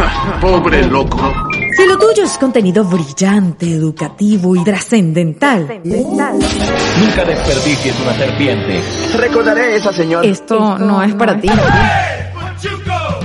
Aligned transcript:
Pobre 0.40 0.84
loco. 0.86 1.18
Si 1.76 1.86
lo 1.86 1.98
tuyo 1.98 2.24
es 2.24 2.38
contenido 2.38 2.84
brillante, 2.84 3.66
educativo 3.74 4.56
y 4.56 4.64
trascendental, 4.64 5.80
Nunca 5.84 7.24
desperdicies 7.24 8.00
una 8.00 8.14
serpiente. 8.14 8.82
Recordaré 9.16 9.62
a 9.62 9.76
esa 9.76 9.92
señora. 9.92 10.26
esto 10.26 10.78
no 10.78 11.02
es 11.02 11.14
para 11.14 11.40
ti. 11.40 11.48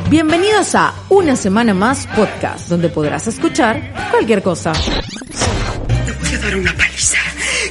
Bienvenidos 0.10 0.76
a 0.76 0.94
Una 1.10 1.36
Semana 1.36 1.74
Más 1.74 2.08
Podcast, 2.08 2.70
donde 2.70 2.90
podrás 2.90 3.28
escuchar 3.28 3.94
cualquier 4.12 4.42
cosa. 4.42 4.72
voy 4.72 6.36
a 6.36 6.40
dar 6.40 6.56
una 6.56 6.74
paliza 6.74 7.18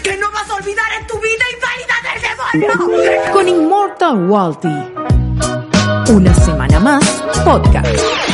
que 0.03 0.17
no 0.17 0.31
vas 0.33 0.51
a 0.51 0.55
olvidar 0.55 0.87
en 1.01 1.07
tu 1.07 1.15
vida 1.21 1.45
inválida 1.55 1.95
del 2.13 2.69
demonio. 3.01 3.33
Con 3.33 3.49
Immortal 3.49 4.29
Walty. 4.29 6.13
Una 6.13 6.35
Semana 6.35 6.81
Más 6.81 7.23
Podcast. 7.45 8.34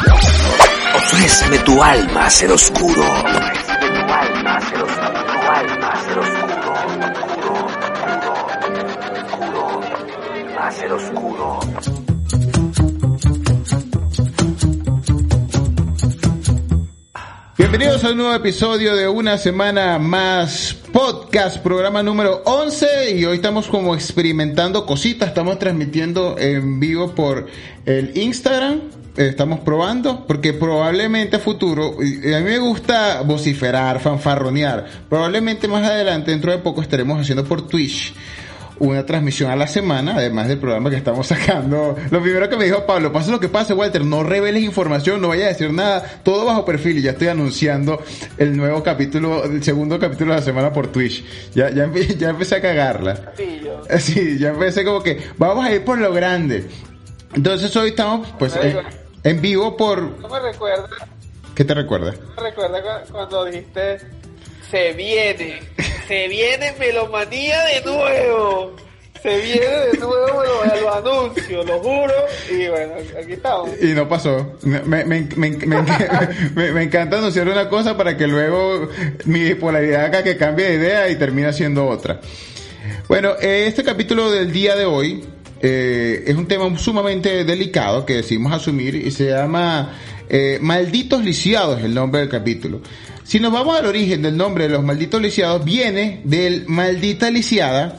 Ofréceme 1.12 1.58
tu 1.64 1.82
alma, 1.82 2.30
ser 2.30 2.52
oscuro. 2.52 3.02
Ser 10.70 10.92
oscuro. 10.92 11.58
Bienvenidos 17.58 18.04
a 18.04 18.10
un 18.10 18.16
nuevo 18.16 18.34
episodio 18.34 18.94
de 18.94 19.08
Una 19.08 19.36
Semana 19.36 19.98
Más 19.98 20.76
Podcast, 20.92 21.58
programa 21.58 22.04
número 22.04 22.42
11 22.44 23.16
y 23.16 23.24
hoy 23.24 23.36
estamos 23.36 23.66
como 23.66 23.96
experimentando 23.96 24.86
cositas, 24.86 25.30
estamos 25.30 25.58
transmitiendo 25.58 26.38
en 26.38 26.78
vivo 26.78 27.16
por 27.16 27.48
el 27.84 28.16
Instagram, 28.16 28.99
estamos 29.16 29.60
probando, 29.60 30.26
porque 30.26 30.52
probablemente 30.52 31.36
a 31.36 31.38
futuro, 31.38 31.96
y 32.02 32.32
a 32.32 32.38
mí 32.38 32.44
me 32.44 32.58
gusta 32.58 33.22
vociferar, 33.22 34.00
fanfarronear, 34.00 34.86
probablemente 35.08 35.68
más 35.68 35.88
adelante, 35.88 36.30
dentro 36.30 36.52
de 36.52 36.58
poco, 36.58 36.82
estaremos 36.82 37.20
haciendo 37.20 37.44
por 37.44 37.66
Twitch 37.66 38.14
una 38.80 39.04
transmisión 39.04 39.50
a 39.50 39.56
la 39.56 39.66
semana, 39.66 40.14
además 40.16 40.48
del 40.48 40.58
programa 40.58 40.90
que 40.90 40.96
estamos 40.96 41.26
sacando. 41.26 41.96
Lo 42.10 42.22
primero 42.22 42.48
que 42.48 42.56
me 42.56 42.64
dijo 42.64 42.84
Pablo, 42.86 43.12
pasa 43.12 43.30
lo 43.30 43.38
que 43.38 43.48
pase, 43.48 43.74
Walter, 43.74 44.04
no 44.04 44.22
reveles 44.22 44.64
información, 44.64 45.20
no 45.20 45.28
vayas 45.28 45.46
a 45.46 45.48
decir 45.50 45.72
nada, 45.72 46.02
todo 46.24 46.46
bajo 46.46 46.64
perfil 46.64 46.98
y 46.98 47.02
ya 47.02 47.12
estoy 47.12 47.28
anunciando 47.28 48.02
el 48.38 48.56
nuevo 48.56 48.82
capítulo, 48.82 49.44
el 49.44 49.62
segundo 49.62 49.98
capítulo 49.98 50.32
de 50.32 50.40
la 50.40 50.44
semana 50.44 50.72
por 50.72 50.88
Twitch. 50.88 51.22
Ya, 51.54 51.70
ya, 51.70 51.90
ya 52.18 52.30
empecé 52.30 52.56
a 52.56 52.62
cagarla. 52.62 53.32
Sí, 53.98 54.38
ya 54.38 54.48
empecé 54.48 54.84
como 54.84 55.02
que 55.02 55.20
vamos 55.36 55.64
a 55.64 55.72
ir 55.72 55.84
por 55.84 55.98
lo 55.98 56.12
grande. 56.12 56.66
Entonces 57.34 57.74
hoy 57.76 57.90
estamos 57.90 58.28
pues 58.38 58.56
en, 58.56 58.78
en 59.24 59.40
vivo 59.40 59.76
por... 59.76 60.00
¿No 60.02 60.28
me 60.28 60.40
recuerda, 60.40 60.88
¿Qué 61.54 61.64
te 61.64 61.74
recuerda? 61.74 62.14
me 62.36 62.42
recuerda 62.42 62.82
cu- 62.82 63.12
cuando 63.12 63.44
dijiste 63.44 63.98
se 64.70 64.92
viene, 64.92 65.60
se 66.06 66.28
viene 66.28 66.74
melomanía 66.78 67.60
de 67.64 67.82
nuevo, 67.84 68.76
se 69.20 69.36
viene 69.40 69.66
de 69.66 69.98
nuevo 69.98 70.42
lo, 70.44 70.80
lo 70.80 70.94
anuncio, 70.94 71.64
lo 71.64 71.80
juro, 71.80 72.14
y 72.48 72.68
bueno, 72.68 72.92
aquí 73.20 73.32
estamos. 73.32 73.70
Y 73.82 73.86
no 73.94 74.08
pasó. 74.08 74.56
Me, 74.62 74.80
me, 74.82 75.04
me, 75.04 75.26
me, 75.34 76.82
encanta 76.84 77.18
anunciar 77.18 77.48
una 77.48 77.68
cosa 77.68 77.96
para 77.96 78.16
que 78.16 78.28
luego 78.28 78.88
mi 79.24 79.40
bipolaridad 79.42 80.04
acá 80.04 80.22
que 80.22 80.36
cambie 80.36 80.66
de 80.68 80.74
idea 80.76 81.08
y 81.08 81.16
termina 81.16 81.52
siendo 81.52 81.86
otra. 81.88 82.20
Bueno, 83.08 83.32
eh, 83.40 83.64
este 83.66 83.82
capítulo 83.82 84.30
del 84.30 84.52
día 84.52 84.76
de 84.76 84.84
hoy 84.84 85.24
eh, 85.60 86.24
es 86.26 86.34
un 86.36 86.46
tema 86.46 86.76
sumamente 86.78 87.44
delicado 87.44 88.06
que 88.06 88.14
decidimos 88.14 88.52
asumir 88.52 88.94
y 88.94 89.10
se 89.10 89.30
llama 89.30 89.92
eh, 90.28 90.58
Malditos 90.60 91.22
Lisiados, 91.22 91.82
el 91.82 91.94
nombre 91.94 92.20
del 92.20 92.30
capítulo. 92.30 92.80
Si 93.30 93.38
nos 93.38 93.52
vamos 93.52 93.78
al 93.78 93.86
origen 93.86 94.22
del 94.22 94.36
nombre 94.36 94.64
de 94.64 94.70
los 94.70 94.82
malditos 94.82 95.22
lisiados, 95.22 95.64
viene 95.64 96.20
del 96.24 96.64
maldita 96.66 97.30
lisiada, 97.30 97.96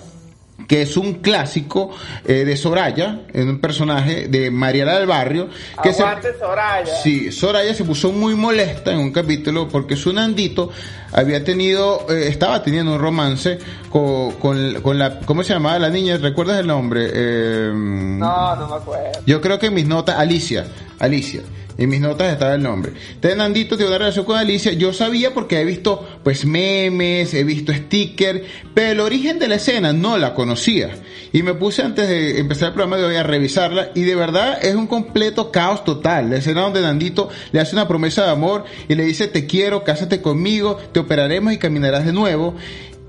que 0.67 0.81
es 0.81 0.97
un 0.97 1.15
clásico 1.15 1.91
eh, 2.25 2.43
de 2.43 2.57
Soraya, 2.57 3.21
en 3.31 3.47
un 3.47 3.59
personaje 3.59 4.27
de 4.27 4.51
Mariela 4.51 4.97
del 4.97 5.07
Barrio, 5.07 5.47
que 5.81 5.93
se, 5.93 6.03
Soraya. 6.37 6.95
Sí, 7.01 7.31
Soraya 7.31 7.73
se 7.73 7.85
puso 7.85 8.11
muy 8.11 8.35
molesta 8.35 8.91
en 8.91 8.99
un 8.99 9.13
capítulo 9.13 9.69
porque 9.69 9.95
su 9.95 10.11
Nandito 10.11 10.69
había 11.11 11.43
tenido, 11.43 12.05
eh, 12.09 12.27
estaba 12.27 12.63
teniendo 12.63 12.93
un 12.93 12.99
romance 12.99 13.59
con, 13.89 14.31
con, 14.33 14.81
con 14.81 14.97
la, 14.99 15.19
¿cómo 15.21 15.43
se 15.43 15.53
llamaba 15.53 15.79
la 15.79 15.89
niña? 15.89 16.17
¿Recuerdas 16.17 16.59
el 16.59 16.67
nombre? 16.67 17.09
Eh, 17.13 17.71
No, 17.73 18.55
no 18.55 18.67
me 18.67 18.75
acuerdo. 18.75 19.19
yo 19.25 19.41
creo 19.41 19.59
que 19.59 19.67
en 19.67 19.73
mis 19.73 19.87
notas, 19.87 20.17
Alicia, 20.19 20.65
Alicia. 20.99 21.41
En 21.77 21.89
mis 21.89 22.01
notas 22.01 22.31
estaba 22.31 22.53
el 22.53 22.61
nombre. 22.61 22.91
Entonces 23.13 23.37
Nandito 23.37 23.75
tiene 23.75 23.89
una 23.89 23.97
relación 23.97 24.25
con 24.25 24.37
Alicia. 24.37 24.71
Yo 24.73 24.93
sabía 24.93 25.33
porque 25.33 25.59
he 25.61 25.65
visto 25.65 26.05
pues 26.23 26.45
memes, 26.45 27.33
he 27.33 27.43
visto 27.43 27.73
stickers, 27.73 28.41
pero 28.75 28.91
el 28.91 28.99
origen 28.99 29.39
de 29.39 29.47
la 29.47 29.55
escena 29.55 29.91
no 29.91 30.17
la 30.17 30.35
conocía. 30.35 30.91
Y 31.33 31.41
me 31.41 31.55
puse 31.55 31.81
antes 31.81 32.07
de 32.07 32.39
empezar 32.39 32.67
el 32.67 32.73
programa 32.73 32.97
de 32.97 33.05
hoy 33.05 33.15
a 33.15 33.23
revisarla 33.23 33.89
y 33.95 34.03
de 34.03 34.13
verdad 34.15 34.59
es 34.63 34.75
un 34.75 34.85
completo 34.85 35.49
caos 35.49 35.83
total. 35.83 36.29
La 36.29 36.35
escena 36.35 36.61
donde 36.61 36.81
Nandito 36.81 37.29
le 37.51 37.61
hace 37.61 37.73
una 37.73 37.87
promesa 37.87 38.25
de 38.25 38.31
amor 38.31 38.65
y 38.87 38.93
le 38.93 39.03
dice 39.05 39.27
te 39.27 39.47
quiero, 39.47 39.83
cásate 39.83 40.21
conmigo, 40.21 40.77
te 40.91 40.99
operaremos 41.01 41.53
y 41.53 41.57
caminarás 41.57 42.05
de 42.05 42.13
nuevo. 42.13 42.55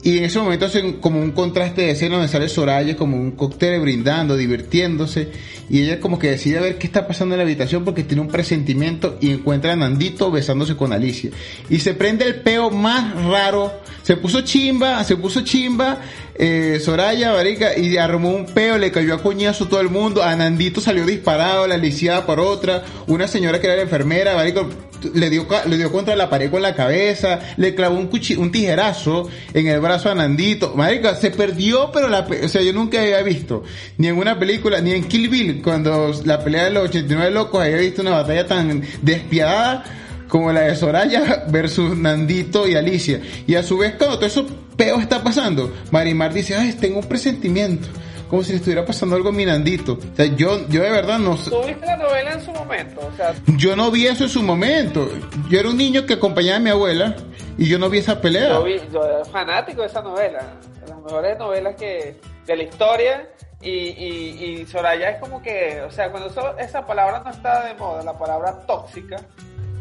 Y 0.05 0.19
en 0.19 0.25
ese 0.25 0.41
momento 0.41 0.67
hacen 0.67 0.95
como 0.95 1.21
un 1.21 1.31
contraste 1.31 1.83
de 1.83 1.91
escena 1.93 2.17
donde 2.17 2.29
sale 2.29 2.49
Soraya 2.49 2.97
como 2.97 3.17
un 3.17 3.33
cóctel 3.33 3.81
brindando, 3.81 4.37
divirtiéndose. 4.37 5.31
Y 5.71 5.83
ella 5.83 6.01
como 6.01 6.19
que 6.19 6.29
decide 6.29 6.59
ver 6.59 6.77
qué 6.77 6.89
está 6.89 7.07
pasando 7.07 7.37
en 7.37 7.39
la 7.39 7.45
habitación 7.45 7.85
porque 7.85 8.03
tiene 8.03 8.21
un 8.21 8.29
presentimiento 8.29 9.17
y 9.21 9.31
encuentra 9.31 9.75
a 9.75 9.77
Nandito 9.77 10.33
besándose 10.33 10.75
con 10.75 10.93
Alicia. 10.93 11.31
Y 11.71 11.79
se 11.79 11.95
prende 11.95 12.25
el 12.25 12.37
peo 12.41 12.71
más 12.71 13.15
raro. 13.27 13.73
Se 14.03 14.17
puso 14.17 14.41
chimba, 14.41 15.05
se 15.05 15.17
puso 15.17 15.43
chimba. 15.43 16.01
Eh, 16.45 16.81
Soraya, 16.81 17.31
marica, 17.35 17.79
y 17.79 17.97
armó 17.99 18.31
un 18.31 18.47
peo, 18.47 18.77
le 18.77 18.91
cayó 18.91 19.15
a 19.15 19.23
coñazo 19.23 19.69
todo 19.69 19.81
el 19.81 19.91
mundo. 19.91 20.25
A 20.25 20.35
Nandito 20.35 20.81
salió 20.81 21.07
disparado, 21.07 21.69
la 21.69 21.77
Alicia 21.77 22.27
por 22.27 22.41
otra. 22.41 22.83
Una 23.07 23.29
señora 23.29 23.61
que 23.61 23.69
era 23.69 23.77
la 23.77 23.83
enfermera, 23.83 24.35
marico, 24.35 24.69
le 25.15 25.31
dio, 25.31 25.47
le 25.69 25.77
dio 25.77 25.93
contra 25.93 26.17
la 26.17 26.29
pared 26.29 26.51
con 26.51 26.61
la 26.61 26.75
cabeza, 26.75 27.39
le 27.59 27.77
clavó 27.77 27.97
un, 27.97 28.11
cuchi- 28.11 28.37
un 28.37 28.51
tijerazo 28.51 29.29
en 29.55 29.69
el 29.69 29.79
brazo 29.79 30.11
a 30.11 30.17
Nandito. 30.17 30.75
Marica, 30.75 31.15
se 31.15 31.31
perdió, 31.31 31.93
pero 31.93 32.09
la, 32.09 32.27
o 32.45 32.49
sea, 32.49 32.61
yo 32.61 32.73
nunca 32.73 33.01
había 33.01 33.23
visto, 33.23 33.63
ni 33.99 34.09
en 34.09 34.19
una 34.19 34.37
película, 34.37 34.81
ni 34.81 34.91
en 34.95 35.05
Kill 35.05 35.29
Bill, 35.29 35.63
cuando 35.63 36.13
la 36.25 36.43
pelea 36.43 36.65
de 36.65 36.71
los 36.73 36.89
89 36.89 37.31
locos, 37.31 37.63
había 37.63 37.77
visto 37.77 38.03
una 38.03 38.11
batalla 38.11 38.49
tan 38.49 38.83
despiadada 39.01 39.85
como 40.27 40.51
la 40.53 40.63
de 40.63 40.75
Soraya 40.75 41.45
versus 41.51 41.97
Nandito 41.97 42.67
y 42.67 42.75
Alicia. 42.75 43.21
Y 43.47 43.55
a 43.55 43.63
su 43.63 43.79
vez, 43.79 43.95
cuando 43.97 44.17
todo 44.17 44.27
eso 44.27 44.47
peo 44.77 44.99
está 45.01 45.23
pasando, 45.23 45.73
Marimar 45.91 46.33
dice, 46.33 46.55
ay, 46.57 46.73
tengo 46.75 46.99
un 47.01 47.07
presentimiento. 47.07 47.89
Como 48.29 48.43
si 48.43 48.53
le 48.53 48.57
estuviera 48.57 48.87
pasando 48.87 49.15
algo 49.15 49.29
a 49.29 49.33
mi 49.33 49.45
Nandito. 49.45 49.93
O 49.93 50.17
sea, 50.17 50.25
yo, 50.25 50.67
yo 50.69 50.83
de 50.83 50.91
verdad 50.91 51.19
no 51.19 51.37
sé. 51.37 51.51
¿Tú 51.51 51.63
viste 51.67 51.85
la 51.85 51.99
novela 51.99 52.33
en 52.33 52.41
su 52.41 52.51
momento? 52.51 53.01
O 53.13 53.15
sea, 53.17 53.35
Yo 53.59 53.77
no 53.77 53.91
vi 53.91 54.07
eso 54.07 54.25
en 54.25 54.31
su 54.31 54.43
momento. 54.43 55.07
Yo 55.51 55.61
era 55.61 55.69
un 55.69 55.77
niño 55.77 56.07
que 56.07 56.15
acompañaba 56.15 56.57
a 56.57 56.61
mi 56.61 56.71
abuela 56.71 57.15
y 57.59 57.69
yo 57.69 57.79
no 57.79 57.91
vi 57.91 57.99
esa 57.99 58.23
pelea. 58.23 58.49
yo, 58.49 58.65
vi, 58.65 58.81
yo 58.91 59.05
era 59.05 59.23
fanático 59.27 59.83
de 59.83 59.89
esa 59.89 60.01
novela, 60.01 60.55
de 60.81 60.89
las 60.89 60.99
mejores 61.03 61.39
novelas 61.39 61.75
que 61.77 62.17
de 62.47 62.57
la 62.57 62.63
historia. 62.63 63.29
Y, 63.61 63.69
y, 63.71 64.45
y 64.63 64.67
Soraya 64.67 65.11
es 65.11 65.21
como 65.21 65.43
que, 65.43 65.83
o 65.87 65.91
sea, 65.91 66.11
cuando 66.11 66.31
eso- 66.31 66.57
esa 66.59 66.87
palabra 66.87 67.21
no 67.23 67.31
está 67.31 67.65
de 67.67 67.75
moda, 67.75 68.03
la 68.03 68.19
palabra 68.19 68.61
tóxica, 68.67 69.17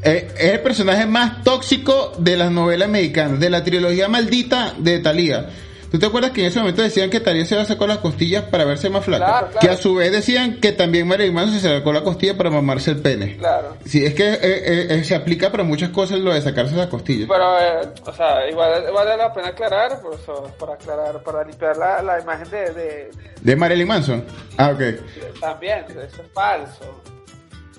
Eh, 0.03 0.27
es 0.37 0.51
el 0.53 0.59
personaje 0.61 1.05
más 1.05 1.43
tóxico 1.43 2.13
de 2.17 2.35
las 2.37 2.51
novelas 2.51 2.89
mexicanas, 2.89 3.39
de 3.39 3.49
la 3.49 3.63
trilogía 3.63 4.07
maldita 4.07 4.73
de 4.77 4.99
Thalía. 4.99 5.49
¿Tú 5.91 5.99
te 5.99 6.05
acuerdas 6.05 6.31
que 6.31 6.39
en 6.41 6.47
ese 6.47 6.59
momento 6.59 6.81
decían 6.81 7.09
que 7.09 7.19
Thalía 7.19 7.43
se 7.45 7.63
sacó 7.65 7.85
las 7.85 7.97
costillas 7.97 8.45
para 8.45 8.63
verse 8.63 8.89
más 8.89 9.03
flaca? 9.03 9.25
Claro, 9.25 9.47
claro. 9.47 9.59
Que 9.59 9.69
a 9.73 9.75
su 9.77 9.93
vez 9.95 10.09
decían 10.13 10.61
que 10.61 10.71
también 10.71 11.05
Marilyn 11.05 11.33
Manson 11.33 11.59
se 11.59 11.67
sacó 11.77 11.91
la 11.91 12.01
costilla 12.01 12.37
para 12.37 12.49
mamarse 12.49 12.91
el 12.91 13.01
pene. 13.01 13.35
claro. 13.35 13.75
Sí, 13.85 14.03
es 14.05 14.13
que 14.13 14.29
eh, 14.31 14.39
eh, 14.41 14.87
eh, 14.89 15.03
se 15.03 15.15
aplica 15.15 15.51
para 15.51 15.63
muchas 15.65 15.89
cosas 15.89 16.19
lo 16.19 16.33
de 16.33 16.41
sacarse 16.41 16.75
las 16.77 16.87
costillas. 16.87 17.27
Pero, 17.29 17.59
eh, 17.59 17.89
o 18.05 18.13
sea, 18.13 18.49
igual 18.49 18.85
vale 18.93 19.17
la 19.17 19.33
pena 19.33 19.49
aclarar, 19.49 19.99
por 20.01 20.13
eso, 20.13 20.49
para 20.57 20.75
aclarar, 20.75 21.21
para 21.23 21.43
limpiar 21.43 21.75
la, 21.75 22.01
la 22.01 22.21
imagen 22.21 22.49
de, 22.49 22.71
de- 22.73 23.11
¿De 23.41 23.55
Marilyn 23.57 23.87
Manson? 23.87 24.23
Ah, 24.57 24.69
ok. 24.73 24.81
también, 25.41 25.83
eso 25.89 26.21
es 26.23 26.31
falso. 26.33 27.01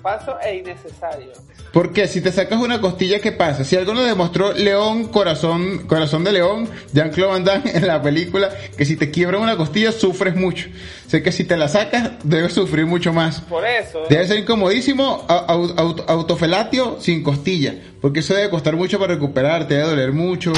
Falso 0.03 0.37
e 0.41 0.57
innecesario. 0.57 1.31
Porque 1.73 2.07
si 2.07 2.21
te 2.21 2.31
sacas 2.31 2.59
una 2.61 2.79
costilla, 2.79 3.19
¿qué 3.19 3.31
pasa? 3.31 3.63
Si 3.63 3.75
algo 3.75 3.95
nos 3.95 4.05
demostró 4.05 4.53
León, 4.53 5.05
corazón, 5.05 5.79
corazón 5.87 6.23
de 6.23 6.31
León, 6.31 6.69
Jean-Claude 6.93 7.31
Van 7.33 7.43
Damme 7.43 7.71
en 7.73 7.87
la 7.87 7.99
película, 7.99 8.49
que 8.77 8.85
si 8.85 8.95
te 8.95 9.09
quiebran 9.09 9.41
una 9.41 9.57
costilla, 9.57 9.91
sufres 9.91 10.35
mucho. 10.35 10.67
Sé 11.07 11.23
que 11.23 11.31
si 11.31 11.45
te 11.45 11.57
la 11.57 11.67
sacas, 11.67 12.11
debes 12.23 12.53
sufrir 12.53 12.85
mucho 12.85 13.11
más. 13.11 13.41
Por 13.41 13.65
eso, 13.65 14.03
Debe 14.07 14.27
ser 14.27 14.37
incomodísimo 14.37 15.25
a- 15.27 15.47
au- 15.47 15.73
au- 15.75 16.03
autofelatio 16.07 16.97
sin 17.01 17.23
costilla, 17.23 17.73
porque 17.99 18.19
eso 18.19 18.35
debe 18.35 18.51
costar 18.51 18.75
mucho 18.75 18.99
para 18.99 19.15
recuperar, 19.15 19.67
te 19.67 19.73
debe 19.73 19.87
doler 19.89 20.13
mucho. 20.13 20.53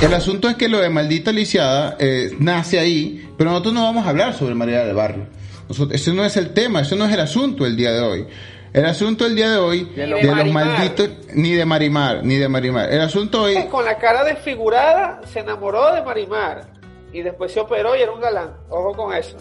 El 0.00 0.14
asunto 0.14 0.48
es 0.48 0.54
que 0.54 0.68
lo 0.68 0.78
de 0.78 0.90
maldita 0.90 1.32
lisiada 1.32 1.96
eh, 1.98 2.36
nace 2.38 2.78
ahí, 2.78 3.28
pero 3.36 3.50
nosotros 3.50 3.74
no 3.74 3.82
vamos 3.82 4.06
a 4.06 4.10
hablar 4.10 4.34
sobre 4.38 4.54
María 4.54 4.84
del 4.84 4.94
Barrio. 4.94 5.26
Nosotros, 5.68 6.00
ese 6.00 6.12
no 6.12 6.24
es 6.24 6.36
el 6.36 6.50
tema, 6.52 6.82
ese 6.82 6.94
no 6.94 7.04
es 7.06 7.12
el 7.12 7.20
asunto 7.20 7.64
del 7.64 7.76
día 7.76 7.92
de 7.92 8.00
hoy. 8.00 8.26
El 8.72 8.84
asunto 8.86 9.26
el 9.26 9.34
día 9.34 9.50
de 9.50 9.56
hoy, 9.58 9.84
de 9.96 10.02
de, 10.02 10.06
los 10.06 10.46
malditos, 10.52 11.08
ni 11.34 11.52
de 11.54 11.64
Marimar, 11.64 12.24
ni 12.24 12.36
de 12.36 12.48
Marimar. 12.48 12.92
El 12.92 13.00
asunto 13.00 13.42
hoy, 13.42 13.64
Con 13.70 13.84
la 13.84 13.98
cara 13.98 14.22
desfigurada 14.24 15.20
se 15.26 15.40
enamoró 15.40 15.92
de 15.92 16.02
Marimar 16.02 16.68
y 17.12 17.22
después 17.22 17.50
se 17.52 17.58
operó 17.60 17.96
y 17.96 18.02
era 18.02 18.12
un 18.12 18.20
galán. 18.20 18.50
Ojo 18.68 18.92
con 18.94 19.12
eso. 19.14 19.36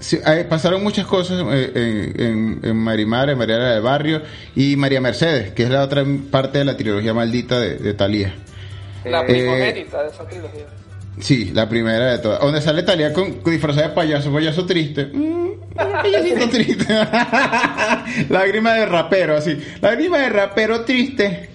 sí, 0.00 0.18
pasaron 0.48 0.82
muchas 0.82 1.06
cosas 1.06 1.44
eh, 1.52 1.72
en, 1.74 2.22
en- 2.26 2.60
en 2.62 2.76
Marimar, 2.76 3.28
en 3.28 3.36
Mariana 3.38 3.72
del 3.74 3.82
Barrio 3.82 4.22
y 4.54 4.76
María 4.76 5.00
Mercedes, 5.02 5.52
que 5.52 5.64
es 5.64 5.68
la 5.70 5.82
otra 5.82 6.04
parte 6.30 6.58
de 6.58 6.64
la 6.64 6.76
trilogía 6.78 7.12
maldita 7.12 7.60
de, 7.60 7.76
de 7.76 7.92
Talía. 7.94 8.34
La 9.04 9.20
Eh, 9.20 9.24
primogénita 9.26 10.02
de 10.02 10.08
esa 10.08 10.24
trilogía. 10.26 10.64
Sí, 11.18 11.50
la 11.54 11.68
primera 11.68 12.12
de 12.12 12.18
todas. 12.18 12.40
Donde 12.40 12.60
sale 12.60 12.82
Talía 12.82 13.12
con, 13.12 13.40
con 13.40 13.52
disfrazada 13.52 13.88
de 13.88 13.94
payaso, 13.94 14.32
payaso 14.32 14.66
triste. 14.66 15.06
Mm, 15.06 15.74
payasito 15.74 16.48
triste. 16.50 16.86
Lágrima 18.28 18.74
de 18.74 18.86
rapero, 18.86 19.36
así. 19.36 19.58
Lágrima 19.80 20.18
de 20.18 20.28
rapero 20.28 20.84
triste. 20.84 21.50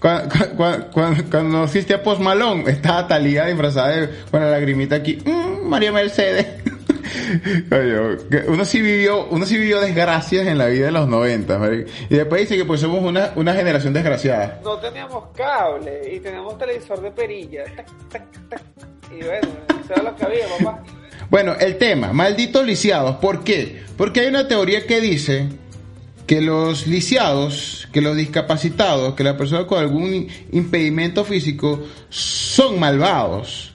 Cuando, 0.00 0.34
cuando, 0.56 0.90
cuando, 0.90 1.24
cuando 1.30 1.62
asiste 1.62 1.94
a 1.94 2.02
Post 2.02 2.20
Malone, 2.20 2.70
estaba 2.70 3.06
Talía 3.06 3.46
disfrazada 3.46 3.88
de, 3.88 4.08
con 4.30 4.40
la 4.40 4.50
lagrimita 4.50 4.96
aquí. 4.96 5.18
Mm, 5.24 5.68
María 5.68 5.92
Mercedes. 5.92 6.44
Uno 8.48 8.64
sí 8.64 8.80
vivió, 8.80 9.26
uno 9.26 9.46
sí 9.46 9.58
vivió 9.58 9.80
desgracias 9.80 10.46
en 10.46 10.58
la 10.58 10.66
vida 10.66 10.86
de 10.86 10.92
los 10.92 11.08
90, 11.08 11.58
marico. 11.58 11.90
Y 12.08 12.16
después 12.16 12.42
dice 12.42 12.56
que 12.56 12.64
pues 12.64 12.80
somos 12.80 13.02
una, 13.02 13.32
una 13.36 13.54
generación 13.54 13.92
desgraciada. 13.92 14.60
No 14.64 14.78
teníamos 14.78 15.24
cable 15.34 16.14
y 16.14 16.20
teníamos 16.20 16.58
televisor 16.58 17.00
de 17.00 17.10
perilla. 17.10 17.64
Tac, 17.76 17.86
tac, 18.10 18.48
tac. 18.48 18.62
Bueno. 20.60 20.82
Bueno, 21.30 21.54
el 21.58 21.78
tema, 21.78 22.12
malditos 22.12 22.64
lisiados. 22.64 23.16
¿Por 23.16 23.42
qué? 23.44 23.82
Porque 23.96 24.20
hay 24.20 24.28
una 24.28 24.46
teoría 24.46 24.86
que 24.86 25.00
dice 25.00 25.48
que 26.26 26.40
los 26.40 26.86
lisiados, 26.86 27.88
que 27.92 28.00
los 28.00 28.16
discapacitados, 28.16 29.14
que 29.14 29.24
las 29.24 29.34
personas 29.34 29.66
con 29.66 29.78
algún 29.78 30.28
impedimento 30.52 31.24
físico 31.24 31.82
son 32.08 32.78
malvados. 32.78 33.72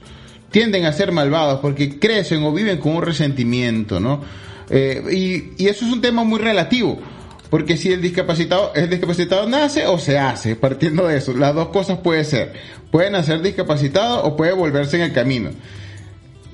Tienden 0.51 0.85
a 0.85 0.93
ser 0.93 1.11
malvados 1.11 1.59
porque 1.59 1.99
crecen 1.99 2.43
o 2.43 2.51
viven 2.51 2.77
con 2.77 2.95
un 2.95 3.03
resentimiento, 3.03 3.99
¿no? 3.99 4.21
Eh, 4.69 5.03
y, 5.11 5.63
y 5.63 5.67
eso 5.67 5.85
es 5.85 5.91
un 5.91 6.01
tema 6.01 6.23
muy 6.23 6.39
relativo. 6.39 6.99
Porque 7.49 7.77
si 7.77 7.91
el 7.91 8.01
discapacitado, 8.01 8.73
el 8.75 8.89
discapacitado 8.89 9.47
nace 9.47 9.87
o 9.87 9.97
se 9.97 10.19
hace, 10.19 10.55
partiendo 10.55 11.07
de 11.07 11.17
eso, 11.17 11.33
las 11.33 11.55
dos 11.55 11.69
cosas 11.69 11.99
puede 11.99 12.23
ser. 12.23 12.53
Puede 12.91 13.09
nacer 13.09 13.41
discapacitado 13.41 14.23
o 14.23 14.37
puede 14.37 14.53
volverse 14.53 14.97
en 14.97 15.03
el 15.03 15.13
camino. 15.13 15.49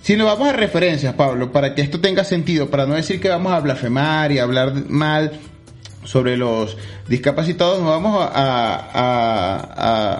Si 0.01 0.15
nos 0.15 0.27
vamos 0.27 0.47
a 0.49 0.53
referencias, 0.53 1.15
Pablo, 1.15 1.51
para 1.51 1.73
que 1.73 1.81
esto 1.81 1.99
tenga 1.99 2.23
sentido, 2.23 2.69
para 2.69 2.85
no 2.85 2.93
decir 2.93 3.19
que 3.19 3.27
vamos 3.27 3.51
a 3.51 3.59
blasfemar 3.59 4.31
y 4.31 4.39
hablar 4.39 4.73
mal 4.87 5.31
sobre 6.03 6.37
los 6.37 6.77
discapacitados, 7.07 7.79
nos 7.81 7.89
vamos 7.89 8.15
a, 8.31 9.09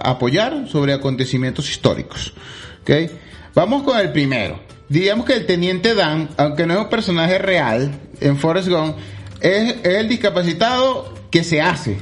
apoyar 0.04 0.68
sobre 0.68 0.92
acontecimientos 0.94 1.70
históricos. 1.70 2.34
¿ok? 2.82 3.12
Vamos 3.54 3.84
con 3.84 4.00
el 4.00 4.12
primero. 4.12 4.60
Digamos 4.90 5.26
que 5.26 5.34
el 5.34 5.46
teniente 5.46 5.96
Dan, 5.96 6.30
aunque 6.38 6.66
no 6.66 6.74
es 6.74 6.80
un 6.80 6.90
personaje 6.90 7.38
real 7.38 7.92
en 8.20 8.38
Forrest 8.38 8.70
Gump, 8.70 8.98
es, 9.42 9.86
el 9.86 10.08
discapacitado 10.08 11.14
que 11.32 11.44
se 11.44 11.62
hace. 11.62 11.98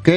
¿ok? 0.00 0.08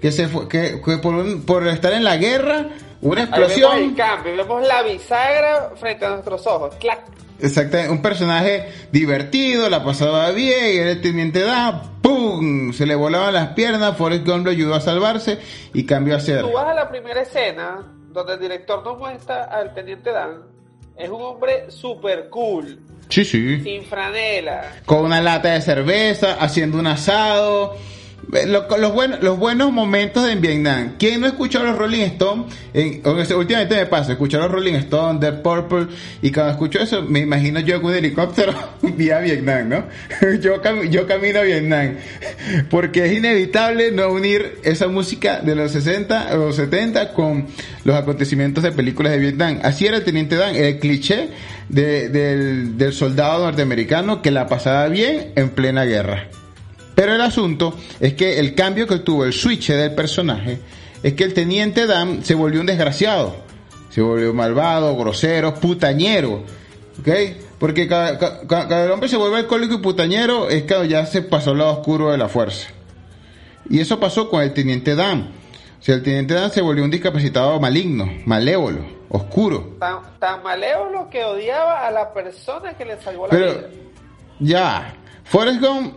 Que, 0.00 0.12
se 0.12 0.28
fue- 0.28 0.48
que, 0.48 0.80
que 0.84 0.98
por, 0.98 1.66
estar 1.66 1.92
en 1.92 2.04
la 2.04 2.16
guerra, 2.16 2.68
una 3.00 3.22
Ahí 3.22 3.28
vemos 3.30 3.48
explosión. 3.50 3.78
el 3.78 3.94
cambio, 3.94 4.36
vemos 4.36 4.66
la 4.66 4.82
bisagra 4.82 5.72
frente 5.76 6.04
a 6.06 6.10
nuestros 6.10 6.46
ojos. 6.46 6.74
¡Clac! 6.76 7.00
Exactamente, 7.40 7.90
un 7.90 8.00
personaje 8.00 8.68
divertido, 8.92 9.68
la 9.68 9.84
pasaba 9.84 10.30
bien, 10.30 10.74
y 10.74 10.76
era 10.78 10.90
el 10.92 11.00
teniente 11.02 11.40
Dan, 11.40 11.82
¡pum! 12.00 12.72
Se 12.72 12.86
le 12.86 12.94
volaban 12.94 13.34
las 13.34 13.48
piernas, 13.48 13.96
Forrest 13.96 14.24
Gump 14.26 14.44
lo 14.44 14.50
ayudó 14.52 14.74
a 14.74 14.80
salvarse 14.80 15.38
y 15.74 15.84
cambió 15.84 16.16
a 16.16 16.20
ser. 16.20 16.42
Tú 16.42 16.52
vas 16.52 16.68
a 16.68 16.74
la 16.74 16.88
primera 16.88 17.22
escena 17.22 17.90
donde 18.12 18.34
el 18.34 18.40
director 18.40 18.84
nos 18.84 18.96
muestra 18.98 19.44
al 19.44 19.74
teniente 19.74 20.12
Dan. 20.12 20.42
Es 20.96 21.10
un 21.10 21.20
hombre 21.20 21.70
super 21.72 22.28
cool, 22.30 22.78
Sí, 23.14 23.24
sí. 23.24 23.60
sin 23.62 23.84
franela. 23.84 24.72
Con 24.86 25.04
una 25.04 25.20
lata 25.20 25.50
de 25.50 25.60
cerveza, 25.60 26.34
haciendo 26.40 26.80
un 26.80 26.88
asado. 26.88 27.76
Lo- 28.46 28.66
los, 28.78 28.92
buenos, 28.92 29.20
buenos 29.38 29.72
momentos 29.72 30.28
en 30.28 30.40
Vietnam. 30.40 30.94
¿Quién 30.98 31.20
no 31.20 31.26
escuchó 31.26 31.60
a 31.60 31.64
los 31.64 31.76
Rolling 31.78 32.02
Stones? 32.02 32.46
En- 32.72 33.02
sea, 33.24 33.36
últimamente 33.36 33.74
me 33.76 33.86
pasa, 33.86 34.12
escuchar 34.12 34.40
los 34.42 34.50
Rolling 34.50 34.74
Stones, 34.74 35.20
The 35.20 35.32
Purple, 35.40 35.86
y 36.22 36.30
cuando 36.32 36.52
escucho 36.52 36.78
eso, 36.80 37.02
me 37.02 37.20
imagino 37.20 37.60
yo 37.60 37.80
con 37.80 37.90
un 37.92 37.96
helicóptero 37.96 38.52
vía 38.82 39.18
Vietnam, 39.20 39.68
¿no? 39.68 39.84
yo, 40.40 40.60
cam- 40.62 40.88
yo 40.90 41.06
camino 41.06 41.40
a 41.40 41.42
Vietnam. 41.42 41.96
Porque 42.70 43.06
es 43.06 43.12
inevitable 43.12 43.90
no 43.92 44.08
unir 44.10 44.58
esa 44.64 44.88
música 44.88 45.40
de 45.40 45.54
los 45.54 45.72
60 45.72 46.38
o 46.38 46.52
70 46.52 47.12
con 47.12 47.46
los 47.84 47.96
acontecimientos 47.96 48.64
de 48.64 48.72
películas 48.72 49.12
de 49.12 49.18
Vietnam. 49.18 49.60
Así 49.62 49.86
era 49.86 49.96
el 49.98 50.04
Teniente 50.04 50.36
Dan, 50.36 50.56
el 50.56 50.78
cliché 50.78 51.28
de- 51.68 52.08
del 52.08 52.92
soldado 52.92 53.44
norteamericano 53.44 54.22
que 54.22 54.30
la 54.30 54.46
pasaba 54.46 54.88
bien 54.88 55.32
en 55.36 55.50
plena 55.50 55.84
guerra. 55.84 56.28
Pero 56.94 57.14
el 57.14 57.20
asunto 57.20 57.76
es 58.00 58.14
que 58.14 58.38
el 58.38 58.54
cambio 58.54 58.86
que 58.86 58.98
tuvo 58.98 59.24
el 59.24 59.32
switch 59.32 59.68
del 59.70 59.94
personaje 59.94 60.58
es 61.02 61.14
que 61.14 61.24
el 61.24 61.34
teniente 61.34 61.86
Dan 61.86 62.24
se 62.24 62.34
volvió 62.34 62.60
un 62.60 62.66
desgraciado. 62.66 63.36
Se 63.90 64.00
volvió 64.00 64.32
malvado, 64.32 64.96
grosero, 64.96 65.54
putañero. 65.54 66.42
¿Ok? 67.00 67.08
Porque 67.58 67.88
cada, 67.88 68.92
hombre 68.92 69.08
se 69.08 69.16
vuelve 69.16 69.38
alcohólico 69.38 69.74
y 69.74 69.78
putañero 69.78 70.48
es 70.48 70.64
cuando 70.64 70.84
ya 70.84 71.06
se 71.06 71.22
pasó 71.22 71.50
al 71.50 71.58
lado 71.58 71.72
oscuro 71.72 72.10
de 72.10 72.18
la 72.18 72.28
fuerza. 72.28 72.68
Y 73.68 73.80
eso 73.80 73.98
pasó 73.98 74.28
con 74.28 74.42
el 74.42 74.52
teniente 74.52 74.94
Dan. 74.94 75.30
O 75.80 75.82
sea, 75.82 75.96
el 75.96 76.02
teniente 76.02 76.34
Dan 76.34 76.50
se 76.50 76.62
volvió 76.62 76.84
un 76.84 76.90
discapacitado 76.90 77.58
maligno, 77.60 78.10
malévolo, 78.26 78.84
oscuro. 79.08 79.76
Tan, 79.78 79.98
tan 80.18 80.42
malévolo 80.42 81.08
que 81.10 81.24
odiaba 81.24 81.86
a 81.86 81.90
la 81.90 82.12
persona 82.12 82.74
que 82.76 82.84
le 82.84 83.00
salvó 83.00 83.26
la 83.26 83.30
Pero 83.30 83.52
vida. 83.52 83.68
ya, 84.40 84.94
Forrest 85.24 85.60
Gump 85.60 85.94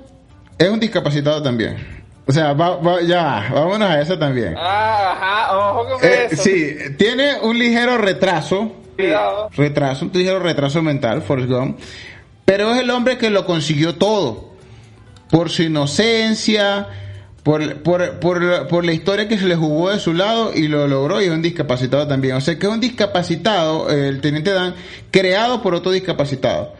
es 0.57 0.69
un 0.69 0.79
discapacitado 0.79 1.41
también. 1.41 1.77
O 2.25 2.31
sea, 2.31 2.53
va- 2.53 2.75
va- 2.77 3.01
ya, 3.01 3.49
vámonos 3.53 3.89
a 3.89 4.01
eso 4.01 4.17
también. 4.19 4.53
Ah, 4.57 5.13
ajá, 5.13 5.57
ojo 5.57 5.89
con 5.99 6.03
Eh, 6.05 6.27
eso. 6.31 6.43
sí, 6.43 6.75
tiene 6.97 7.39
un 7.41 7.57
ligero 7.57 7.97
retraso, 7.97 8.73
Cuidado. 8.97 9.49
retraso, 9.55 10.05
un 10.05 10.11
ligero 10.13 10.39
retraso 10.39 10.81
mental, 10.81 11.21
Forrest 11.21 11.49
Gump, 11.49 11.79
pero 12.43 12.71
es 12.73 12.79
el 12.81 12.89
hombre 12.89 13.17
que 13.17 13.29
lo 13.29 13.45
consiguió 13.45 13.95
todo. 13.95 14.47
Por 15.31 15.49
su 15.49 15.63
inocencia, 15.63 16.87
por, 17.43 17.81
por, 17.83 18.19
por, 18.19 18.67
por 18.67 18.85
la 18.85 18.93
historia 18.93 19.27
que 19.27 19.37
se 19.37 19.45
le 19.45 19.55
jugó 19.55 19.89
de 19.91 19.99
su 19.99 20.13
lado 20.13 20.53
y 20.53 20.67
lo 20.67 20.87
logró 20.87 21.21
y 21.21 21.25
es 21.25 21.31
un 21.31 21.41
discapacitado 21.41 22.07
también. 22.07 22.35
O 22.35 22.41
sea 22.41 22.57
que 22.57 22.65
es 22.67 22.71
un 22.71 22.79
discapacitado, 22.79 23.89
el 23.89 24.19
teniente 24.21 24.51
Dan, 24.51 24.75
creado 25.11 25.61
por 25.61 25.75
otro 25.75 25.91
discapacitado. 25.91 26.73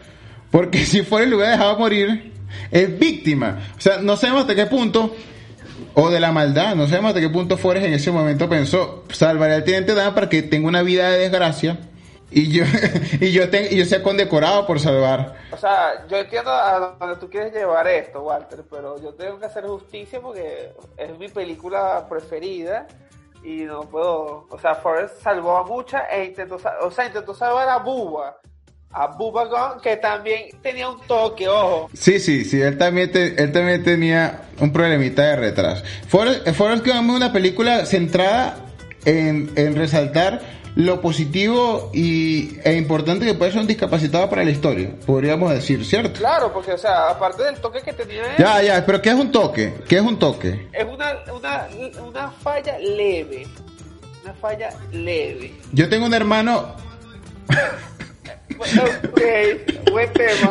Porque 0.50 0.78
si 0.86 1.02
Forrest 1.02 1.30
lo 1.30 1.36
hubiera 1.36 1.52
dejado 1.52 1.78
morir, 1.78 2.32
es 2.70 2.98
víctima. 2.98 3.58
O 3.76 3.80
sea, 3.80 3.98
no 3.98 4.16
sabemos 4.16 4.42
hasta 4.42 4.54
qué 4.54 4.66
punto 4.66 5.14
o 5.94 6.10
de 6.10 6.20
la 6.20 6.32
maldad. 6.32 6.74
No 6.74 6.86
sabemos 6.86 7.10
hasta 7.10 7.20
qué 7.20 7.28
punto 7.30 7.56
Forrest 7.56 7.86
en 7.86 7.94
ese 7.94 8.10
momento 8.10 8.48
pensó, 8.48 9.04
salvaré 9.10 9.54
al 9.54 9.64
teniente 9.64 9.94
Dan 9.94 10.14
para 10.14 10.28
que 10.28 10.42
tenga 10.42 10.68
una 10.68 10.82
vida 10.82 11.10
de 11.10 11.18
desgracia 11.18 11.78
y 12.30 12.52
yo, 12.52 12.64
y 13.20 13.32
yo, 13.32 13.48
te- 13.48 13.72
y 13.74 13.78
yo 13.78 13.84
sea 13.86 14.02
condecorado 14.02 14.66
por 14.66 14.78
salvar. 14.80 15.34
O 15.50 15.56
sea, 15.56 16.06
yo 16.08 16.18
entiendo 16.18 16.50
a 16.52 16.96
donde 17.00 17.16
tú 17.16 17.30
quieres 17.30 17.52
llevar 17.54 17.88
esto, 17.88 18.22
Walter, 18.22 18.64
pero 18.70 19.00
yo 19.02 19.14
tengo 19.14 19.38
que 19.40 19.46
hacer 19.46 19.64
justicia 19.66 20.20
porque 20.20 20.72
es 20.98 21.18
mi 21.18 21.28
película 21.28 22.06
preferida 22.08 22.86
y 23.42 23.62
no 23.62 23.80
puedo. 23.82 24.46
O 24.50 24.58
sea, 24.60 24.74
Forrest 24.74 25.22
salvó 25.22 25.56
a 25.56 25.64
muchas 25.64 26.02
e 26.12 26.26
intentó, 26.26 26.58
o 26.82 26.90
sea, 26.90 27.06
intentó 27.06 27.32
salvar 27.34 27.68
a 27.68 27.78
Bubba, 27.78 28.36
a 28.90 29.06
Bubba 29.08 29.44
Gump, 29.44 29.82
que 29.82 29.96
también 29.96 30.50
tenía 30.62 30.88
un 30.88 31.00
toque, 31.06 31.46
ojo. 31.48 31.90
Sí, 31.92 32.18
sí, 32.18 32.44
sí, 32.44 32.60
él 32.60 32.78
también, 32.78 33.12
te- 33.12 33.40
él 33.42 33.52
también 33.52 33.82
tenía 33.84 34.42
un 34.60 34.72
problemita 34.72 35.22
de 35.22 35.36
retraso. 35.36 35.84
Forrest, 36.08 36.48
Forrest 36.52 36.86
Gump 36.86 37.10
es 37.10 37.16
una 37.16 37.32
película 37.32 37.84
centrada 37.86 38.56
en, 39.04 39.50
en 39.56 39.76
resaltar 39.76 40.40
lo 40.74 41.00
positivo 41.00 41.90
y, 41.92 42.56
e 42.64 42.74
importante 42.74 43.26
que 43.26 43.34
puede 43.34 43.50
ser 43.52 43.60
un 43.62 43.66
discapacitado 43.66 44.30
para 44.30 44.44
la 44.44 44.50
historia, 44.50 44.90
podríamos 45.06 45.50
decir, 45.52 45.84
¿cierto? 45.84 46.18
Claro, 46.20 46.52
porque, 46.52 46.72
o 46.72 46.78
sea, 46.78 47.10
aparte 47.10 47.42
del 47.42 47.56
toque 47.56 47.80
que 47.82 47.92
tenía 47.92 48.22
él, 48.22 48.36
Ya, 48.38 48.62
ya, 48.62 48.86
pero 48.86 49.02
¿qué 49.02 49.08
es 49.10 49.16
un 49.16 49.32
toque? 49.32 49.74
¿Qué 49.88 49.96
es 49.96 50.02
un 50.02 50.18
toque? 50.18 50.68
es 50.72 50.84
una, 50.84 51.12
una, 51.34 51.66
una 52.06 52.30
falla 52.30 52.78
leve. 52.78 53.46
Una 54.24 54.32
falla 54.34 54.70
leve. 54.92 55.52
Yo 55.72 55.88
tengo 55.88 56.06
un 56.06 56.14
hermano 56.14 56.74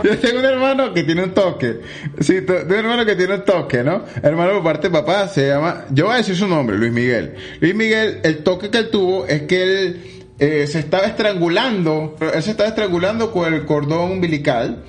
Yo 0.04 0.18
tengo 0.18 0.40
un 0.40 0.46
hermano 0.46 0.94
que 0.94 1.04
tiene 1.04 1.24
un 1.24 1.34
toque. 1.34 1.80
Sí, 2.20 2.42
tengo 2.42 2.66
un 2.66 2.74
hermano 2.74 3.06
que 3.06 3.16
tiene 3.16 3.36
un 3.36 3.46
toque, 3.46 3.84
¿no? 3.84 4.04
Hermano 4.22 4.54
por 4.54 4.64
parte 4.64 4.90
de 4.90 4.94
papá 4.94 5.28
se 5.28 5.48
llama, 5.48 5.86
yo 5.92 6.06
voy 6.06 6.16
a 6.16 6.18
decir 6.18 6.36
su 6.36 6.48
nombre, 6.48 6.78
Luis 6.78 6.92
Miguel. 6.92 7.36
Luis 7.60 7.76
Miguel, 7.76 8.20
el 8.24 8.44
toque 8.44 8.70
que 8.70 8.80
él 8.80 8.90
tuvo 8.90 9.26
es 9.26 9.44
que 9.44 9.64
él 9.64 10.02
eh, 10.40 10.68
se 10.68 10.80
estaba 10.80 11.06
estrangulando, 11.06 12.16
él 12.34 12.44
se 12.44 12.52
estaba 12.52 12.70
estrangulando 12.70 13.32
con 13.32 13.54
el 13.54 13.66
cordón 13.66 14.12
umbilical 14.12 14.84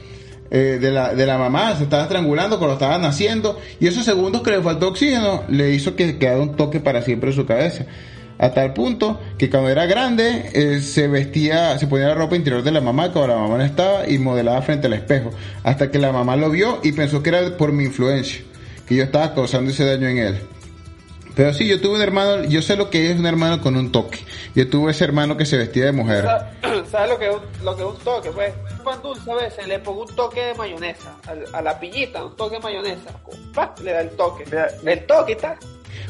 eh, 0.51 0.79
de, 0.81 0.91
la, 0.91 1.15
de 1.15 1.27
la 1.27 1.37
mamá, 1.39 1.77
se 1.77 1.85
estaba 1.85 2.05
estrangulando 2.05 2.59
cuando 2.59 2.75
estaba 2.75 2.99
naciendo, 2.99 3.59
y 3.81 3.87
esos 3.87 4.05
segundos 4.05 4.43
que 4.43 4.51
le 4.51 4.63
faltó 4.63 4.89
oxígeno 4.89 5.45
le 5.49 5.71
hizo 5.73 5.95
que 5.95 6.19
quedara 6.19 6.39
un 6.39 6.57
toque 6.57 6.81
para 6.81 7.03
siempre 7.03 7.31
en 7.31 7.37
su 7.37 7.45
cabeza. 7.45 7.87
A 8.39 8.51
tal 8.51 8.73
punto 8.73 9.21
que 9.37 9.51
cuando 9.51 9.69
era 9.69 9.87
grande 9.87 10.51
eh, 10.53 10.81
se 10.81 11.09
vestía, 11.09 11.77
se 11.79 11.89
ponía 11.89 12.09
la 12.09 12.15
ropa 12.15 12.37
interior 12.37 12.63
de 12.63 12.71
la 12.71 12.81
mamá 12.81 13.11
cuando 13.13 13.35
la 13.35 13.41
mamá 13.41 13.59
no 13.59 13.65
estaba 13.65 14.09
y 14.09 14.19
modelaba 14.19 14.63
frente 14.63 14.87
al 14.87 14.93
espejo. 14.93 15.31
Hasta 15.65 15.91
que 15.91 15.99
la 15.99 16.13
mamá 16.13 16.37
lo 16.37 16.49
vio 16.51 16.79
y 16.85 16.93
pensó 16.93 17.23
que 17.23 17.31
era 17.31 17.57
por 17.57 17.73
mi 17.73 17.85
influencia, 17.85 18.43
que 18.87 18.95
yo 18.95 19.03
estaba 19.03 19.35
causando 19.35 19.71
ese 19.73 19.85
daño 19.85 20.07
en 20.07 20.19
él. 20.19 20.39
Pero 21.35 21.53
sí, 21.53 21.69
yo 21.69 21.81
tuve 21.81 21.97
un 21.97 22.03
hermano, 22.03 22.45
yo 22.45 22.63
sé 22.63 22.77
lo 22.77 22.91
que 22.91 23.11
es 23.11 23.19
un 23.19 23.27
hermano 23.27 23.61
con 23.61 23.77
un 23.77 23.93
toque. 23.93 24.19
Yo 24.57 24.69
tuve 24.69 24.91
ese 24.91 25.05
hermano 25.05 25.37
que 25.37 25.47
se 25.47 25.57
vestía 25.57 25.85
de 25.85 25.93
mujer. 25.93 26.27
¿Sabes 26.91 27.11
lo 27.11 27.19
que 27.19 27.29
es 27.29 27.35
un, 27.35 27.65
lo 27.65 27.77
que 27.77 27.83
es 27.83 27.89
un 27.89 27.99
toque? 27.99 28.31
Pues, 28.31 28.53
pan 28.85 29.01
dulce 29.03 29.31
a 29.31 29.35
veces 29.37 29.69
le 29.69 29.79
pongo 29.79 30.03
un 30.03 30.17
toque 30.17 30.47
de 30.47 30.55
mayonesa. 30.55 31.15
A, 31.27 31.59
a 31.59 31.63
la 31.63 31.79
pillita, 31.79 32.25
un 32.25 32.35
toque 32.35 32.57
de 32.57 32.63
mayonesa. 32.63 33.11
Pa, 33.55 33.73
le 33.85 33.93
da 33.93 34.01
el 34.01 34.11
toque. 34.11 34.45
El 34.85 35.07
toque 35.07 35.33
está. 35.33 35.57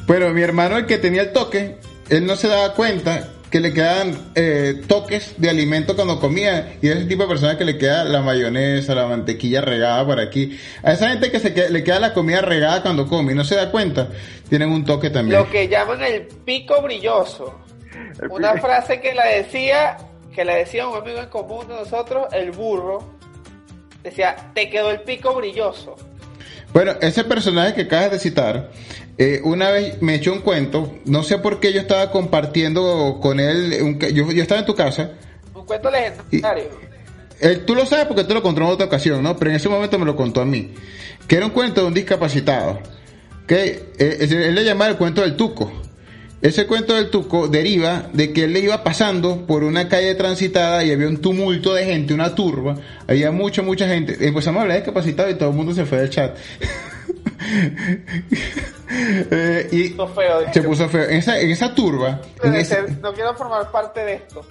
Pero 0.07 0.31
mi 0.31 0.41
hermano, 0.41 0.79
el 0.79 0.87
que 0.87 0.97
tenía 0.97 1.21
el 1.21 1.33
toque, 1.33 1.77
él 2.11 2.27
no 2.27 2.37
se 2.37 2.49
daba 2.49 2.75
cuenta 2.75 3.29
que 3.51 3.61
le 3.61 3.73
quedaban 3.73 4.31
eh, 4.35 4.83
toques 4.87 5.35
de 5.39 5.49
alimento 5.49 5.97
cuando 5.97 6.21
comía 6.21 6.77
y 6.83 6.89
ese 6.89 7.07
tipo 7.07 7.23
de 7.23 7.29
personas 7.31 7.57
que 7.57 7.65
le 7.65 7.79
queda 7.79 8.05
la 8.05 8.21
mayonesa, 8.21 8.95
la 8.95 9.07
mantequilla 9.07 9.63
regada 9.63 10.05
por 10.05 10.21
aquí. 10.21 10.59
A 10.83 10.93
esa 10.93 11.09
gente 11.09 11.31
que 11.31 11.41
se 11.41 11.55
que- 11.55 11.71
le 11.71 11.83
queda 11.83 11.99
la 11.99 12.13
comida 12.13 12.43
regada 12.43 12.83
cuando 12.83 13.07
come 13.07 13.33
y 13.33 13.35
no 13.35 13.45
se 13.45 13.55
da 13.57 13.71
cuenta, 13.71 14.09
tienen 14.51 14.71
un 14.71 14.85
toque 14.85 15.09
también. 15.09 15.41
Lo 15.41 15.49
que 15.51 15.67
llaman 15.67 16.03
el 16.03 16.27
pico 16.45 16.83
brilloso. 16.83 17.59
Una 18.31 18.55
frase 18.59 19.01
que 19.01 19.15
la 19.15 19.27
decía, 19.27 19.97
que 20.35 20.45
la 20.45 20.57
decía 20.57 20.87
un 20.87 20.99
amigo 20.99 21.19
en 21.21 21.29
común 21.31 21.67
de 21.69 21.75
nosotros, 21.75 22.27
el 22.33 22.51
burro. 22.51 23.15
Decía, 24.03 24.37
te 24.55 24.69
quedó 24.69 24.91
el 24.91 25.01
pico 25.01 25.35
brilloso. 25.35 25.97
Bueno, 26.73 26.93
ese 27.01 27.25
personaje 27.25 27.75
que 27.75 27.83
acabas 27.83 28.13
de 28.13 28.19
citar, 28.19 28.71
eh, 29.17 29.41
una 29.43 29.71
vez 29.71 30.01
me 30.03 30.15
echó 30.15 30.33
un 30.33 30.41
cuento, 30.41 30.95
no 31.05 31.23
sé 31.23 31.39
por 31.39 31.61
qué 31.61 31.73
yo 31.73 31.81
estaba 31.81 32.11
compartiendo 32.11 33.19
con 33.21 33.41
él, 33.41 33.79
un 33.83 33.99
yo, 33.99 34.31
yo 34.31 34.43
estaba 34.43 34.61
en 34.61 34.67
tu 34.67 34.75
casa, 34.75 35.13
Un 35.55 35.65
cuento 35.65 35.91
legendario. 35.91 36.89
Él, 37.41 37.65
tú 37.65 37.75
lo 37.75 37.87
sabes 37.87 38.07
porque 38.07 38.25
tú 38.25 38.35
lo 38.35 38.43
contó 38.43 38.61
en 38.63 38.69
otra 38.69 38.87
ocasión, 38.87 39.23
¿no? 39.23 39.37
Pero 39.37 39.51
en 39.51 39.57
ese 39.57 39.69
momento 39.69 39.99
me 39.99 40.05
lo 40.05 40.17
contó 40.17 40.41
a 40.41 40.45
mí. 40.45 40.75
Que 41.27 41.37
era 41.37 41.47
un 41.47 41.53
cuento 41.53 41.83
de 41.83 41.87
un 41.87 41.95
discapacitado. 41.95 42.81
Que 43.47 43.93
eh, 43.99 44.17
él 44.21 44.55
le 44.55 44.65
llamaba 44.65 44.91
el 44.91 44.97
cuento 44.97 45.23
del 45.23 45.37
tuco. 45.37 45.73
Ese 46.41 46.67
cuento 46.67 46.95
del 46.95 47.11
tuco 47.11 47.49
deriva 47.49 48.09
de 48.13 48.33
que 48.33 48.45
él 48.45 48.53
le 48.53 48.61
iba 48.61 48.85
pasando 48.85 49.45
por 49.47 49.65
una 49.65 49.89
calle 49.89 50.15
transitada 50.15 50.85
y 50.85 50.93
había 50.93 51.09
un 51.09 51.17
tumulto 51.21 51.75
de 51.75 51.85
gente, 51.85 52.15
una 52.15 52.35
turba. 52.35 52.77
Había 53.09 53.33
mucha, 53.33 53.61
mucha 53.63 53.89
gente. 53.89 54.13
Empezamos 54.21 54.59
a 54.61 54.63
hablar 54.63 54.77
de 54.77 54.83
discapacitado 54.83 55.31
y 55.31 55.35
todo 55.35 55.51
el 55.51 55.57
mundo 55.57 55.75
se 55.75 55.85
fue 55.85 55.99
del 55.99 56.11
chat. 56.11 56.37
Eh, 58.91 59.69
y 59.71 59.89
Puso 59.91 60.09
feo, 60.09 60.53
se 60.53 60.63
puso 60.63 60.89
feo. 60.89 61.05
En 61.05 61.17
esa, 61.19 61.39
en 61.39 61.51
esa 61.51 61.75
turba, 61.75 62.21
en 62.43 62.55
ese- 62.57 62.83
no 63.03 63.13
quiero 63.13 63.35
formar 63.35 63.71
parte 63.71 64.01
de 64.01 64.15
esto. 64.15 64.47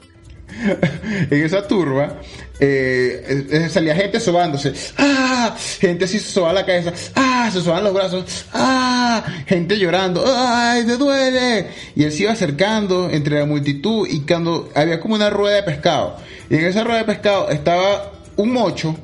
en 1.29 1.45
esa 1.45 1.67
turba 1.67 2.21
eh, 2.59 3.67
salía 3.71 3.95
gente 3.95 4.19
sobándose. 4.19 4.73
Ah 4.97 5.55
gente 5.79 6.07
se 6.07 6.19
sobaba 6.19 6.53
la 6.53 6.65
cabeza. 6.65 6.93
Ah 7.15 7.49
se 7.51 7.61
sobaban 7.61 7.83
los 7.83 7.93
brazos. 7.93 8.45
Ah 8.53 9.23
gente 9.45 9.77
llorando. 9.77 10.23
Ay 10.25 10.85
me 10.85 10.95
duele 10.95 11.67
y 11.95 12.03
él 12.03 12.11
se 12.11 12.23
iba 12.23 12.31
acercando 12.31 13.09
entre 13.09 13.39
la 13.39 13.45
multitud 13.45 14.07
y 14.09 14.21
cuando 14.21 14.69
había 14.75 14.99
como 14.99 15.15
una 15.15 15.29
rueda 15.29 15.57
de 15.57 15.63
pescado. 15.63 16.17
Y 16.49 16.55
en 16.55 16.65
esa 16.65 16.83
rueda 16.83 16.99
de 16.99 17.05
pescado 17.05 17.49
estaba 17.49 18.13
un 18.37 18.51
mocho 18.51 18.95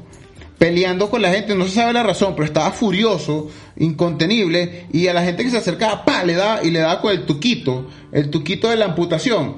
peleando 0.57 1.09
con 1.09 1.21
la 1.21 1.29
gente, 1.29 1.55
no 1.55 1.65
se 1.65 1.71
sabe 1.71 1.91
la 1.91 2.03
razón, 2.03 2.35
pero 2.35 2.45
estaba 2.45 2.71
furioso, 2.71 3.49
incontenible, 3.75 4.85
y 4.93 5.07
a 5.07 5.13
la 5.13 5.21
gente 5.21 5.43
que 5.43 5.49
se 5.49 5.57
acercaba, 5.57 6.05
pa, 6.05 6.23
le 6.23 6.35
daba, 6.35 6.63
y 6.63 6.71
le 6.71 6.79
daba 6.79 7.01
con 7.01 7.11
el 7.11 7.25
tuquito, 7.25 7.87
el 8.13 8.29
tuquito 8.29 8.69
de 8.69 8.77
la 8.77 8.85
amputación, 8.85 9.57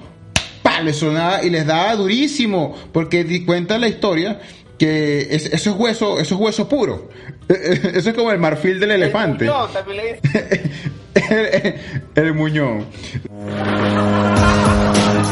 pa, 0.66 0.82
le 0.82 0.94
sonaba 0.94 1.44
y 1.44 1.52
les 1.52 1.66
daba 1.68 1.96
durísimo, 1.96 2.76
porque 2.92 3.24
di 3.24 3.46
cuenta 3.46 3.78
la 3.78 3.88
historia 3.88 4.40
que 4.80 5.28
es- 5.30 5.46
eso 5.54 5.70
es 5.70 5.76
hueso, 5.78 6.20
eso 6.20 6.34
es 6.36 6.42
hueso 6.42 6.68
puro, 6.68 7.10
eso 7.48 8.10
es 8.10 8.16
como 8.16 8.32
el 8.32 8.40
marfil 8.40 8.80
del 8.80 8.92
elefante, 8.92 9.46
El 9.46 9.52
muñón 9.52 9.72
también 9.74 9.98
le 9.98 10.20
el, 12.16 12.26
el 12.26 12.34
muñón. 12.34 12.86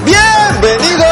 Bienvenidos 0.06 1.03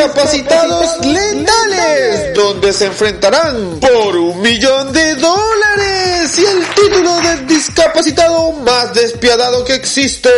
discapacitados 0.00 1.04
letales, 1.04 2.34
donde 2.34 2.72
se 2.72 2.86
enfrentarán 2.86 3.78
por 3.80 4.16
un 4.16 4.40
millón 4.40 4.92
de 4.94 5.14
dólares 5.16 6.38
y 6.38 6.44
el 6.46 6.66
título 6.74 7.20
de 7.20 7.36
discapacitado 7.46 8.52
más 8.52 8.94
despiadado 8.94 9.62
que 9.64 9.74
existe. 9.74 10.30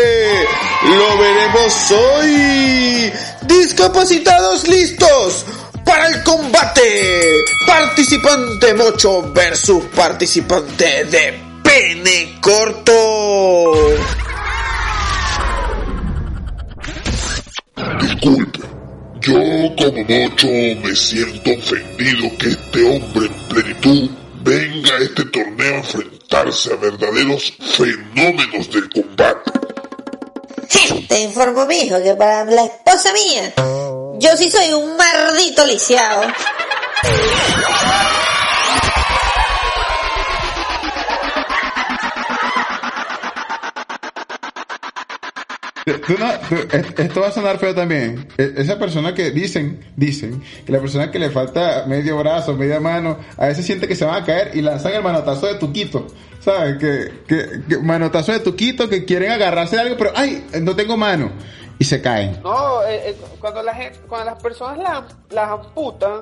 Lo 0.82 1.16
veremos 1.16 1.90
hoy. 1.92 3.12
Discapacitados 3.42 4.66
listos. 4.66 5.46
Para 5.84 6.08
el 6.08 6.24
combate, 6.24 7.44
participante 7.66 8.74
mocho 8.74 9.30
versus 9.32 9.84
participante 9.94 11.04
de 11.04 11.40
pene 11.62 12.38
corto. 12.40 13.94
Disculpe, 18.00 18.61
yo 19.22 19.34
como 19.76 20.04
Mocho 20.08 20.48
me 20.82 20.96
siento 20.96 21.50
ofendido 21.52 22.36
que 22.38 22.48
este 22.48 22.84
hombre 22.84 23.26
en 23.26 23.48
plenitud 23.48 24.10
venga 24.42 24.96
a 24.96 24.98
este 24.98 25.24
torneo 25.26 25.74
a 25.74 25.78
enfrentarse 25.78 26.72
a 26.72 26.76
verdaderos 26.76 27.52
fenómenos 27.76 28.70
del 28.72 28.90
combate. 28.90 29.52
Te 31.08 31.20
informo, 31.20 31.66
mijo, 31.66 32.02
que 32.02 32.14
para 32.14 32.44
la 32.46 32.64
esposa 32.64 33.12
mía, 33.12 33.52
yo 34.18 34.36
sí 34.36 34.50
soy 34.50 34.72
un 34.72 34.96
maldito 34.96 35.66
lisiado. 35.66 36.22
Tú 45.84 46.14
no- 46.18 46.32
tú- 46.48 46.68
es- 46.76 46.98
esto 46.98 47.20
va 47.20 47.28
a 47.28 47.32
sonar 47.32 47.58
feo 47.58 47.74
también. 47.74 48.28
E- 48.38 48.52
Esa 48.56 48.78
persona 48.78 49.14
que 49.14 49.30
dicen, 49.32 49.80
dicen, 49.96 50.42
que 50.64 50.70
la 50.72 50.78
persona 50.80 51.10
que 51.10 51.18
le 51.18 51.30
falta 51.30 51.84
medio 51.86 52.16
brazo, 52.18 52.54
media 52.54 52.78
mano, 52.78 53.18
a 53.36 53.46
veces 53.46 53.66
siente 53.66 53.88
que 53.88 53.96
se 53.96 54.04
van 54.04 54.22
a 54.22 54.24
caer 54.24 54.52
y 54.54 54.62
lanzan 54.62 54.92
el 54.94 55.02
manotazo 55.02 55.46
de 55.46 55.54
tuquito. 55.56 56.06
¿Sabes? 56.40 56.76
Que, 56.78 57.12
que, 57.26 57.46
que 57.68 57.78
manotazo 57.78 58.32
de 58.32 58.40
tuquito 58.40 58.88
que 58.88 59.04
quieren 59.04 59.30
agarrarse 59.32 59.76
de 59.76 59.82
algo, 59.82 59.96
pero 59.96 60.12
¡ay! 60.14 60.44
No 60.60 60.74
tengo 60.76 60.96
mano. 60.96 61.30
Y 61.78 61.84
se 61.84 62.00
caen. 62.00 62.38
No, 62.44 62.82
eh, 62.84 63.10
eh, 63.10 63.16
cuando, 63.40 63.62
la 63.62 63.74
gente, 63.74 63.98
cuando 64.08 64.30
las 64.30 64.42
personas 64.42 64.78
la- 64.78 65.06
las 65.30 65.50
amputan, 65.50 66.20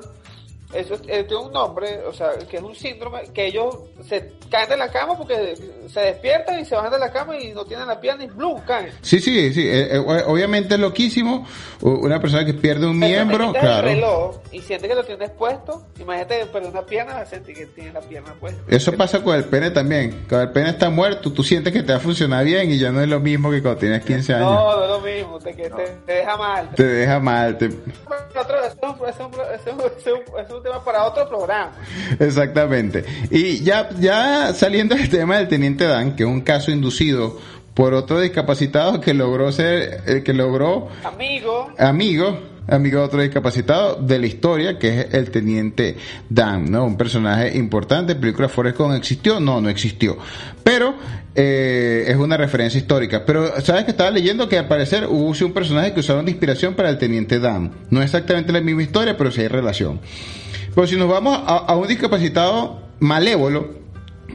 eso 0.73 0.95
es- 0.95 1.01
eh, 1.09 1.25
tiene 1.25 1.45
un 1.45 1.53
nombre, 1.53 2.01
o 2.07 2.13
sea, 2.13 2.31
que 2.49 2.57
es 2.59 2.63
un 2.63 2.75
síndrome, 2.75 3.23
que 3.35 3.47
ellos 3.47 3.77
se 4.09 4.33
caen 4.51 4.69
de 4.69 4.77
la 4.77 4.89
cama 4.91 5.17
porque 5.17 5.55
se 5.89 6.01
despiertan 6.01 6.61
y 6.61 6.65
se 6.65 6.75
bajan 6.75 6.93
de 6.93 6.99
la 6.99 7.11
cama 7.13 7.37
y 7.39 7.53
no 7.53 7.65
tienen 7.65 7.87
la 7.87 8.01
pierna 8.01 8.25
y 8.25 8.27
¡blum! 8.29 8.61
caen. 8.67 8.91
Sí, 9.03 9.21
sí, 9.21 9.53
sí. 9.53 9.67
eh, 9.69 9.97
eh, 9.97 9.99
obviamente 10.27 10.75
es 10.75 10.81
loquísimo. 10.81 11.47
Una 11.81 12.21
persona 12.21 12.45
que 12.45 12.55
pierde 12.55 12.87
un 12.87 12.99
miembro, 12.99 13.53
Pero 13.53 13.61
claro. 13.61 13.89
el 13.89 13.95
reloj 13.97 14.37
y 14.53 14.61
sientes 14.61 14.89
que 14.89 14.95
lo 14.95 15.05
tienes 15.05 15.31
puesto, 15.31 15.87
imagínate 15.99 16.47
perder 16.47 16.71
una 16.71 16.83
pierna, 16.85 17.15
vas 17.15 17.23
a 17.23 17.27
sentir 17.31 17.57
que 17.57 17.67
tienes 17.67 17.95
la 17.95 18.01
pierna 18.01 18.35
puesta. 18.39 18.61
Eso 18.69 18.93
pasa 18.93 19.23
con 19.23 19.35
el 19.35 19.45
pene 19.45 19.71
también. 19.71 20.25
Cuando 20.29 20.49
el 20.49 20.53
pene 20.53 20.71
está 20.71 20.91
muerto, 20.91 21.33
tú 21.33 21.43
sientes 21.43 21.73
que 21.73 21.83
te 21.83 21.93
va 21.93 21.99
a 21.99 22.03
funcionar 22.03 22.45
bien 22.45 22.71
y 22.71 22.79
ya 22.79 22.91
no 22.91 23.01
es 23.01 23.09
lo 23.09 23.19
mismo 23.21 23.51
que 23.51 23.63
cuando 23.63 23.81
tienes 23.81 24.05
15 24.05 24.35
años. 24.35 24.51
No, 24.51 24.77
no 24.77 24.83
es 24.85 24.91
lo 24.91 25.01
mismo, 25.01 25.39
te, 25.39 25.55
que 25.57 25.71
te, 25.71 25.85
te 26.07 26.13
deja 26.13 26.37
mal. 26.37 26.69
Te 26.75 26.85
deja 26.85 27.19
mal. 27.21 27.57
te- 27.59 27.71
Otro- 28.39 28.65
eso 28.65 28.77
es 28.83 29.01
un- 29.01 29.09
eso 29.09 29.09
es 29.09 29.21
un- 29.21 29.35
eso 29.35 29.71
es 29.71 29.73
un- 29.73 29.81
eso 29.81 29.97
es 29.97 30.07
un- 30.29 30.41
eso 30.41 30.57
es 30.59 30.60
un 30.61 30.65
tema 30.65 30.85
para 30.85 31.05
otro 31.05 31.27
programa. 31.27 31.73
Exactamente. 32.19 33.05
Y 33.31 33.63
ya, 33.63 33.89
ya 33.99 34.53
saliendo 34.53 34.95
del 34.95 35.09
tema 35.09 35.39
del 35.39 35.49
teniente 35.49 35.85
Dan, 35.85 36.15
que 36.17 36.25
es 36.25 36.29
un 36.29 36.43
caso 36.43 36.71
inducido 36.71 37.39
por 37.75 37.95
otro 37.95 38.21
discapacitado 38.21 39.01
que 39.01 39.15
logró 39.15 39.51
ser, 39.53 40.03
eh, 40.07 40.23
que 40.23 40.35
logró 40.35 40.89
Amigo, 41.03 41.71
amigo, 41.79 42.39
amigo 42.69 43.03
otro 43.03 43.23
discapacitado 43.23 43.97
de 43.97 44.19
la 44.19 44.27
historia, 44.27 44.79
que 44.79 45.01
es 45.01 45.15
el 45.15 45.31
teniente 45.31 45.97
Dan, 46.29 46.71
¿no? 46.71 46.85
Un 46.85 46.97
personaje 46.97 47.57
importante. 47.57 48.15
¿Película 48.15 48.49
Forrest 48.49 48.79
Gump 48.79 48.95
existió? 48.95 49.41
No, 49.41 49.61
no 49.61 49.69
existió. 49.69 50.19
Pero 50.63 50.95
eh, 51.35 52.05
es 52.07 52.17
una 52.17 52.37
referencia 52.37 52.79
histórica. 52.79 53.25
Pero, 53.25 53.61
¿sabes 53.61 53.85
que 53.85 53.91
estaba 53.91 54.11
leyendo 54.11 54.49
que 54.49 54.59
al 54.59 54.69
parecer 54.69 55.07
hubo 55.07 55.29
un 55.29 55.53
personaje 55.53 55.93
que 55.93 56.01
usaron 56.01 56.25
de 56.25 56.31
inspiración 56.31 56.75
para 56.75 56.91
el 56.91 56.99
teniente 56.99 57.39
Dan? 57.39 57.73
No 57.91 58.03
exactamente 58.03 58.53
la 58.53 58.61
misma 58.61 58.83
historia, 58.83 59.17
pero 59.17 59.31
sí 59.31 59.41
hay 59.41 59.49
relación. 59.49 60.01
Pero 60.75 60.87
si 60.87 60.97
nos 60.97 61.09
vamos 61.09 61.39
a, 61.45 61.57
a 61.59 61.77
un 61.77 61.89
discapacitado 61.89 62.83
malévolo, 63.01 63.81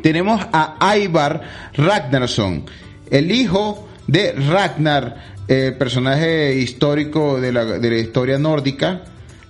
tenemos 0.01 0.41
a 0.51 0.97
Ivar 0.97 1.41
Ragnarsson, 1.73 2.65
el 3.09 3.31
hijo 3.31 3.87
de 4.07 4.33
Ragnar, 4.33 5.34
eh, 5.47 5.75
personaje 5.77 6.55
histórico 6.55 7.39
de 7.39 7.51
la, 7.51 7.65
de 7.65 7.89
la 7.89 7.97
historia 7.97 8.39
nórdica, 8.39 9.03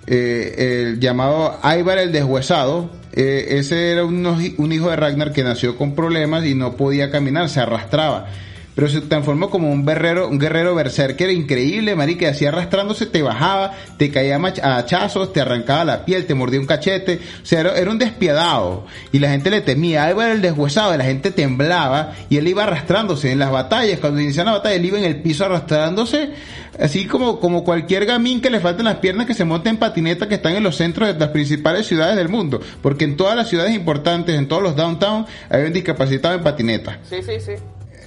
eh, 0.08 0.84
el 0.84 1.00
llamado 1.00 1.60
Ivar 1.64 1.98
el 1.98 2.12
Deshuesado. 2.12 2.90
Eh, 3.14 3.58
ese 3.60 3.92
era 3.92 4.04
un, 4.04 4.26
un 4.26 4.72
hijo 4.72 4.90
de 4.90 4.96
Ragnar 4.98 5.32
que 5.32 5.44
nació 5.44 5.78
con 5.78 5.96
problemas 5.96 6.46
y 6.46 6.54
no 6.54 6.76
podía 6.76 7.12
caminar, 7.12 7.50
se 7.50 7.62
arrastraba. 7.62 8.28
Pero 8.76 8.90
se 8.90 9.02
transformó 9.02 9.50
como 9.50 9.72
un 9.72 9.86
guerrero, 9.86 10.28
un 10.28 10.38
guerrero 10.38 10.76
berserker 10.76 11.30
increíble, 11.30 11.96
marica, 11.96 12.30
así 12.30 12.46
arrastrándose 12.46 13.06
te 13.06 13.22
bajaba, 13.22 13.72
te 13.98 14.12
caía 14.12 14.36
a 14.36 14.78
hachazos, 14.78 15.32
te 15.32 15.40
arrancaba 15.40 15.86
la 15.86 16.06
piel, 16.06 16.26
te 16.26 16.34
mordía 16.34 16.60
un 16.60 16.66
cachete, 16.66 17.20
o 17.42 17.46
sea, 17.46 17.62
era, 17.62 17.78
era 17.78 17.90
un 17.90 17.98
despiadado. 17.98 18.86
Y 19.14 19.20
la 19.20 19.30
gente 19.30 19.50
le 19.50 19.62
temía, 19.62 20.12
Ivar 20.12 20.32
el 20.32 20.42
deshuesado, 20.42 20.96
la 20.98 21.06
gente 21.06 21.32
temblaba, 21.32 22.14
y 22.30 22.38
él 22.38 22.48
iba 22.48 22.64
arrastrándose 22.64 23.32
en 23.32 23.40
las 23.40 23.52
batallas, 23.52 24.00
cuando 24.00 24.20
iniciaban 24.20 24.54
la 24.54 24.60
batalla, 24.60 24.76
él 24.76 24.86
iba 24.86 24.98
en 24.98 25.06
el 25.06 25.22
piso 25.22 25.46
arrastrándose, 25.46 26.32
así 26.78 27.08
como, 27.08 27.40
como 27.40 27.64
cualquier 27.64 28.06
gamín 28.06 28.42
que 28.42 28.50
le 28.50 28.60
faltan 28.60 28.86
las 28.86 28.96
piernas 28.96 29.26
que 29.26 29.34
se 29.34 29.46
monta 29.46 29.70
en 29.70 29.78
patineta 29.78 30.28
que 30.28 30.36
están 30.36 30.54
en 30.54 30.64
los 30.64 30.76
centros 30.76 31.08
de 31.08 31.18
las 31.18 31.30
principales 31.30 31.88
ciudades 31.88 32.16
del 32.16 32.30
mundo. 32.30 32.60
Porque 32.82 33.06
en 33.06 33.16
todas 33.16 33.36
las 33.36 33.48
ciudades 33.48 33.74
importantes, 33.74 34.38
en 34.38 34.48
todos 34.48 34.62
los 34.62 34.76
downtown, 34.76 35.26
hay 35.50 35.64
un 35.64 35.74
discapacitado 35.74 36.36
en 36.36 36.44
patineta. 36.44 37.00
Sí, 37.10 37.18
sí, 37.24 37.40
sí. 37.40 37.54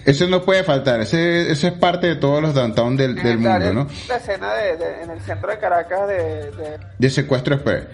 Eso 0.09 0.27
no 0.27 0.43
puede 0.43 0.65
faltar, 0.65 1.01
ese, 1.03 1.51
eso 1.51 1.67
es 1.67 1.73
parte 1.75 2.07
de 2.07 2.17
todos 2.17 2.41
los 2.41 2.55
downtown 2.55 2.97
del, 2.97 3.15
del 3.15 3.27
En 3.27 3.33
el- 3.33 3.39
mundo, 3.39 3.73
¿no? 3.75 3.89
La 4.09 4.17
escena 4.17 4.55
de, 4.55 4.77
de- 4.77 5.03
en 5.03 5.11
el 5.11 5.21
centro 5.21 5.51
de 5.51 5.59
Caracas 5.59 6.09
de, 6.09 6.51
de- 6.53 6.79
De 6.99 7.11
secuestro 7.11 7.55
express. 7.57 7.85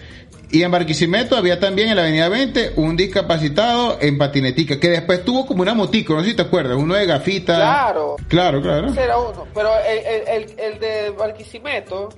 Y 0.50 0.62
en 0.62 0.71
Barquisimeto 0.71 1.37
había 1.37 1.59
también 1.59 1.88
en 1.88 1.97
la 1.97 2.02
avenida 2.02 2.28
20 2.28 2.75
un 2.76 2.97
discapacitado 2.97 3.99
en 4.00 4.16
patinetica, 4.18 4.78
que 4.78 4.90
después 4.90 5.25
tuvo 5.25 5.44
como 5.47 5.62
una 5.62 5.75
motico, 5.75 6.14
no 6.14 6.21
sé 6.23 6.28
si 6.30 6.35
te 6.37 6.42
acuerdas, 6.42 6.76
uno 6.76 6.94
de 6.94 7.06
gafita. 7.06 7.56
Claro. 7.56 8.16
Claro, 8.28 8.62
claro. 8.62 8.88
Ese 8.88 9.02
era 9.02 9.18
uno. 9.18 9.47
Pero 9.52 9.71
el, 9.80 9.99
el, 9.99 10.28
el, 10.52 10.61
el 10.61 10.78
de 10.78 11.11
Barquisimeto, 11.18 12.11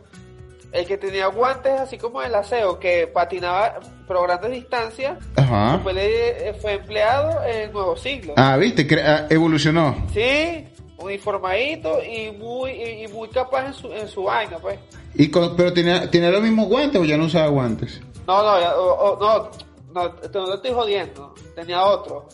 el 0.76 0.86
que 0.86 0.96
tenía 0.98 1.26
guantes 1.28 1.80
así 1.80 1.98
como 1.98 2.22
el 2.22 2.34
aseo, 2.34 2.78
que 2.78 3.06
patinaba 3.06 3.80
pero 4.06 4.22
grandes 4.22 4.50
distancias, 4.52 5.18
Ajá. 5.36 5.72
después 5.74 5.94
le- 5.94 6.54
fue 6.60 6.74
empleado 6.74 7.42
en 7.44 7.72
Nuevo 7.72 7.96
Siglo. 7.96 8.34
Ah, 8.36 8.56
viste, 8.56 8.86
Cre- 8.86 9.02
ah, 9.04 9.26
evolucionó. 9.30 9.96
Sí, 10.12 10.66
uniformadito 10.98 12.02
y 12.02 12.30
muy 12.32 12.70
y, 12.70 13.04
y 13.04 13.08
muy 13.08 13.28
capaz 13.28 13.66
en 13.66 13.74
su, 13.74 13.92
en 13.92 14.08
su 14.08 14.24
vaina, 14.24 14.58
pues. 14.58 14.78
Y 15.14 15.30
con- 15.30 15.56
pero 15.56 15.72
tenía, 15.72 16.10
tenía 16.10 16.30
los 16.30 16.42
mismos 16.42 16.68
guantes 16.68 17.00
o 17.00 17.04
ya 17.04 17.16
no 17.16 17.24
usaba 17.24 17.48
guantes. 17.48 18.00
No, 18.26 18.42
no, 18.42 18.60
ya- 18.60 18.76
o- 18.76 19.12
o- 19.14 19.18
no, 19.18 19.50
no, 19.94 20.10
te, 20.12 20.38
no 20.38 20.46
te 20.48 20.54
estoy 20.56 20.72
jodiendo. 20.72 21.34
Tenía 21.54 21.84
otro. 21.84 22.28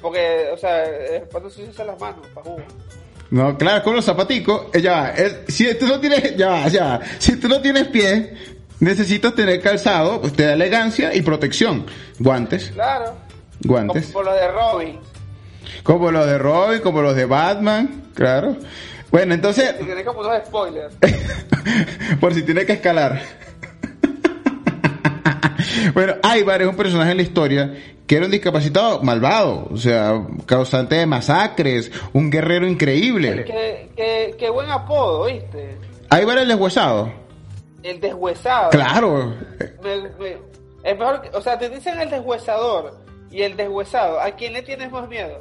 Porque, 0.00 0.48
o 0.52 0.56
sea, 0.56 0.84
para 1.30 1.40
no 1.42 1.48
ensuciarse 1.48 1.84
las 1.84 2.00
manos, 2.00 2.26
para 2.34 2.46
jugo. 2.46 2.62
No, 3.30 3.58
claro, 3.58 3.84
con 3.84 3.94
los 3.94 4.04
zapaticos, 4.04 4.66
eh, 4.72 4.80
ya 4.80 5.10
es- 5.10 5.36
si 5.48 5.72
tú 5.74 5.86
no 5.86 6.00
tienes, 6.00 6.36
ya 6.36 6.66
ya 6.68 7.00
si 7.18 7.36
tú 7.36 7.48
no 7.48 7.60
tienes 7.60 7.88
pie, 7.88 8.34
necesitas 8.80 9.34
tener 9.34 9.60
calzado, 9.60 10.20
pues 10.20 10.32
te 10.32 10.44
da 10.44 10.54
elegancia 10.54 11.14
y 11.14 11.20
protección. 11.22 11.84
Guantes, 12.18 12.70
Claro. 12.72 13.14
guantes. 13.64 14.06
Como 14.06 14.12
por 14.14 14.24
lo 14.24 14.32
de 14.34 14.48
Robin. 14.48 14.98
Como 15.82 16.10
los 16.10 16.26
de 16.26 16.38
Robin, 16.38 16.80
como 16.80 17.02
los 17.02 17.14
de 17.14 17.26
Batman, 17.26 18.04
claro. 18.14 18.56
Bueno, 19.10 19.34
entonces, 19.34 19.74
Y 19.80 19.84
tiene 19.84 20.04
como 20.04 20.20
unos 20.20 20.38
spoilers. 20.46 20.94
por 22.20 22.32
si 22.34 22.42
tiene 22.42 22.64
que 22.64 22.74
escalar. 22.74 23.20
bueno, 25.94 26.14
Ivar 26.36 26.62
es 26.62 26.68
un 26.68 26.76
personaje 26.76 27.10
en 27.10 27.16
la 27.18 27.22
historia 27.22 27.74
que 28.08 28.16
era 28.16 28.24
un 28.24 28.32
discapacitado 28.32 29.02
malvado, 29.02 29.68
o 29.70 29.76
sea, 29.76 30.20
causante 30.46 30.96
de 30.96 31.06
masacres, 31.06 31.92
un 32.14 32.30
guerrero 32.30 32.66
increíble. 32.66 33.44
qué, 33.44 33.90
qué, 33.94 34.34
qué 34.36 34.50
buen 34.50 34.68
apodo, 34.70 35.26
¿viste? 35.26 35.76
Ivar 36.20 36.38
el 36.38 36.48
deshuesado. 36.48 37.12
El 37.82 38.00
deshuesado. 38.00 38.70
Claro. 38.70 39.34
Me- 39.82 40.08
me- 40.18 40.38
es 40.82 40.98
mejor, 40.98 41.22
o 41.34 41.40
sea, 41.40 41.58
te 41.58 41.68
dicen 41.68 42.00
el 42.00 42.08
deshuesador 42.10 42.96
y 43.30 43.42
el 43.42 43.56
deshuesado. 43.56 44.20
¿A 44.20 44.30
quién 44.32 44.54
le 44.54 44.62
tienes 44.62 44.90
más 44.90 45.06
miedo? 45.08 45.38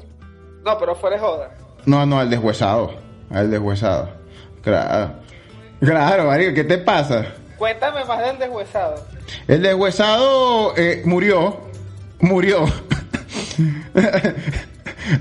No, 0.66 0.78
pero 0.78 0.94
fuera 0.94 1.18
joda. 1.18 1.56
No, 1.86 2.06
no, 2.06 2.20
al 2.20 2.30
deshuesado. 2.30 2.92
Al 3.32 3.50
deshuesado. 3.50 4.10
Claro. 4.62 5.14
Claro, 5.80 6.26
marico, 6.26 6.54
¿qué 6.54 6.64
te 6.66 6.78
pasa? 6.80 7.26
Cuéntame 7.58 8.04
más 8.06 8.20
del 8.20 8.38
deshuesado. 8.40 8.96
El 9.48 9.62
deshuesado 9.64 10.74
eh, 10.76 11.02
murió. 11.06 11.62
Murió. 12.20 12.66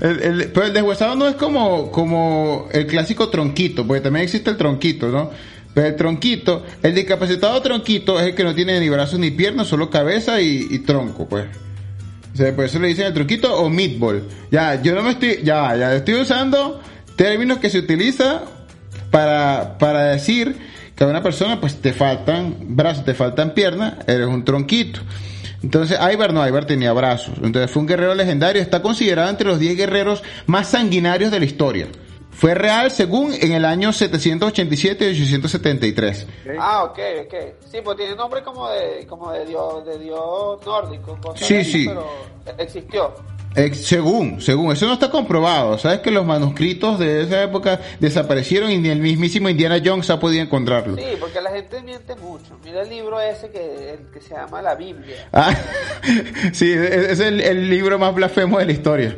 El- 0.01 0.51
pero 0.53 0.65
el 0.65 0.73
deshuesado 0.73 1.15
no 1.15 1.27
es 1.27 1.35
como, 1.35 1.91
como 1.91 2.67
el 2.73 2.87
clásico 2.87 3.29
tronquito, 3.29 3.87
porque 3.87 4.01
también 4.01 4.25
existe 4.25 4.49
el 4.49 4.57
tronquito, 4.57 5.07
¿no? 5.09 5.31
Pero 5.73 5.87
el 5.87 5.95
tronquito, 5.95 6.65
el 6.83 6.93
discapacitado 6.93 7.61
tronquito 7.61 8.19
es 8.19 8.27
el 8.27 8.35
que 8.35 8.43
no 8.43 8.53
tiene 8.53 8.79
ni 8.79 8.89
brazos 8.89 9.19
ni 9.19 9.31
piernas, 9.31 9.67
solo 9.67 9.89
cabeza 9.89 10.41
y, 10.41 10.79
tronco, 10.79 11.27
pues. 11.27 11.45
O 12.39 12.55
por 12.55 12.65
eso 12.65 12.79
le 12.79 12.89
dicen 12.89 13.05
el 13.05 13.13
tronquito 13.13 13.55
o 13.55 13.69
meatball. 13.69 14.23
Ya, 14.51 14.81
yo 14.81 14.93
no 14.93 15.03
me 15.03 15.11
estoy, 15.11 15.39
ya, 15.43 15.75
ya 15.75 15.95
estoy 15.95 16.15
usando 16.15 16.81
términos 17.15 17.59
que 17.59 17.69
se 17.69 17.79
utiliza 17.79 18.41
para, 19.11 19.77
para 19.77 20.05
decir 20.05 20.55
que 20.95 21.03
a 21.03 21.07
una 21.07 21.23
persona 21.23 21.61
pues 21.61 21.75
te 21.79 21.93
faltan 21.93 22.55
brazos, 22.75 23.05
te 23.05 23.13
faltan 23.13 23.53
piernas, 23.53 23.93
eres 24.07 24.27
un 24.27 24.43
tronquito. 24.43 24.99
Entonces, 25.63 25.97
Ivar 26.13 26.33
no, 26.33 26.47
Ivar 26.47 26.65
tenía 26.65 26.93
brazos. 26.93 27.35
Entonces 27.41 27.71
fue 27.71 27.81
un 27.81 27.87
guerrero 27.87 28.15
legendario, 28.15 28.61
está 28.61 28.81
considerado 28.81 29.29
entre 29.29 29.47
los 29.47 29.59
10 29.59 29.77
guerreros 29.77 30.23
más 30.45 30.69
sanguinarios 30.69 31.31
de 31.31 31.39
la 31.39 31.45
historia. 31.45 31.87
Fue 32.37 32.53
real 32.53 32.91
según 32.91 33.33
en 33.33 33.53
el 33.53 33.65
año 33.65 33.91
787 33.91 35.05
y 35.05 35.23
873. 35.23 36.27
Ah, 36.59 36.83
ok, 36.83 36.99
ok. 37.25 37.33
Sí, 37.65 37.79
pues 37.83 37.97
tiene 37.97 38.15
nombre 38.15 38.43
como 38.43 38.69
de, 38.69 39.07
como 39.07 39.31
de 39.31 39.43
dios, 39.43 39.83
de 39.83 39.97
dios 39.97 40.63
nórdico. 40.63 41.17
Sí, 41.35 41.55
así, 41.55 41.63
sí. 41.63 41.85
Pero 41.87 42.05
existió. 42.59 43.15
Eh, 43.57 43.73
según, 43.73 44.39
según, 44.39 44.71
eso 44.71 44.85
no 44.85 44.93
está 44.93 45.09
comprobado. 45.09 45.79
Sabes 45.79 46.01
que 46.01 46.11
los 46.11 46.23
manuscritos 46.23 46.99
de 46.99 47.23
esa 47.23 47.41
época 47.41 47.81
desaparecieron 47.99 48.71
y 48.71 48.77
ni 48.77 48.89
el 48.89 48.99
mismísimo 48.99 49.49
Indiana 49.49 49.81
Jones 49.83 50.11
ha 50.11 50.19
podido 50.19 50.43
encontrarlo. 50.43 50.95
Sí, 50.95 51.03
porque 51.19 51.41
la 51.41 51.49
gente 51.49 51.81
miente 51.81 52.15
mucho. 52.17 52.59
Mira 52.63 52.83
el 52.83 52.89
libro 52.89 53.19
ese 53.19 53.49
que, 53.49 53.93
el 53.93 54.11
que 54.13 54.21
se 54.21 54.35
llama 54.35 54.61
la 54.61 54.75
Biblia. 54.75 55.27
Ah, 55.33 55.55
sí, 56.53 56.71
es 56.71 56.91
es 56.91 57.19
el, 57.19 57.41
el 57.41 57.67
libro 57.67 57.97
más 57.97 58.13
blasfemo 58.13 58.59
de 58.59 58.65
la 58.65 58.71
historia. 58.71 59.17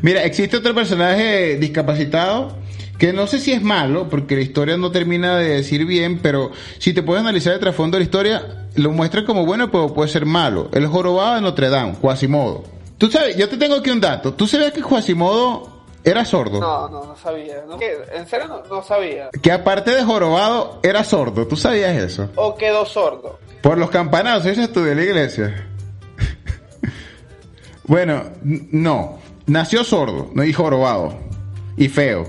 Mira, 0.00 0.24
existe 0.24 0.56
otro 0.56 0.74
personaje 0.74 1.58
discapacitado 1.58 2.56
que 2.96 3.12
no 3.12 3.26
sé 3.26 3.40
si 3.40 3.52
es 3.52 3.62
malo, 3.62 4.08
porque 4.08 4.36
la 4.36 4.42
historia 4.42 4.78
no 4.78 4.90
termina 4.90 5.36
de 5.36 5.50
decir 5.50 5.84
bien, 5.84 6.18
pero 6.18 6.50
si 6.78 6.94
te 6.94 7.02
puedes 7.02 7.20
analizar 7.20 7.52
el 7.52 7.60
trasfondo 7.60 7.96
de 7.96 8.00
la 8.00 8.04
historia, 8.04 8.66
lo 8.74 8.90
muestra 8.90 9.24
como 9.26 9.44
bueno, 9.44 9.70
pero 9.70 9.92
puede 9.92 10.08
ser 10.08 10.24
malo. 10.24 10.70
El 10.72 10.86
jorobado 10.86 11.34
de 11.34 11.42
Notre 11.42 11.68
Dame, 11.68 11.92
Quasimodo. 12.00 12.77
Tú 12.98 13.10
sabes, 13.10 13.36
yo 13.36 13.48
te 13.48 13.56
tengo 13.56 13.76
aquí 13.76 13.90
un 13.90 14.00
dato. 14.00 14.34
¿Tú 14.34 14.46
sabías 14.46 14.72
que 14.72 14.82
Quasimodo 14.82 15.84
era 16.04 16.24
sordo? 16.24 16.60
No, 16.60 16.88
no, 16.88 17.04
no 17.06 17.16
sabía. 17.16 17.62
¿En 18.12 18.26
serio 18.28 18.48
no, 18.48 18.62
no 18.68 18.82
sabía? 18.82 19.30
Que 19.40 19.52
aparte 19.52 19.92
de 19.92 20.02
jorobado, 20.02 20.80
era 20.82 21.04
sordo. 21.04 21.46
¿Tú 21.46 21.56
sabías 21.56 21.96
eso? 21.96 22.28
¿O 22.34 22.56
quedó 22.56 22.84
sordo? 22.84 23.38
Por 23.62 23.78
los 23.78 23.90
campanados, 23.90 24.46
eso 24.46 24.62
estudié 24.62 24.92
en 24.92 24.96
la 24.98 25.04
iglesia. 25.04 25.66
bueno, 27.84 28.24
no. 28.42 29.18
Nació 29.46 29.82
sordo, 29.84 30.30
no 30.34 30.44
y 30.44 30.52
jorobado. 30.52 31.14
Y 31.76 31.88
feo. 31.88 32.26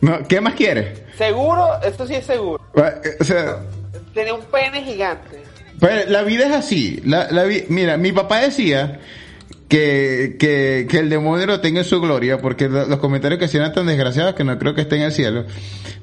No, 0.00 0.22
¿Qué 0.28 0.40
más 0.40 0.54
quieres? 0.54 1.00
¿Seguro? 1.18 1.68
Esto 1.82 2.06
sí 2.06 2.14
es 2.14 2.24
seguro. 2.26 2.62
O 3.20 3.24
sea, 3.24 3.58
Tenía 4.14 4.34
un 4.34 4.42
pene 4.42 4.82
gigante. 4.82 5.42
Pues 5.80 6.08
la 6.08 6.22
vida 6.22 6.46
es 6.46 6.52
así. 6.52 7.02
La, 7.04 7.30
la 7.30 7.44
vi- 7.44 7.64
Mira, 7.68 7.96
mi 7.98 8.12
papá 8.12 8.38
decía 8.40 9.00
que, 9.68 10.36
que, 10.38 10.86
que 10.88 10.98
el 10.98 11.08
demonio 11.10 11.46
lo 11.46 11.60
tenga 11.60 11.80
en 11.80 11.84
su 11.84 12.00
gloria, 12.00 12.38
porque 12.38 12.68
lo- 12.68 12.86
los 12.86 12.98
comentarios 12.98 13.38
que 13.38 13.46
hacían 13.46 13.62
eran 13.64 13.74
tan 13.74 13.86
desgraciados 13.86 14.34
que 14.34 14.44
no 14.44 14.58
creo 14.58 14.74
que 14.74 14.82
esté 14.82 14.96
en 14.96 15.02
el 15.02 15.12
cielo. 15.12 15.44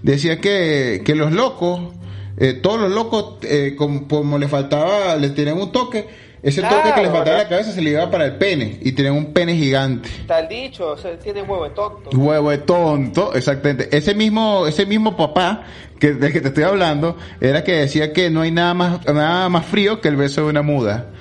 Decía 0.02 0.40
que, 0.42 1.02
que 1.06 1.16
los 1.16 1.32
locos, 1.32 1.94
eh, 2.38 2.54
todos 2.54 2.80
los 2.80 2.92
locos, 2.92 3.36
eh, 3.44 3.76
como, 3.78 4.08
como 4.08 4.38
le 4.38 4.48
faltaba, 4.48 5.16
les 5.16 5.34
tenían 5.34 5.58
un 5.60 5.72
toque, 5.72 6.08
ese 6.44 6.62
toque 6.62 6.76
que 6.94 7.02
les 7.02 7.10
Claro, 7.10 7.12
faltaba 7.14 7.38
en 7.38 7.44
la 7.44 7.50
cabeza 7.50 7.72
se 7.72 7.82
le 7.82 7.92
iba 7.92 8.12
para 8.12 8.26
el 8.26 8.36
pene, 8.36 8.80
y 8.82 8.92
tenían 8.92 9.14
un 9.16 9.32
pene 9.32 9.56
gigante. 9.56 10.10
Tal 10.28 10.50
dicho, 10.50 10.88
o 10.92 10.98
sea, 10.98 11.18
tiene 11.18 11.42
huevo 11.42 11.64
de 11.64 11.70
tonto. 11.70 12.10
Huevo 12.18 12.50
de 12.50 12.58
tonto, 12.58 13.34
exactamente. 13.34 13.88
Ese 13.96 14.14
mismo, 14.14 14.68
ese 14.68 14.86
mismo 14.86 15.16
papá 15.16 15.64
que, 16.00 16.12
del 16.16 16.34
que 16.34 16.42
te 16.42 16.50
estoy 16.50 16.66
hablando, 16.66 17.16
era 17.40 17.64
que 17.64 17.72
decía 17.76 18.12
que 18.12 18.30
no 18.30 18.42
hay 18.42 18.52
nada 18.52 18.74
más, 18.74 19.06
nada 19.06 19.48
más 19.48 19.66
frío 19.66 20.02
que 20.02 20.10
el 20.10 20.18
beso 20.18 20.42
de 20.42 20.48
una 20.50 20.62
muda. 20.64 21.12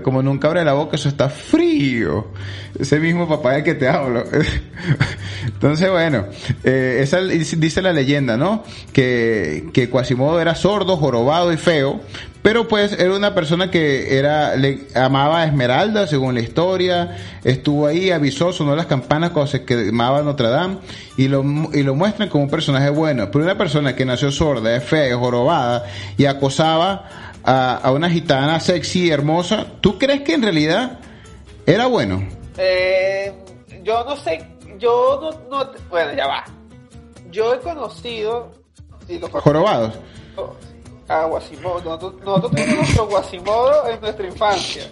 Como 0.00 0.22
nunca 0.22 0.48
abre 0.48 0.64
la 0.64 0.72
boca, 0.72 0.96
eso 0.96 1.08
está 1.08 1.28
frío. 1.28 2.28
Ese 2.78 2.98
mismo 3.00 3.28
papá 3.28 3.52
del 3.52 3.64
que 3.64 3.74
te 3.74 3.88
hablo. 3.88 4.24
Entonces, 5.46 5.90
bueno, 5.90 6.26
eh, 6.64 7.00
esa 7.00 7.20
dice 7.20 7.82
la 7.82 7.92
leyenda, 7.92 8.36
¿no? 8.36 8.64
Que, 8.92 9.68
que 9.72 9.90
Quasimodo 9.90 10.40
era 10.40 10.54
sordo, 10.54 10.96
jorobado 10.96 11.52
y 11.52 11.56
feo, 11.56 12.00
pero 12.42 12.66
pues 12.66 12.92
era 12.98 13.14
una 13.14 13.34
persona 13.34 13.70
que 13.70 14.18
era, 14.18 14.56
le 14.56 14.88
amaba 14.96 15.42
a 15.42 15.46
Esmeralda, 15.46 16.08
según 16.08 16.34
la 16.34 16.40
historia, 16.40 17.16
estuvo 17.44 17.86
ahí, 17.86 18.10
avisó, 18.10 18.52
sonó 18.52 18.74
las 18.74 18.86
campanas 18.86 19.30
cuando 19.30 19.50
se 19.50 19.64
quemaba 19.64 20.22
Notre 20.22 20.48
Dame, 20.48 20.78
y 21.16 21.28
lo, 21.28 21.44
y 21.72 21.84
lo 21.84 21.94
muestran 21.94 22.28
como 22.28 22.44
un 22.44 22.50
personaje 22.50 22.90
bueno. 22.90 23.30
Pero 23.30 23.44
una 23.44 23.56
persona 23.56 23.94
que 23.94 24.04
nació 24.04 24.32
sorda, 24.32 24.74
es 24.74 24.82
fea, 24.82 25.06
es 25.06 25.14
jorobada, 25.14 25.84
y 26.16 26.24
acosaba 26.24 27.31
a, 27.44 27.76
a 27.76 27.92
una 27.92 28.08
gitana 28.10 28.60
sexy, 28.60 29.10
hermosa, 29.10 29.66
¿tú 29.80 29.98
crees 29.98 30.22
que 30.22 30.34
en 30.34 30.42
realidad 30.42 30.98
era 31.66 31.86
bueno? 31.86 32.26
Eh, 32.58 33.32
yo 33.82 34.04
no 34.04 34.16
sé, 34.16 34.46
yo 34.78 35.18
no, 35.48 35.64
no, 35.64 35.70
bueno, 35.90 36.12
ya 36.14 36.26
va. 36.26 36.44
Yo 37.30 37.54
he 37.54 37.58
conocido... 37.60 38.52
y 39.08 39.18
lo- 39.18 39.28
¿Jorobados? 39.28 39.94
a 41.08 41.24
Guasimodo. 41.26 41.80
Nosotros, 41.84 42.14
nosotros 42.24 42.52
tuvimos 42.52 42.76
nuestro 42.76 43.06
Guasimodo 43.08 43.88
en 43.88 44.00
nuestra 44.00 44.26
infancia, 44.26 44.82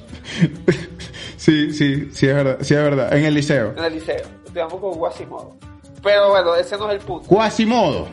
Sí, 1.36 1.72
sí, 1.72 2.10
sí 2.12 2.26
es 2.26 2.34
verdad, 2.34 2.58
sí 2.60 2.74
es 2.74 2.82
verdad, 2.82 3.16
en 3.16 3.24
el 3.24 3.32
liceo. 3.34 3.72
en 3.76 3.84
el 3.84 3.94
liceo. 3.94 4.22
Estudiamos 4.44 4.74
con 4.78 4.92
Guasimodo. 4.92 5.56
Pero 6.02 6.28
bueno, 6.30 6.54
ese 6.54 6.76
no 6.76 6.88
es 6.90 7.00
el 7.00 7.06
punto. 7.06 7.26
Quasimodo. 7.28 8.08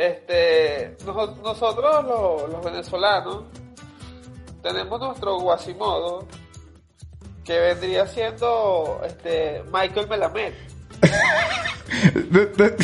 Este, 0.00 0.96
noso- 1.04 1.36
nosotros 1.42 2.04
los, 2.06 2.48
los 2.50 2.64
venezolanos 2.64 3.42
tenemos 4.62 4.98
nuestro 4.98 5.38
Guasimodo 5.40 6.26
que 7.44 7.58
vendría 7.58 8.06
siendo 8.06 9.02
este 9.04 9.62
Michael 9.70 10.08
Melamed. 10.08 10.54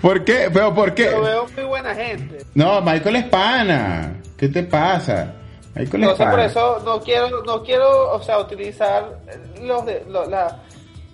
¿Por 0.00 0.24
qué? 0.24 0.48
¿Pero 0.52 0.74
por 0.74 0.94
qué? 0.94 1.10
Lo 1.10 1.22
veo 1.22 1.46
muy 1.56 1.64
buena 1.64 1.92
gente. 1.94 2.38
No, 2.54 2.80
Michael 2.80 3.16
es 3.16 3.24
pana. 3.24 4.20
¿Qué 4.36 4.48
te 4.48 4.62
pasa? 4.62 5.34
Michael 5.74 6.04
es 6.04 6.10
Entonces 6.10 6.18
pana. 6.18 6.30
por 6.30 6.40
eso 6.40 6.82
no 6.84 7.00
quiero, 7.00 7.42
no 7.42 7.62
quiero, 7.64 8.12
o 8.12 8.22
sea, 8.22 8.38
utilizar 8.38 9.18
los 9.60 9.84
de, 9.86 10.04
la- 10.08 10.62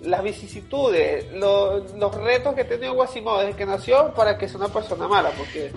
las 0.05 0.23
vicisitudes, 0.23 1.25
lo- 1.33 1.79
los 1.97 2.15
retos 2.15 2.53
que 2.55 2.61
ha 2.61 2.67
tenido 2.67 2.93
Guasimodo 2.93 3.39
desde 3.41 3.55
que 3.55 3.65
nació 3.65 4.13
para 4.15 4.37
que 4.37 4.47
sea 4.47 4.57
una 4.57 4.69
persona 4.69 5.07
mala, 5.07 5.29
porque 5.37 5.71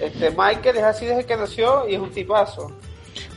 este 0.00 0.30
Michael 0.30 0.76
es 0.76 0.82
así 0.84 1.06
desde 1.06 1.24
que 1.24 1.36
nació 1.36 1.88
y 1.88 1.94
es 1.94 2.00
un 2.00 2.10
tipazo. 2.10 2.72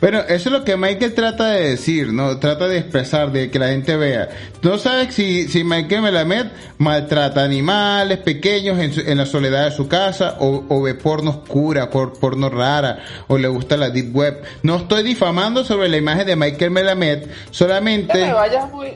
Bueno, 0.01 0.19
eso 0.21 0.49
es 0.49 0.51
lo 0.51 0.63
que 0.63 0.75
Michael 0.77 1.13
trata 1.15 1.51
de 1.51 1.69
decir, 1.69 2.11
¿no? 2.13 2.39
Trata 2.39 2.67
de 2.67 2.77
expresar, 2.79 3.31
de 3.31 3.49
que 3.49 3.57
la 3.59 3.69
gente 3.69 3.95
vea. 3.95 4.29
No 4.61 4.77
sabes 4.77 5.13
si, 5.13 5.47
si 5.47 5.63
Michael 5.63 6.01
Melamed 6.03 6.47
maltrata 6.77 7.43
animales 7.43 8.19
pequeños 8.19 8.77
en, 8.79 8.93
su- 8.93 9.01
en 9.01 9.17
la 9.17 9.25
soledad 9.25 9.65
de 9.65 9.71
su 9.71 9.87
casa, 9.87 10.37
o, 10.39 10.63
o 10.69 10.81
ve 10.83 10.93
porno 10.95 11.29
oscura, 11.31 11.89
por, 11.89 12.19
porno 12.19 12.49
rara, 12.49 12.99
o 13.27 13.37
le 13.39 13.47
gusta 13.47 13.75
la 13.77 13.89
deep 13.89 14.15
web. 14.15 14.43
No 14.63 14.77
estoy 14.77 15.01
difamando 15.03 15.63
sobre 15.63 15.89
la 15.89 15.97
imagen 15.97 16.25
de 16.27 16.35
Michael 16.35 16.71
Melamed, 16.71 17.27
solamente... 17.51 18.19
me 18.19 18.33
vayas 18.33 18.71
muy... 18.71 18.93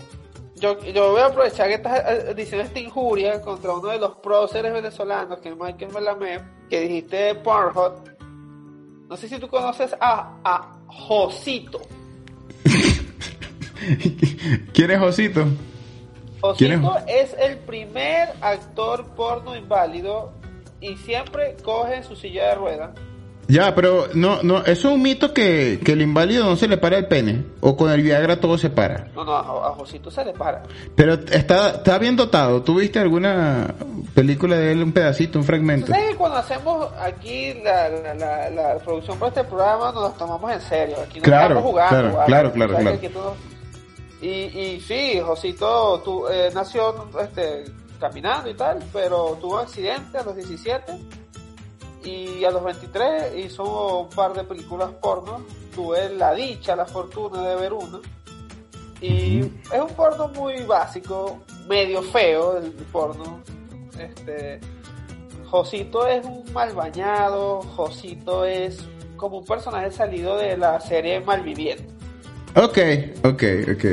Yo, 0.61 0.79
yo 0.79 1.11
voy 1.11 1.21
a 1.21 1.25
aprovechar 1.25 1.69
que 1.69 1.73
estás 1.73 2.03
eh, 2.07 2.35
diciendo 2.35 2.63
esta 2.63 2.79
injuria 2.79 3.41
contra 3.41 3.73
uno 3.73 3.89
de 3.89 3.97
los 3.97 4.15
próceres 4.17 4.71
venezolanos, 4.71 5.39
que 5.39 5.49
es 5.49 5.57
Michael 5.57 5.91
Melamed, 5.91 6.41
que 6.69 6.81
dijiste 6.81 7.33
Pornhub. 7.35 7.93
No 9.09 9.17
sé 9.17 9.27
si 9.27 9.39
tú 9.39 9.47
conoces 9.47 9.95
a, 9.99 10.37
a 10.43 10.77
Josito. 10.85 11.81
¿Quién 14.73 14.91
es 14.91 14.99
Josito? 14.99 15.45
Josito 16.41 16.95
es 17.07 17.35
el 17.39 17.57
primer 17.57 18.29
actor 18.39 19.07
porno 19.15 19.55
inválido 19.55 20.31
y 20.79 20.95
siempre 20.97 21.55
coge 21.63 22.03
su 22.03 22.15
silla 22.15 22.49
de 22.49 22.55
ruedas. 22.55 22.91
Ya, 23.51 23.75
pero 23.75 24.07
no, 24.13 24.41
no, 24.43 24.59
eso 24.59 24.87
es 24.89 24.95
un 24.95 25.01
mito 25.01 25.33
que, 25.33 25.81
que 25.83 25.91
el 25.91 26.01
inválido 26.01 26.45
no 26.45 26.55
se 26.55 26.67
le 26.69 26.77
para 26.77 26.97
el 26.97 27.07
pene, 27.07 27.43
o 27.59 27.75
con 27.75 27.91
el 27.91 28.01
Viagra 28.01 28.39
todo 28.39 28.57
se 28.57 28.69
para. 28.69 29.09
No, 29.13 29.25
no, 29.25 29.33
a, 29.35 29.67
a 29.67 29.71
Josito 29.73 30.09
se 30.09 30.23
le 30.23 30.31
para. 30.31 30.63
Pero 30.95 31.15
está, 31.15 31.71
está 31.71 31.97
bien 31.97 32.15
dotado. 32.15 32.61
¿Tú 32.61 32.75
viste 32.79 32.99
alguna 32.99 33.75
película 34.13 34.55
de 34.55 34.71
él, 34.71 34.81
un 34.83 34.93
pedacito, 34.93 35.37
un 35.37 35.43
fragmento? 35.43 35.87
¿Sabes 35.87 36.11
que 36.11 36.15
cuando 36.15 36.37
hacemos 36.37 36.87
aquí 37.01 37.53
la, 37.63 37.89
la, 37.89 38.13
la, 38.13 38.49
la 38.49 38.75
producción 38.79 39.17
para 39.19 39.29
este 39.29 39.43
programa 39.43 39.91
nos 39.91 40.03
lo 40.03 40.09
tomamos 40.11 40.51
en 40.53 40.61
serio? 40.61 40.95
Aquí 41.03 41.19
no 41.19 41.23
Claro, 41.25 41.55
estamos 41.55 41.63
jugando. 41.71 41.89
claro, 41.97 42.13
¿vale? 42.15 42.27
claro, 42.27 42.51
claro, 42.53 42.73
¿Sabes 42.73 42.99
claro. 42.99 43.13
todo- 43.13 43.35
Y, 44.21 44.27
y 44.29 44.79
sí, 44.87 45.19
Josito 45.19 46.01
tú, 46.05 46.27
eh, 46.29 46.49
nació 46.53 47.09
este, 47.21 47.65
caminando 47.99 48.49
y 48.49 48.53
tal, 48.53 48.79
pero 48.93 49.37
tuvo 49.41 49.57
accidente 49.59 50.17
a 50.19 50.23
los 50.23 50.35
17 50.37 50.93
y 52.03 52.43
a 52.43 52.51
los 52.51 52.63
23 52.63 53.37
hizo 53.37 54.01
un 54.01 54.09
par 54.09 54.33
de 54.33 54.43
películas 54.43 54.91
porno. 55.01 55.45
Tuve 55.75 56.09
la 56.09 56.33
dicha, 56.33 56.75
la 56.75 56.85
fortuna 56.85 57.41
de 57.47 57.55
ver 57.55 57.73
una. 57.73 57.99
Y 58.99 59.39
es 59.39 59.81
un 59.81 59.93
porno 59.95 60.27
muy 60.29 60.63
básico, 60.63 61.39
medio 61.67 62.01
feo 62.03 62.57
el 62.57 62.71
porno. 62.91 63.41
Este, 63.99 64.59
Josito 65.49 66.07
es 66.07 66.25
un 66.25 66.43
mal 66.53 66.73
bañado, 66.73 67.61
Josito 67.61 68.45
es 68.45 68.79
como 69.17 69.39
un 69.39 69.45
personaje 69.45 69.91
salido 69.91 70.37
de 70.37 70.57
la 70.57 70.79
serie 70.79 71.19
Malviviente. 71.19 71.85
Ok, 72.55 72.77
ok, 73.23 73.43
ok. 73.73 73.85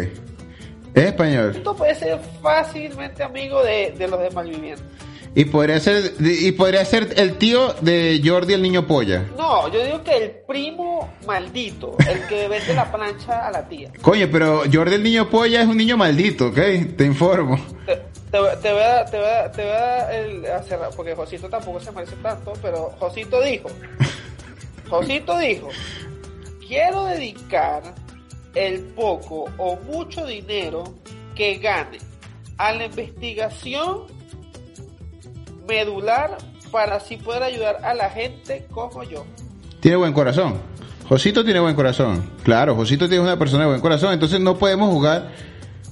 Es 0.94 1.04
español. 1.04 1.48
Josito 1.48 1.76
puede 1.76 1.94
ser 1.94 2.18
fácilmente 2.42 3.22
amigo 3.22 3.62
de, 3.62 3.94
de 3.96 4.08
los 4.08 4.20
de 4.20 4.30
Malviviente. 4.30 4.82
Y 5.34 5.44
podría 5.44 5.78
ser, 5.78 6.14
y 6.20 6.50
podría 6.52 6.84
ser 6.84 7.12
el 7.16 7.36
tío 7.38 7.72
de 7.80 8.20
Jordi 8.24 8.54
el 8.54 8.62
niño 8.62 8.86
polla. 8.86 9.24
No, 9.36 9.68
yo 9.72 9.84
digo 9.84 10.02
que 10.02 10.16
el 10.16 10.30
primo 10.48 11.08
maldito, 11.26 11.96
el 12.10 12.26
que 12.26 12.48
vende 12.48 12.74
la 12.74 12.90
plancha 12.90 13.46
a 13.46 13.50
la 13.52 13.68
tía. 13.68 13.90
Coño, 14.02 14.26
pero 14.32 14.62
Jordi 14.72 14.94
el 14.96 15.02
niño 15.02 15.28
polla 15.30 15.62
es 15.62 15.68
un 15.68 15.76
niño 15.76 15.96
maldito, 15.96 16.46
¿ok? 16.48 16.58
Te 16.96 17.04
informo. 17.04 17.56
Te, 17.86 17.94
te- 17.96 18.56
te 18.62 18.72
voy 18.72 18.82
a, 18.82 19.04
te 19.04 19.16
voy 19.18 19.26
a, 19.28 19.52
te 19.52 19.62
voy 19.62 19.72
a, 19.72 20.12
el- 20.18 20.46
a 20.46 20.62
cerrar, 20.62 20.90
porque 20.96 21.14
Josito 21.14 21.48
tampoco 21.48 21.78
se 21.80 21.92
merece 21.92 22.16
tanto, 22.16 22.52
pero 22.60 22.90
Josito 22.98 23.40
dijo, 23.42 23.68
Josito 24.90 25.38
dijo, 25.38 25.68
quiero 26.66 27.04
dedicar 27.04 27.82
el 28.54 28.80
poco 28.80 29.44
o 29.58 29.76
mucho 29.92 30.26
dinero 30.26 30.94
que 31.36 31.56
gane 31.58 31.98
a 32.56 32.72
la 32.72 32.86
investigación 32.86 34.06
medular 35.68 36.38
para 36.72 36.96
así 36.96 37.16
poder 37.16 37.42
ayudar 37.42 37.78
a 37.84 37.94
la 37.94 38.10
gente 38.10 38.66
como 38.70 39.02
yo. 39.04 39.24
Tiene 39.80 39.96
buen 39.96 40.12
corazón. 40.12 40.56
Josito 41.08 41.44
tiene 41.44 41.60
buen 41.60 41.74
corazón. 41.74 42.30
Claro, 42.42 42.74
Josito 42.74 43.08
tiene 43.08 43.22
una 43.22 43.38
persona 43.38 43.62
de 43.64 43.68
buen 43.70 43.80
corazón. 43.80 44.12
Entonces 44.12 44.40
no 44.40 44.58
podemos 44.58 44.90
jugar. 44.90 45.30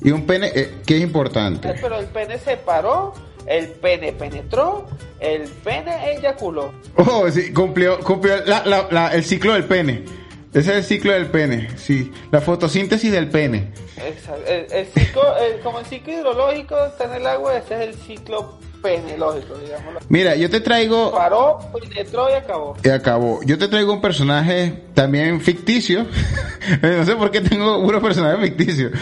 Y 0.03 0.11
un 0.11 0.27
pene, 0.27 0.51
eh, 0.55 0.75
que 0.85 0.97
es 0.97 1.03
importante. 1.03 1.73
Pero 1.81 1.99
el 1.99 2.07
pene 2.07 2.39
se 2.39 2.57
paró, 2.59 3.15
el 3.47 3.69
pene 3.69 4.13
penetró, 4.13 4.87
el 5.21 5.43
pene 5.65 6.13
eyaculó. 6.13 6.73
Oh, 6.97 7.31
sí, 7.31 7.51
cumplió, 7.53 7.99
cumplió 8.01 8.45
la- 8.45 8.65
la- 8.67 8.89
la- 8.91 9.09
el 9.15 9.25
ciclo 9.25 9.55
del 9.55 9.65
pene. 9.65 10.05
Ese 10.53 10.71
es 10.73 10.77
el 10.77 10.85
ciclo 10.85 11.13
del 11.13 11.27
pene, 11.27 11.69
sí. 11.79 12.13
La 12.31 12.41
fotosíntesis 12.43 13.11
del 13.11 13.29
pene. 13.31 13.73
Exacto. 13.97 14.43
El, 14.47 14.71
el 14.71 14.87
ciclo, 14.87 15.23
el- 15.39 15.61
como 15.61 15.79
el 15.81 15.87
ciclo 15.87 16.13
hidrológico 16.13 16.77
está 16.85 17.05
en 17.05 17.15
el 17.15 17.27
agua, 17.27 17.57
ese 17.57 17.75
es 17.75 17.81
el 17.89 17.95
ciclo 17.95 18.59
digámoslo. 18.87 20.01
Mira, 20.09 20.37
yo 20.37 20.49
te 20.51 20.61
traigo... 20.61 21.13
Paró, 21.13 21.59
penetró 21.73 22.31
y 22.31 22.35
acabó. 22.35 22.77
Y 22.83 22.89
acabó. 22.89 23.41
Yo 23.45 23.59
te 23.59 23.69
traigo 23.69 23.93
un 23.93 24.01
personaje 24.01 24.85
también 24.95 25.41
ficticio. 25.41 26.07
no 26.83 27.05
sé 27.05 27.17
por 27.17 27.31
qué 27.31 27.41
tengo 27.41 27.79
unos 27.79 28.03
personajes 28.03 28.41
ficticios. 28.41 28.93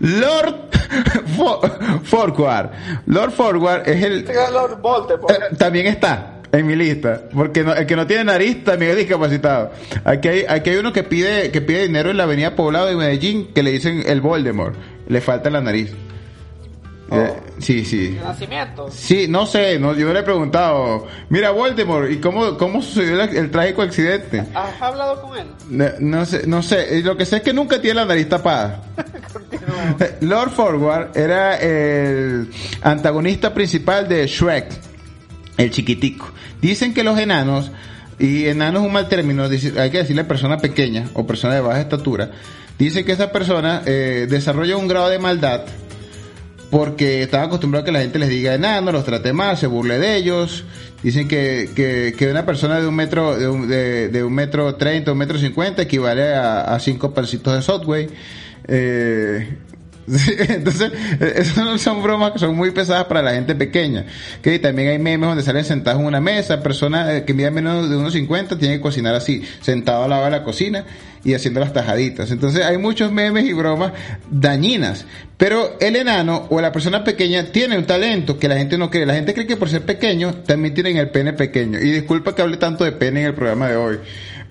Lord 0.00 0.68
Fo- 1.36 1.60
Farquhar. 2.04 2.72
Lord 3.06 3.32
Farquhar 3.32 3.82
es 3.86 4.02
el... 4.02 4.24
Lord 4.52 4.80
Voldemort. 4.80 5.30
Eh, 5.30 5.56
también 5.56 5.86
está 5.86 6.34
en 6.50 6.66
mi 6.66 6.76
lista, 6.76 7.22
porque 7.34 7.62
no- 7.62 7.74
el 7.74 7.84
que 7.86 7.94
no 7.94 8.06
tiene 8.06 8.24
nariz 8.24 8.64
también 8.64 8.92
es 8.92 8.96
discapacitado. 8.98 9.70
Aquí 10.04 10.28
hay, 10.28 10.44
aquí 10.48 10.70
hay 10.70 10.76
uno 10.76 10.92
que 10.94 11.02
pide 11.02 11.50
que 11.50 11.60
pide 11.60 11.82
dinero 11.82 12.10
en 12.10 12.16
la 12.16 12.24
avenida 12.24 12.56
Poblado 12.56 12.86
de 12.86 12.96
Medellín, 12.96 13.48
que 13.54 13.62
le 13.62 13.70
dicen 13.70 14.02
el 14.06 14.20
Voldemort, 14.22 14.74
le 15.08 15.20
falta 15.20 15.50
la 15.50 15.60
nariz. 15.60 15.92
Eh, 17.12 17.32
sí, 17.58 17.84
sí. 17.84 18.08
De 18.08 18.20
nacimiento. 18.20 18.88
Sí, 18.90 19.26
no 19.28 19.46
sé, 19.46 19.78
no, 19.78 19.94
yo 19.94 20.06
no 20.06 20.12
le 20.12 20.20
he 20.20 20.22
preguntado. 20.22 21.06
Mira, 21.28 21.50
Voldemort, 21.50 22.10
¿y 22.10 22.18
cómo, 22.18 22.56
cómo 22.56 22.82
sucedió 22.82 23.22
el, 23.22 23.36
el 23.36 23.50
trágico 23.50 23.82
accidente? 23.82 24.44
¿Has 24.54 24.80
hablado 24.80 25.20
con 25.22 25.38
él? 25.38 25.46
No, 25.68 25.86
no 26.00 26.24
sé, 26.26 26.46
no 26.46 26.62
sé, 26.62 26.98
Eh, 26.98 27.02
lo 27.02 27.16
que 27.16 27.26
sé 27.26 27.36
es 27.36 27.42
que 27.42 27.52
nunca 27.52 27.80
tiene 27.80 27.96
la 27.96 28.06
nariz 28.06 28.28
tapada. 28.28 28.82
Lord 30.20 30.50
Forward 30.50 31.16
era 31.16 31.56
el 31.56 32.50
antagonista 32.82 33.52
principal 33.52 34.08
de 34.08 34.26
Shrek, 34.26 34.66
el 35.56 35.70
chiquitico. 35.70 36.30
Dicen 36.60 36.94
que 36.94 37.04
los 37.04 37.18
enanos 37.18 37.70
y 38.18 38.46
enano 38.46 38.80
es 38.80 38.86
un 38.86 38.92
mal 38.92 39.08
término, 39.08 39.44
hay 39.44 39.90
que 39.90 39.98
decirle 39.98 40.24
persona 40.24 40.58
pequeña 40.58 41.08
o 41.14 41.26
persona 41.26 41.54
de 41.54 41.60
baja 41.60 41.80
estatura, 41.80 42.30
dice 42.78 43.04
que 43.04 43.12
esa 43.12 43.30
persona 43.30 43.82
eh, 43.86 44.26
desarrolla 44.28 44.76
un 44.76 44.88
grado 44.88 45.08
de 45.08 45.18
maldad 45.18 45.62
porque 46.70 47.22
están 47.22 47.44
acostumbrados 47.44 47.84
a 47.84 47.86
que 47.86 47.92
la 47.92 48.00
gente 48.00 48.18
les 48.18 48.28
diga 48.28 48.54
enano, 48.54 48.92
los 48.92 49.04
trate 49.04 49.32
mal, 49.32 49.56
se 49.56 49.66
burle 49.66 49.98
de 49.98 50.16
ellos. 50.16 50.64
Dicen 51.02 51.28
que, 51.28 51.70
que, 51.74 52.14
que 52.16 52.30
una 52.30 52.44
persona 52.44 52.80
de 52.80 52.86
un 52.86 52.94
metro, 52.94 53.38
de 53.38 53.48
un, 53.48 53.68
de, 53.68 54.08
de 54.08 54.24
un 54.24 54.32
metro 54.34 54.74
treinta, 54.74 55.12
un 55.12 55.18
metro 55.18 55.38
cincuenta 55.38 55.82
equivale 55.82 56.34
a, 56.34 56.62
a 56.62 56.80
cinco 56.80 57.14
pancitos 57.14 57.54
de 57.54 57.62
Subway. 57.62 58.08
Eh, 58.66 59.56
sí, 60.16 60.32
entonces, 60.48 60.92
eh, 61.20 61.34
esas 61.36 61.80
son 61.80 62.02
bromas 62.02 62.32
que 62.32 62.38
son 62.38 62.56
muy 62.56 62.70
pesadas 62.70 63.04
para 63.04 63.22
la 63.22 63.32
gente 63.32 63.54
pequeña. 63.54 64.06
Que 64.42 64.58
también 64.58 64.88
hay 64.88 64.98
memes 64.98 65.28
donde 65.28 65.42
salen 65.42 65.64
sentados 65.64 66.00
en 66.00 66.06
una 66.06 66.20
mesa, 66.20 66.62
personas 66.62 67.10
eh, 67.10 67.24
que 67.24 67.34
miden 67.34 67.54
menos 67.54 67.88
de 67.88 67.96
unos 67.96 68.12
50 68.12 68.58
tienen 68.58 68.78
que 68.78 68.82
cocinar 68.82 69.14
así, 69.14 69.42
sentado 69.60 70.04
al 70.04 70.10
lado 70.10 70.24
de 70.24 70.30
la 70.30 70.42
cocina 70.42 70.84
y 71.24 71.34
haciendo 71.34 71.60
las 71.60 71.72
tajaditas. 71.72 72.30
Entonces 72.30 72.64
hay 72.64 72.78
muchos 72.78 73.12
memes 73.12 73.44
y 73.44 73.52
bromas 73.52 73.92
dañinas. 74.30 75.04
Pero 75.36 75.76
el 75.80 75.96
enano 75.96 76.46
o 76.50 76.60
la 76.60 76.72
persona 76.72 77.04
pequeña 77.04 77.44
tiene 77.44 77.78
un 77.78 77.84
talento 77.84 78.38
que 78.38 78.48
la 78.48 78.56
gente 78.56 78.76
no 78.76 78.90
cree. 78.90 79.06
La 79.06 79.14
gente 79.14 79.34
cree 79.34 79.46
que 79.46 79.56
por 79.56 79.68
ser 79.68 79.82
pequeño 79.82 80.34
también 80.46 80.74
tienen 80.74 80.96
el 80.96 81.10
pene 81.10 81.32
pequeño. 81.32 81.78
Y 81.78 81.90
disculpa 81.90 82.34
que 82.34 82.42
hable 82.42 82.56
tanto 82.56 82.84
de 82.84 82.92
pene 82.92 83.20
en 83.20 83.26
el 83.26 83.34
programa 83.34 83.68
de 83.68 83.76
hoy. 83.76 83.98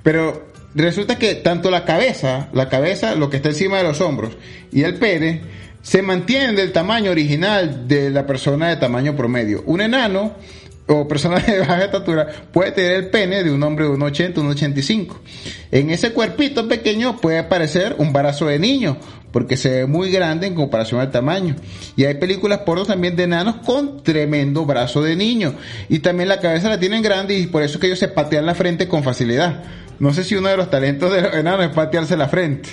Pero 0.04 0.47
resulta 0.84 1.18
que 1.18 1.36
tanto 1.36 1.72
la 1.72 1.86
cabeza, 1.86 2.50
la 2.54 2.70
cabeza, 2.70 3.16
lo 3.16 3.30
que 3.30 3.38
está 3.38 3.50
encima 3.50 3.78
de 3.78 3.84
los 3.84 4.02
hombros, 4.02 4.38
y 4.72 4.84
el 4.84 4.96
pene, 4.96 5.42
se 5.82 6.02
mantienen 6.02 6.56
del 6.56 6.72
tamaño 6.72 7.12
original 7.12 7.88
de 7.88 8.10
la 8.10 8.26
persona 8.26 8.70
de 8.70 8.76
tamaño 8.76 9.16
promedio. 9.16 9.64
Un 9.66 9.82
enano 9.82 10.36
o 10.88 11.08
persona 11.08 11.40
de 11.48 11.60
baja 11.60 11.86
estatura 11.86 12.28
puede 12.52 12.72
tener 12.72 12.92
el 12.94 13.10
pene 13.10 13.44
de 13.44 13.52
un 13.52 13.64
hombre 13.64 13.86
de 13.86 13.92
1,80, 13.92 14.36
1,85. 14.36 15.16
En 15.72 15.90
ese 15.90 16.12
cuerpito 16.12 16.68
pequeño 16.68 17.18
puede 17.18 17.40
aparecer 17.40 17.96
un 18.00 18.12
brazo 18.12 18.48
de 18.48 18.60
niño, 18.60 18.98
porque 19.32 19.58
se 19.58 19.70
ve 19.70 19.86
muy 19.86 20.12
grande 20.12 20.48
en 20.48 20.56
comparación 20.56 21.00
al 21.00 21.12
tamaño. 21.12 21.56
Y 21.96 22.06
hay 22.06 22.16
películas 22.16 22.60
porno 22.60 22.86
también 22.86 23.16
de 23.16 23.24
enanos 23.24 23.58
con 23.66 24.04
tremendo 24.04 24.66
brazo 24.66 25.02
de 25.02 25.16
niño. 25.16 25.56
Y 25.90 26.00
también 26.00 26.30
la 26.30 26.40
cabeza 26.40 26.70
la 26.70 26.80
tienen 26.80 27.02
grande 27.02 27.38
y 27.38 27.48
por 27.48 27.64
eso 27.64 27.76
es 27.76 27.82
que 27.82 27.88
ellos 27.88 28.00
se 28.00 28.08
patean 28.08 28.46
la 28.46 28.56
frente 28.56 28.88
con 28.88 29.04
facilidad. 29.04 29.64
No 30.00 30.14
sé 30.14 30.24
si 30.24 30.36
uno 30.36 30.50
de 30.50 30.58
los 30.58 30.70
talentos 30.70 31.12
de 31.12 31.22
los 31.22 31.34
enanos 31.34 31.66
es 31.68 31.72
patearse 31.72 32.16
la 32.18 32.28
frente. 32.28 32.70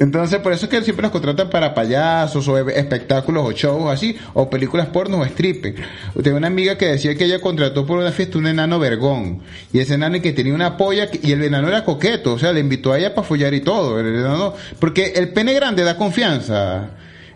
Entonces, 0.00 0.38
por 0.38 0.52
eso 0.52 0.66
es 0.66 0.70
que 0.70 0.80
siempre 0.82 1.02
los 1.02 1.10
contratan 1.10 1.50
para 1.50 1.74
payasos 1.74 2.46
o 2.46 2.56
e- 2.56 2.78
espectáculos 2.78 3.44
o 3.44 3.50
shows 3.50 3.90
así, 3.92 4.16
o 4.34 4.48
películas 4.48 4.86
porno 4.86 5.18
o 5.18 5.24
stripping. 5.24 5.74
Tengo 6.22 6.36
una 6.36 6.46
amiga 6.46 6.78
que 6.78 6.86
decía 6.86 7.16
que 7.16 7.24
ella 7.24 7.40
contrató 7.40 7.84
por 7.84 7.98
una 7.98 8.12
fiesta 8.12 8.38
un 8.38 8.46
enano 8.46 8.78
vergón. 8.78 9.42
Y 9.72 9.80
ese 9.80 9.94
enano 9.94 10.20
que 10.22 10.32
tenía 10.32 10.54
una 10.54 10.76
polla, 10.76 11.08
y 11.20 11.32
el 11.32 11.42
enano 11.42 11.66
era 11.66 11.84
coqueto, 11.84 12.34
o 12.34 12.38
sea, 12.38 12.52
le 12.52 12.60
invitó 12.60 12.92
a 12.92 12.98
ella 12.98 13.12
para 13.12 13.26
follar 13.26 13.52
y 13.54 13.60
todo. 13.60 13.98
El 13.98 14.06
enano, 14.06 14.54
porque 14.78 15.14
el 15.16 15.30
pene 15.32 15.52
grande 15.52 15.82
da 15.82 15.96
confianza, 15.96 16.90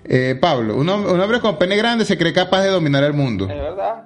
eh, 0.05 0.37
Pablo. 0.41 0.77
Un, 0.77 0.89
un 0.89 1.21
hombre 1.21 1.41
con 1.41 1.59
pene 1.59 1.75
grande 1.77 2.05
se 2.05 2.17
cree 2.17 2.33
capaz 2.33 2.63
de 2.63 2.69
dominar 2.69 3.03
el 3.03 3.13
mundo. 3.13 3.47
Es 3.51 3.57
verdad. 3.57 4.05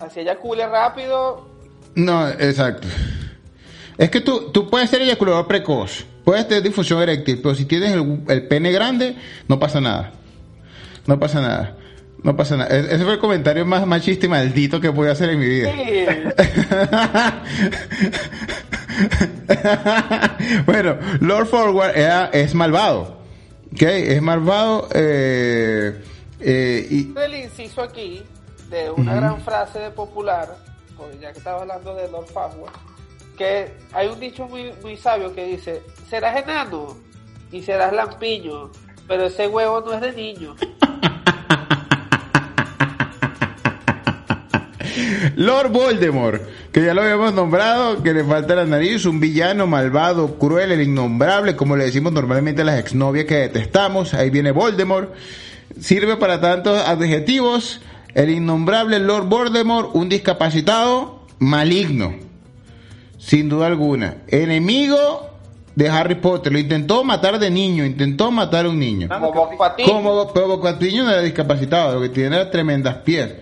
Así 0.00 0.18
ella 0.18 0.36
cule 0.38 0.66
rápido. 0.66 1.46
No, 1.94 2.28
exacto. 2.28 2.88
Es 3.98 4.10
que 4.10 4.20
tú, 4.20 4.50
tú 4.52 4.68
puedes 4.70 4.88
ser 4.90 5.02
eyaculador 5.02 5.46
precoz, 5.46 6.04
puedes 6.24 6.46
tener 6.48 6.62
difusión 6.62 7.02
eréctil, 7.02 7.40
pero 7.42 7.54
si 7.54 7.64
tienes 7.66 7.92
el, 7.92 8.20
el 8.28 8.46
pene 8.48 8.72
grande, 8.72 9.16
no 9.48 9.58
pasa 9.58 9.80
nada. 9.80 10.12
No 11.06 11.18
pasa 11.18 11.40
nada. 11.40 11.76
No 12.22 12.36
pasa 12.36 12.56
nada. 12.56 12.70
Ese 12.76 13.02
fue 13.04 13.14
el 13.14 13.18
comentario 13.18 13.66
más 13.66 13.86
machista 13.86 14.26
y 14.26 14.28
maldito 14.28 14.80
que 14.80 14.92
pude 14.92 15.10
hacer 15.10 15.30
en 15.30 15.40
mi 15.40 15.46
vida. 15.46 15.72
bueno, 20.66 20.96
Lord 21.20 21.46
Forward 21.46 21.96
era- 21.96 22.26
es 22.32 22.54
malvado. 22.54 23.16
¿Ok? 23.72 23.82
Es 23.82 24.22
malvado. 24.22 24.88
Eh, 24.94 26.00
eh, 26.40 26.86
y, 26.90 27.12
El 27.18 27.34
inciso 27.34 27.82
aquí 27.82 28.22
de 28.70 28.90
una 28.90 29.14
gran 29.14 29.40
frase 29.42 29.78
de 29.80 29.90
popular, 29.90 30.56
porque 30.96 31.18
ya 31.20 31.32
que 31.32 31.38
estaba 31.38 31.60
hablando 31.62 31.94
de 31.94 32.10
Lord 32.10 32.26
Farquhar, 32.26 32.72
hay 33.92 34.08
un 34.08 34.18
dicho 34.20 34.46
muy, 34.46 34.72
muy 34.82 34.96
sabio 34.96 35.34
que 35.34 35.44
dice, 35.46 35.82
serás 36.08 36.36
enano 36.36 36.96
y 37.50 37.62
serás 37.62 37.92
lampiño, 37.92 38.70
pero 39.06 39.26
ese 39.26 39.46
huevo 39.48 39.80
no 39.80 39.92
es 39.94 40.00
de 40.00 40.12
niño. 40.12 40.56
Lord 45.36 45.70
Voldemort, 45.70 46.42
que 46.72 46.84
ya 46.84 46.94
lo 46.94 47.02
habíamos 47.02 47.32
nombrado, 47.34 48.02
que 48.02 48.12
le 48.12 48.24
falta 48.24 48.54
la 48.54 48.64
nariz, 48.64 49.06
un 49.06 49.20
villano 49.20 49.66
malvado, 49.66 50.38
cruel, 50.38 50.72
el 50.72 50.82
innombrable, 50.82 51.56
como 51.56 51.76
le 51.76 51.84
decimos 51.84 52.12
normalmente 52.12 52.62
a 52.62 52.64
las 52.64 52.78
exnovias 52.78 53.26
que 53.26 53.36
detestamos. 53.36 54.14
Ahí 54.14 54.30
viene 54.30 54.50
Voldemort. 54.50 55.12
Sirve 55.80 56.16
para 56.16 56.40
tantos 56.40 56.78
adjetivos. 56.80 57.80
El 58.14 58.30
innombrable 58.30 58.98
Lord 58.98 59.26
Voldemort, 59.26 59.90
un 59.94 60.08
discapacitado 60.08 61.26
maligno. 61.38 62.31
Sin 63.24 63.48
duda 63.48 63.68
alguna. 63.68 64.16
Enemigo 64.26 65.30
de 65.76 65.88
Harry 65.88 66.16
Potter. 66.16 66.52
Lo 66.52 66.58
intentó 66.58 67.04
matar 67.04 67.38
de 67.38 67.50
niño, 67.50 67.84
intentó 67.84 68.32
matar 68.32 68.66
a 68.66 68.68
un 68.68 68.78
niño. 68.78 69.08
Como 69.08 69.32
Bob. 69.32 69.50
Como, 69.86 70.32
pero 70.32 70.56
Bob 70.58 70.80
no 70.80 71.10
era 71.10 71.22
discapacitado, 71.22 71.94
lo 71.94 72.00
que 72.00 72.08
tiene 72.08 72.36
era 72.36 72.50
tremendas 72.50 72.96
pies. 72.96 73.32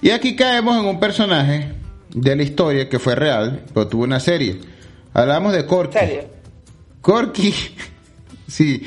Y 0.00 0.10
aquí 0.10 0.34
caemos 0.34 0.76
en 0.76 0.86
un 0.86 0.98
personaje 0.98 1.72
de 2.12 2.36
la 2.36 2.42
historia 2.42 2.88
que 2.88 2.98
fue 2.98 3.14
real, 3.14 3.62
pero 3.72 3.86
tuvo 3.86 4.02
una 4.02 4.18
serie. 4.18 4.60
Hablamos 5.14 5.52
de 5.52 5.66
Corky. 5.66 5.98
Corky, 7.00 7.54
sí, 8.48 8.82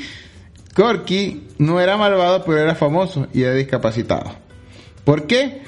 Corky 0.74 1.48
no 1.58 1.80
era 1.80 1.96
malvado, 1.96 2.44
pero 2.44 2.58
era 2.58 2.74
famoso 2.74 3.26
y 3.32 3.42
era 3.42 3.54
discapacitado. 3.54 4.32
¿Por 5.04 5.26
qué? 5.26 5.62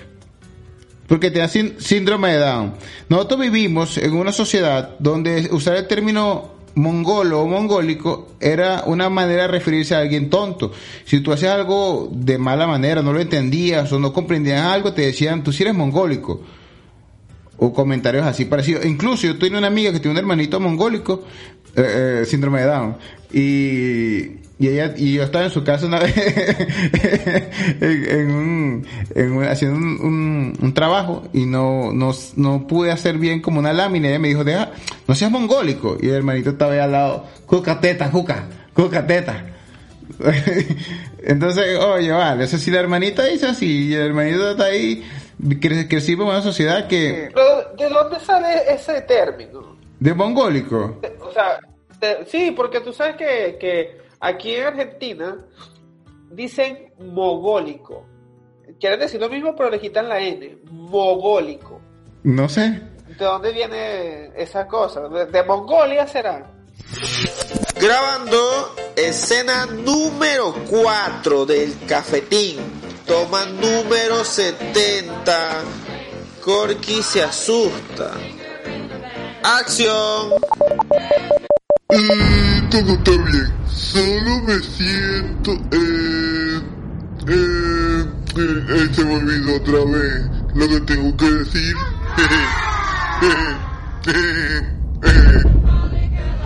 Porque 1.09 1.31
tenía 1.31 1.49
sín- 1.49 1.79
síndrome 1.79 2.33
de 2.33 2.39
Down. 2.39 2.75
Nosotros 3.09 3.41
vivimos 3.41 3.99
en 3.99 4.15
una 4.15 4.31
sociedad 4.31 4.95
donde 5.01 5.49
usar 5.51 5.75
el 5.77 5.87
término 5.89 6.57
mongolo 6.75 7.41
o 7.41 7.47
mongólico 7.49 8.29
era 8.39 8.85
una 8.87 9.09
manera 9.09 9.43
de 9.43 9.49
referirse 9.49 9.95
a 9.97 9.99
alguien 10.01 10.31
tonto. 10.31 10.71
Si 11.05 11.21
tú 11.21 11.33
hacías 11.33 11.55
algo 11.55 12.09
de 12.13 12.39
mala 12.39 12.67
manera, 12.69 13.03
no 13.03 13.13
lo 13.13 13.21
entendías 13.21 13.91
o 13.93 13.99
no 13.99 14.13
comprendías 14.13 14.63
algo, 14.63 14.93
te 14.93 15.03
decían, 15.03 15.43
tú 15.43 15.51
sí 15.51 15.63
eres 15.65 15.75
mongólico 15.75 16.43
o 17.57 17.73
comentarios 17.73 18.25
así 18.25 18.45
parecidos. 18.45 18.85
Incluso 18.85 19.27
yo 19.27 19.39
tenía 19.39 19.59
una 19.59 19.67
amiga 19.67 19.91
que 19.93 19.99
tiene 19.99 20.13
un 20.13 20.19
hermanito 20.19 20.61
mongólico, 20.61 21.25
eh, 21.75 22.21
eh, 22.23 22.27
síndrome 22.27 22.61
de 22.61 22.67
Down, 22.67 22.97
y, 23.33 24.39
y 24.59 24.69
ella 24.69 24.95
y 24.97 25.15
yo 25.15 25.23
estaba 25.23 25.45
en 25.45 25.51
su 25.51 25.63
casa 25.65 25.87
una 25.87 25.99
vez 26.01 26.15
en, 27.81 28.11
en 28.11 28.31
un, 28.31 28.87
en 29.15 29.33
un- 29.33 29.45
haciendo 29.45 29.77
un, 29.77 30.01
un- 30.01 30.59
un 30.61 30.75
trabajo 30.75 31.25
y 31.33 31.45
no, 31.47 31.93
no, 31.93 32.13
no 32.37 32.67
pude 32.67 32.91
hacer 32.91 33.19
bien 33.19 33.41
como 33.41 33.59
una 33.61 33.73
lámina. 33.73 34.09
Y 34.09 34.11
ella 34.11 34.19
me 34.19 34.29
dijo, 34.29 34.45
deja, 34.45 34.71
no 35.07 35.15
seas 35.15 35.31
mongólico. 35.31 35.97
Y 36.01 36.09
el 36.09 36.15
hermanito 36.17 36.51
estaba 36.51 36.73
ahí 36.73 36.79
al 36.81 36.93
lado, 36.93 37.27
cuca 37.47 37.81
teta, 37.81 38.11
cuca, 38.11 38.45
cuca 38.75 39.07
teta. 39.07 39.45
Entonces, 41.23 41.79
oye, 41.79 42.11
vale, 42.11 42.45
eso 42.45 42.59
sí, 42.59 42.71
la 42.71 42.81
hermanita 42.81 43.25
dice 43.27 43.47
así, 43.47 43.89
y 43.89 43.95
el 43.95 44.03
hermanito 44.07 44.51
está 44.53 44.65
ahí, 44.65 45.05
cre- 45.41 45.87
crecimos 45.89 46.25
en 46.27 46.31
una 46.33 46.43
sociedad 46.43 46.87
que, 46.89 47.31
Pero, 47.35 47.75
¿de 47.77 47.89
dónde 47.95 48.19
sale 48.25 48.49
ese 48.73 49.01
término? 49.03 49.77
de 50.01 50.15
mongólico, 50.15 51.01
O 51.21 51.33
sea, 51.33 51.59
sí, 52.27 52.53
porque 52.53 52.81
tú 52.81 52.93
sabes 52.93 53.17
que, 53.17 53.57
que 53.59 54.01
aquí 54.21 54.55
en 54.55 54.67
Argentina 54.67 55.37
dicen 56.31 56.93
mogólico. 56.99 58.07
Quieren 58.79 59.01
decir 59.01 59.21
lo 59.21 59.29
mismo, 59.29 59.55
pero 59.57 59.71
le 59.71 59.81
quitan 59.81 60.09
la 60.09 60.21
N. 60.21 60.59
Mogólico. 60.71 61.81
no 62.23 62.49
sé. 62.49 62.83
¿De 63.19 63.25
dónde 63.25 63.53
viene 63.53 64.31
esa 64.37 64.67
cosa? 64.67 65.09
¿De, 65.09 65.27
de 65.27 65.43
Mongolia 65.43 66.07
será? 66.07 66.53
Grabando 67.81 68.75
escena 68.95 69.67
número 69.67 70.55
4 70.69 71.47
del 71.47 71.75
cafetín. 71.87 72.59
Toma 73.07 73.47
número 73.47 74.25
70. 74.25 75.65
Corky 76.45 77.03
se 77.03 77.23
asusta. 77.23 78.13
Acción. 79.43 80.35
Eh, 81.91 82.69
todo 82.71 82.93
está 82.93 83.11
bien. 83.13 83.51
Solo 83.67 84.43
me 84.43 84.59
siento. 84.59 85.53
Eh, 85.73 86.61
eh, 87.27 88.05
eh, 88.37 88.65
eh, 88.69 88.89
se 88.93 89.05
me 89.07 89.17
olvidó 89.17 89.57
otra 89.57 89.91
vez 89.91 90.31
lo 90.55 90.69
que 90.69 90.81
tengo 90.81 91.17
que 91.17 91.31
decir. 91.31 91.75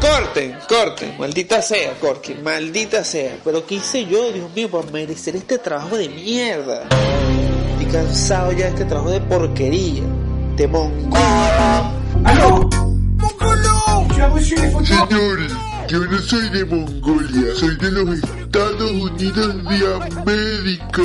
Corten, 0.01 0.59
corten. 0.69 1.19
Maldita 1.19 1.61
sea, 1.61 1.93
Corky. 1.99 2.35
Maldita 2.35 3.03
sea. 3.03 3.37
Pero 3.43 3.67
¿qué 3.67 3.75
hice 3.75 4.07
yo, 4.07 4.31
Dios 4.31 4.49
mío, 4.55 4.71
por 4.71 4.93
merecer 4.93 5.35
este 5.35 5.59
trabajo 5.59 5.97
de 5.97 6.09
mierda? 6.09 6.85
Estoy 7.73 7.87
cansado 7.93 8.53
ya 8.53 8.67
de 8.67 8.71
este 8.71 8.85
trabajo 8.85 9.11
de 9.11 9.21
porquería. 9.23 10.05
De 10.55 10.69
mongol. 10.69 11.21
¡Aló! 12.25 12.92
Señores, 14.85 15.53
yo 15.89 15.99
no 16.07 16.19
soy 16.19 16.49
de 16.51 16.65
Mongolia, 16.65 17.55
soy 17.57 17.77
de 17.77 17.91
los 17.91 18.09
Estados 18.19 18.91
Unidos 18.93 19.65
de 19.65 19.95
América. 20.21 21.03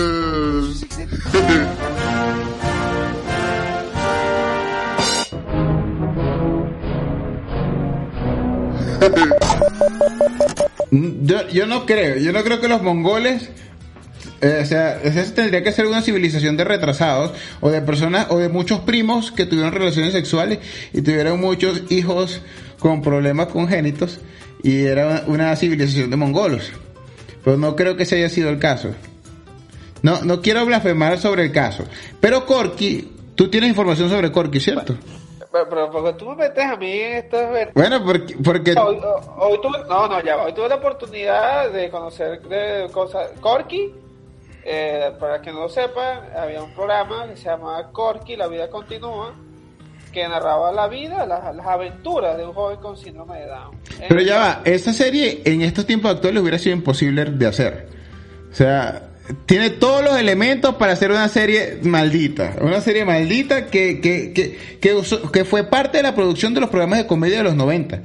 Mm, 10.92 11.26
Yo, 11.26 11.48
yo 11.50 11.66
no 11.68 11.86
creo, 11.86 12.18
yo 12.18 12.32
no 12.32 12.44
creo 12.44 12.60
que 12.62 12.68
los 12.68 12.82
mongoles, 12.82 13.50
eh, 14.41 14.60
o 14.62 14.65
sea, 14.65 15.02
esa 15.04 15.34
tendría 15.34 15.63
que 15.63 15.71
ser 15.71 15.86
una 15.88 16.02
civilización 16.02 16.58
de 16.58 16.63
retrasados 16.63 17.34
o 17.62 17.69
de 17.69 17.82
personas 17.82 18.28
o 18.30 18.38
de 18.38 18.50
muchos 18.50 18.80
primos 18.82 19.32
que 19.32 19.45
tuvieron 19.45 19.71
relaciones 19.73 20.13
sexuales 20.13 20.60
y 20.93 21.02
tuvieron 21.02 21.39
muchos 21.39 21.84
hijos 21.91 22.41
con 22.80 23.02
problemas 23.02 23.47
congénitos 23.47 24.19
y 24.63 24.86
era 24.86 25.23
una 25.28 25.56
civilización 25.56 26.10
de 26.10 26.15
mongolos. 26.17 26.71
Pero 27.43 27.58
no 27.58 27.76
creo 27.76 27.95
que 27.95 28.04
ese 28.04 28.17
haya 28.17 28.30
sido 28.30 28.50
el 28.50 28.60
caso. 28.60 28.89
No, 30.04 30.21
no 30.21 30.41
quiero 30.41 30.65
blasfemar 30.65 31.17
sobre 31.17 31.43
el 31.43 31.52
caso. 31.52 31.84
Pero 32.19 32.45
Corky, 32.45 33.12
tú 33.36 33.50
tienes 33.50 33.69
información 33.69 34.10
sobre 34.10 34.32
Corky, 34.32 34.60
¿cierto? 34.60 34.95
Pero, 35.52 35.69
pero 35.69 35.89
porque 35.91 36.13
tú 36.13 36.30
me 36.30 36.36
metes 36.36 36.63
a 36.65 36.76
mí 36.76 36.91
en 36.91 37.13
estas 37.17 37.52
ver- 37.52 37.71
Bueno, 37.73 38.04
porque, 38.06 38.36
porque 38.43 38.73
Hoy, 38.78 39.00
hoy 39.38 39.60
tuve, 39.62 39.80
no, 39.89 40.08
no, 40.08 40.23
ya, 40.23 40.38
hoy 40.38 40.54
tuve 40.54 40.69
la 40.69 40.76
oportunidad 40.76 41.71
de 41.71 41.89
conocer 41.89 42.41
de 42.43 42.88
cosas. 42.91 43.30
Corky, 43.39 43.91
eh, 44.70 45.14
para 45.18 45.42
que 45.42 45.50
no 45.54 45.62
lo 45.62 45.70
sepan, 45.70 46.20
había 46.36 46.62
un 46.62 46.74
programa 46.74 47.26
que 47.30 47.38
se 47.38 47.46
llamaba 47.46 47.90
Corky, 47.90 48.36
La 48.36 48.48
vida 48.48 48.70
continúa, 48.70 49.34
que 50.12 50.28
narraba 50.28 50.74
la 50.74 50.90
vida, 50.90 51.26
las, 51.26 51.66
aventuras 51.66 52.38
de 52.38 52.46
un 52.46 52.54
joven 52.54 52.78
con 52.82 52.98
síndrome 52.98 53.40
de 53.40 53.48
Down. 53.48 53.78
Pero 54.10 54.22
ya 54.22 54.38
va, 54.38 54.62
esa 54.66 54.92
serie 54.92 55.42
en 55.46 55.62
estos 55.62 55.86
tiempos 55.86 56.12
actuales 56.12 56.42
hubiera 56.42 56.60
sido 56.60 56.76
imposible 56.76 57.24
de 57.24 57.48
hacer. 57.48 57.88
O 58.52 58.54
sea, 58.54 59.04
tiene 59.46 59.70
todos 59.70 60.04
los 60.04 60.20
elementos 60.20 60.76
para 60.76 60.92
hacer 60.92 61.12
una 61.12 61.30
serie 61.30 61.80
maldita. 61.84 62.56
Una 62.60 62.82
serie 62.82 63.06
maldita 63.06 63.68
que, 63.68 64.02
que, 64.02 64.34
que, 64.34 64.58
que, 64.82 64.94
que 65.32 65.46
fue 65.46 65.64
parte 65.64 65.98
de 65.98 66.04
la 66.04 66.14
producción 66.14 66.54
de 66.54 66.60
los 66.60 66.70
programas 66.70 67.00
de 67.00 67.08
comedia 67.08 67.38
de 67.38 67.44
los 67.44 67.56
90. 67.56 68.02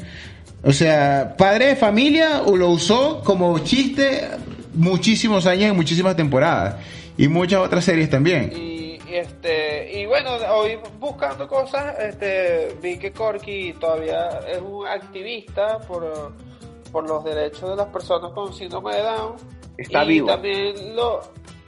O 0.63 0.73
sea, 0.73 1.35
Padre 1.37 1.67
de 1.67 1.77
Familia 1.77 2.41
lo 2.47 2.71
usó 2.71 3.21
como 3.25 3.59
chiste 3.59 4.29
muchísimos 4.75 5.47
años 5.47 5.71
en 5.71 5.77
muchísimas 5.77 6.17
temporadas. 6.17 6.77
Y 7.17 7.29
muchas 7.29 7.61
otras 7.61 7.85
series 7.85 8.09
también. 8.09 8.53
Y, 8.55 8.99
y, 9.09 9.17
este 9.17 10.01
y 10.01 10.07
bueno 10.07 10.31
hoy 10.55 10.79
buscando 10.99 11.47
cosas 11.47 11.95
este 11.99 12.75
vi 12.83 12.97
que 12.97 13.13
Corky 13.13 13.75
todavía 13.75 14.41
es 14.49 14.59
un 14.63 14.87
activista 14.87 15.79
por, 15.81 16.33
por 16.91 17.07
los 17.07 17.23
derechos 17.23 17.69
de 17.71 17.77
las 17.77 17.89
personas 17.89 18.33
con 18.33 18.55
síndrome 18.55 18.97
de 18.97 19.03
Down 19.03 19.37
Está 19.77 20.05
y 20.05 20.09
vivo. 20.09 20.29
también 20.29 20.97
lo 20.97 21.21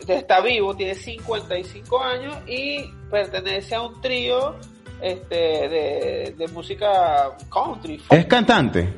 está 0.08 0.40
vivo 0.40 0.74
tiene 0.74 0.94
55 0.94 2.02
años 2.02 2.36
y 2.46 2.84
pertenece 3.10 3.74
a 3.74 3.82
un 3.82 4.00
trío 4.00 4.56
este 5.02 5.36
de, 5.68 6.34
de 6.38 6.48
música 6.48 7.36
country 7.52 7.98
folk, 7.98 8.20
Es 8.20 8.26
cantante. 8.26 8.94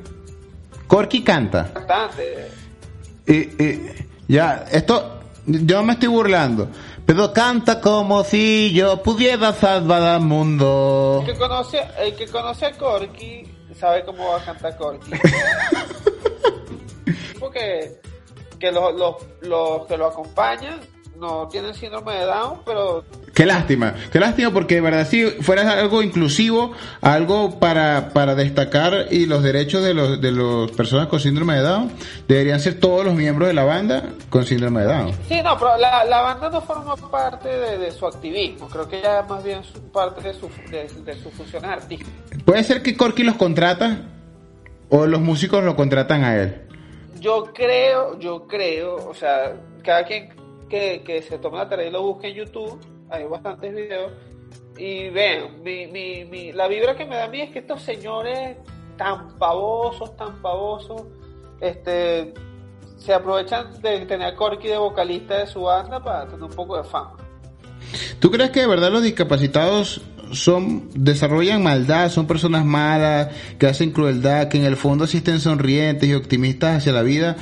Corky 0.87 1.21
canta. 1.21 1.69
bastante 1.73 2.47
Y, 3.27 3.63
y, 3.63 3.91
ya, 4.27 4.65
esto, 4.71 5.19
yo 5.45 5.83
me 5.83 5.93
estoy 5.93 6.09
burlando. 6.09 6.69
Pero 7.05 7.31
canta 7.31 7.79
como 7.79 8.23
si 8.23 8.73
yo 8.73 9.01
pudiera 9.01 9.53
salvar 9.53 10.01
al 10.01 10.21
mundo. 10.21 11.23
el 11.25 11.33
que 11.33 11.39
conoce 11.39 11.79
el 11.99 12.15
que 12.15 12.27
conoce 12.27 12.65
a 12.65 12.71
Corky 12.73 13.43
sabe 13.73 14.03
cómo 14.03 14.27
va 14.27 14.37
a 14.37 14.43
cantar 14.43 14.75
Corky 14.75 15.11
porque 17.39 17.99
que 18.59 18.71
los, 18.71 18.95
los, 18.95 19.15
los 19.41 19.87
que 19.87 19.97
lo 19.97 20.07
acompañan 20.07 20.79
no 21.19 21.47
tienen 21.47 21.73
síndrome 21.73 22.13
de 22.15 22.25
Down 22.25 22.59
pero 22.65 23.03
Qué 23.33 23.45
lástima, 23.45 23.93
qué 24.11 24.19
lástima 24.19 24.51
porque 24.51 24.75
de 24.75 24.81
verdad 24.81 25.07
si 25.07 25.23
fuera 25.41 25.79
algo 25.79 26.01
inclusivo, 26.01 26.71
algo 27.01 27.59
para, 27.59 28.09
para 28.11 28.33
destacar 28.33 29.07
y 29.11 29.27
los 29.27 29.43
derechos 29.43 29.83
de 29.83 29.93
los 29.93 30.19
de 30.19 30.31
las 30.31 30.71
personas 30.71 31.07
con 31.07 31.19
síndrome 31.19 31.55
de 31.55 31.61
Down, 31.61 31.91
deberían 32.27 32.59
ser 32.59 32.79
todos 32.79 33.05
los 33.05 33.13
miembros 33.13 33.47
de 33.47 33.53
la 33.53 33.63
banda 33.63 34.03
con 34.29 34.43
síndrome 34.45 34.81
de 34.81 34.87
Down. 34.87 35.11
sí 35.27 35.39
no 35.43 35.57
pero 35.57 35.77
la, 35.77 36.03
la 36.05 36.21
banda 36.21 36.49
no 36.49 36.61
forma 36.61 36.95
parte 36.95 37.47
de, 37.49 37.77
de 37.77 37.91
su 37.91 38.07
activismo 38.07 38.67
creo 38.69 38.87
que 38.87 39.01
ya 39.01 39.23
más 39.29 39.43
bien 39.43 39.59
es 39.59 39.67
parte 39.91 40.27
de 40.27 40.33
su 40.33 40.49
de, 40.71 40.87
de 41.03 41.13
sus 41.21 41.31
funciones 41.33 41.69
artísticas 41.69 42.13
Puede 42.45 42.63
ser 42.63 42.81
que 42.81 42.95
Corky 42.95 43.23
los 43.23 43.35
contrata 43.35 44.01
o 44.89 45.05
los 45.05 45.19
músicos 45.21 45.63
lo 45.63 45.75
contratan 45.75 46.23
a 46.23 46.35
él. 46.37 46.61
yo 47.19 47.45
creo 47.53 48.17
yo 48.19 48.47
creo 48.47 48.95
o 48.95 49.13
sea 49.13 49.53
cada 49.83 50.05
quien 50.05 50.29
que, 50.69 51.03
que 51.03 51.21
se 51.21 51.37
tome 51.39 51.57
la 51.57 51.69
tarea 51.69 51.87
y 51.87 51.91
lo 51.91 52.03
busque 52.03 52.27
en 52.27 52.35
YouTube 52.35 52.79
hay 53.09 53.25
bastantes 53.25 53.73
videos 53.73 54.11
y 54.77 55.09
vean 55.09 55.63
mi, 55.63 55.87
mi, 55.87 56.25
mi, 56.25 56.51
la 56.51 56.67
vibra 56.67 56.95
que 56.95 57.05
me 57.05 57.15
da 57.15 57.25
a 57.25 57.29
mí 57.29 57.41
es 57.41 57.51
que 57.51 57.59
estos 57.59 57.81
señores 57.81 58.57
tan 58.97 59.37
pavosos 59.37 60.15
tan 60.17 60.41
pavosos 60.41 61.03
este 61.61 62.33
se 62.97 63.13
aprovechan 63.13 63.81
de 63.81 64.05
tener 64.05 64.27
a 64.27 64.35
Corky 64.35 64.67
de 64.67 64.77
vocalista 64.77 65.37
de 65.39 65.47
su 65.47 65.61
banda 65.61 66.03
para 66.03 66.25
tener 66.25 66.43
un 66.43 66.49
poco 66.49 66.77
de 66.77 66.83
fama 66.83 67.17
¿Tú 68.19 68.31
crees 68.31 68.49
que 68.51 68.61
de 68.61 68.67
verdad 68.67 68.91
los 68.91 69.03
discapacitados 69.03 70.01
son 70.31 70.89
desarrollan 70.93 71.63
maldad, 71.63 72.09
son 72.09 72.27
personas 72.27 72.65
malas, 72.65 73.29
que 73.57 73.67
hacen 73.67 73.91
crueldad, 73.91 74.49
que 74.49 74.57
en 74.57 74.65
el 74.65 74.75
fondo 74.75 75.05
existen 75.05 75.39
sonrientes 75.39 76.09
y 76.09 76.13
optimistas 76.13 76.77
hacia 76.77 76.91
la 76.91 77.01
vida? 77.01 77.37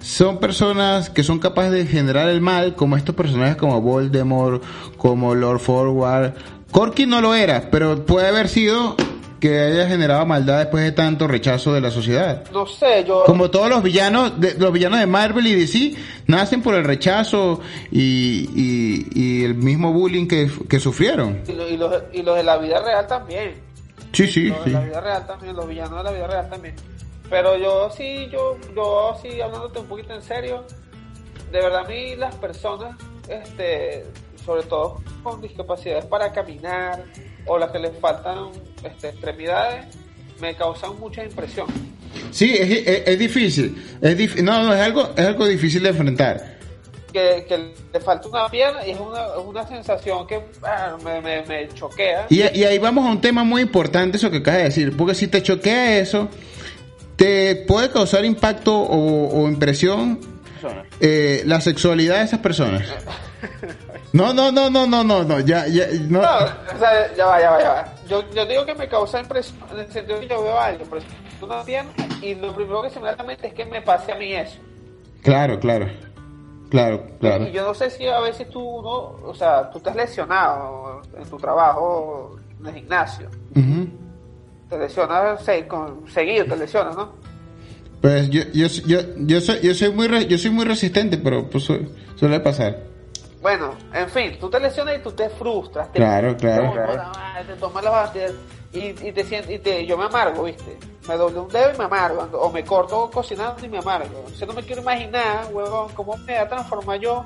Son 0.00 0.38
personas 0.38 1.10
que 1.10 1.22
son 1.22 1.38
capaces 1.38 1.72
de 1.72 1.86
generar 1.86 2.28
el 2.28 2.40
mal, 2.40 2.74
como 2.74 2.96
estos 2.96 3.14
personajes 3.14 3.56
como 3.56 3.80
Voldemort, 3.80 4.62
como 4.96 5.34
Lord 5.34 5.60
Forward. 5.60 6.34
Corky 6.70 7.04
no 7.06 7.20
lo 7.20 7.34
era, 7.34 7.68
pero 7.70 8.06
puede 8.06 8.28
haber 8.28 8.48
sido 8.48 8.96
que 9.40 9.58
haya 9.58 9.88
generado 9.88 10.24
maldad 10.26 10.58
después 10.58 10.84
de 10.84 10.92
tanto 10.92 11.26
rechazo 11.26 11.72
de 11.72 11.80
la 11.80 11.90
sociedad. 11.90 12.44
no 12.52 12.66
sé 12.66 13.04
yo 13.06 13.24
Como 13.24 13.50
todos 13.50 13.70
los 13.70 13.82
villanos, 13.82 14.38
de, 14.38 14.54
los 14.58 14.70
villanos 14.72 15.00
de 15.00 15.06
Marvel 15.06 15.46
y 15.46 15.54
DC 15.54 15.94
nacen 16.26 16.60
por 16.62 16.74
el 16.74 16.84
rechazo 16.84 17.60
y, 17.90 18.48
y- 18.54 19.06
y 19.14 19.44
el 19.44 19.54
mismo 19.54 19.92
bullying 19.94 20.26
que, 20.28 20.50
que 20.68 20.78
sufrieron. 20.78 21.40
y, 21.48 21.52
lo- 21.52 21.68
y 21.68 21.76
los, 21.78 21.94
y 22.12 22.22
los 22.22 22.36
de 22.36 22.42
la 22.44 22.58
vida 22.58 22.82
real 22.82 23.06
también 23.06 23.54
Sí, 24.12 24.26
sí, 24.26 24.48
los 24.48 24.58
de 24.58 24.64
sí. 24.64 24.70
la 24.70 24.80
vida 24.80 25.00
real 25.00 25.26
también, 25.26 25.56
los 25.56 25.68
villanos 25.68 25.96
de 25.98 26.04
la 26.04 26.10
vida 26.12 26.26
real 26.26 26.48
también. 26.50 26.74
Pero 27.30 27.56
yo 27.56 27.90
sí, 27.96 28.28
yo, 28.30 28.58
yo 28.74 29.16
sí, 29.22 29.40
hablándote 29.40 29.78
un 29.78 29.86
poquito 29.86 30.12
en 30.14 30.22
serio, 30.22 30.64
de 31.52 31.60
verdad 31.60 31.84
a 31.84 31.88
mí 31.88 32.16
las 32.16 32.34
personas, 32.34 32.96
este, 33.28 34.04
sobre 34.44 34.64
todo 34.64 35.00
con 35.22 35.40
discapacidades 35.40 36.04
para 36.06 36.32
caminar 36.32 37.04
o 37.46 37.56
las 37.58 37.70
que 37.70 37.78
les 37.78 37.96
faltan 37.98 38.50
este, 38.82 39.10
extremidades, 39.10 39.86
me 40.40 40.54
causan 40.56 40.98
mucha 40.98 41.22
impresión. 41.24 41.66
Sí, 42.32 42.54
es, 42.58 42.68
es- 42.86 43.02
es 43.08 43.18
difícil. 43.18 43.98
Es 44.00 44.16
dif- 44.18 44.42
no, 44.42 44.64
no, 44.64 44.74
es 44.74 44.80
algo, 44.80 45.10
es 45.16 45.24
algo 45.26 45.46
difícil 45.46 45.82
de 45.84 45.90
enfrentar. 45.90 46.58
Que, 47.12 47.44
que 47.48 47.74
le 47.92 48.00
falta 48.00 48.28
una 48.28 48.48
pierna 48.48 48.86
y 48.86 48.92
es 48.92 49.00
una, 49.00 49.26
es 49.26 49.44
una 49.44 49.66
sensación 49.66 50.26
que 50.28 50.40
ah, 50.62 50.96
me, 51.04 51.20
me, 51.20 51.42
me 51.44 51.68
choquea. 51.74 52.26
Y, 52.28 52.40
y 52.58 52.64
ahí 52.64 52.78
vamos 52.78 53.04
a 53.06 53.10
un 53.10 53.20
tema 53.20 53.42
muy 53.44 53.62
importante, 53.62 54.16
eso 54.16 54.30
que 54.30 54.38
acabas 54.38 54.58
de 54.58 54.64
decir. 54.64 54.96
Porque 54.96 55.14
si 55.14 55.26
te 55.28 55.42
choquea 55.42 55.98
eso, 55.98 56.28
te 57.20 57.54
puede 57.54 57.90
causar 57.90 58.24
impacto 58.24 58.74
o, 58.74 59.42
o 59.42 59.46
impresión 59.46 60.18
eh, 61.00 61.42
la 61.44 61.60
sexualidad 61.60 62.16
de 62.16 62.24
esas 62.24 62.40
personas. 62.40 62.82
No, 64.14 64.32
no, 64.32 64.50
no, 64.50 64.70
no, 64.70 64.86
no, 64.86 65.04
no, 65.04 65.22
no, 65.22 65.38
ya, 65.40 65.66
ya, 65.66 65.86
no. 66.08 66.22
No, 66.22 66.28
o 66.28 66.78
sea, 66.78 67.14
ya 67.14 67.26
va, 67.26 67.38
ya 67.38 67.50
va, 67.50 67.60
ya 67.60 67.68
va. 67.68 67.94
Yo, 68.08 68.24
yo 68.30 68.46
digo 68.46 68.64
que 68.64 68.74
me 68.74 68.88
causa 68.88 69.20
impresión 69.20 69.58
en 69.70 69.80
el 69.80 69.92
sentido 69.92 70.18
que 70.18 70.28
yo 70.28 70.42
veo 70.42 70.58
a 70.58 70.66
alguien, 70.68 70.88
por 70.88 70.96
ejemplo, 70.96 71.46
una 71.46 71.62
pierna, 71.62 71.92
y 72.22 72.34
lo 72.36 72.54
primero 72.54 72.80
que 72.80 72.88
se 72.88 72.98
me 72.98 73.08
da 73.08 73.16
la 73.16 73.24
mente 73.24 73.48
es 73.48 73.52
que 73.52 73.66
me 73.66 73.82
pase 73.82 74.12
a 74.12 74.14
mí 74.14 74.32
eso. 74.32 74.58
Claro, 75.22 75.60
claro, 75.60 75.90
claro, 76.70 77.06
claro. 77.20 77.48
Y 77.48 77.52
yo 77.52 77.66
no 77.66 77.74
sé 77.74 77.90
si 77.90 78.06
a 78.06 78.20
veces 78.20 78.48
tú, 78.48 78.80
no, 78.80 79.28
o 79.28 79.34
sea, 79.34 79.70
tú 79.70 79.76
estás 79.76 79.94
lesionado 79.94 81.02
en 81.14 81.28
tu 81.28 81.36
trabajo 81.36 82.38
en 82.60 82.66
el 82.66 82.74
gimnasio. 82.76 83.28
Ujú. 83.54 84.09
Te 84.70 84.78
lesionas 84.78 85.44
se- 85.44 85.66
con, 85.66 86.08
seguido, 86.08 86.44
te 86.46 86.56
lesionas, 86.56 86.96
¿no? 86.96 87.12
Pues 88.00 88.30
yo, 88.30 88.42
yo, 88.54 88.66
yo, 88.86 88.98
yo 89.16 89.40
soy, 89.40 89.60
yo 89.60 89.74
soy 89.74 89.90
muy, 89.92 90.06
re- 90.08 90.26
yo 90.26 90.38
soy 90.38 90.50
muy 90.50 90.64
resistente, 90.64 91.18
pero 91.18 91.50
pues 91.50 91.64
su- 91.64 91.92
suele 92.16 92.40
pasar. 92.40 92.78
Bueno, 93.42 93.74
en 93.92 94.08
fin, 94.08 94.36
tú 94.38 94.48
te 94.48 94.60
lesionas 94.60 94.96
y 94.98 95.02
tú 95.02 95.12
te 95.12 95.28
frustras. 95.30 95.90
Te 95.92 95.98
Claro, 95.98 96.36
claro. 96.36 96.74
No, 96.74 96.96
no, 96.96 97.46
te 97.46 97.54
tomas 97.54 97.82
las 97.84 97.92
pastillas 97.92 98.32
y, 98.72 98.78
y 99.08 99.12
te 99.12 99.24
sientes, 99.24 99.50
y 99.50 99.58
te, 99.58 99.84
yo 99.86 99.98
me 99.98 100.04
amargo, 100.04 100.44
¿viste? 100.44 100.78
Me 101.08 101.16
doble 101.16 101.40
un 101.40 101.48
dedo 101.48 101.74
y 101.74 101.78
me 101.78 101.84
amargo, 101.84 102.28
o 102.38 102.52
me 102.52 102.62
corto 102.64 103.10
cocinando 103.12 103.64
y 103.64 103.68
me 103.68 103.78
amargo. 103.78 104.24
Yo 104.38 104.46
no 104.46 104.52
me 104.52 104.62
quiero 104.62 104.82
imaginar, 104.82 105.46
huevón, 105.52 105.88
cómo 105.94 106.16
me 106.18 106.34
va 106.36 106.42
a 106.42 106.48
transformar 106.48 107.00
yo 107.00 107.24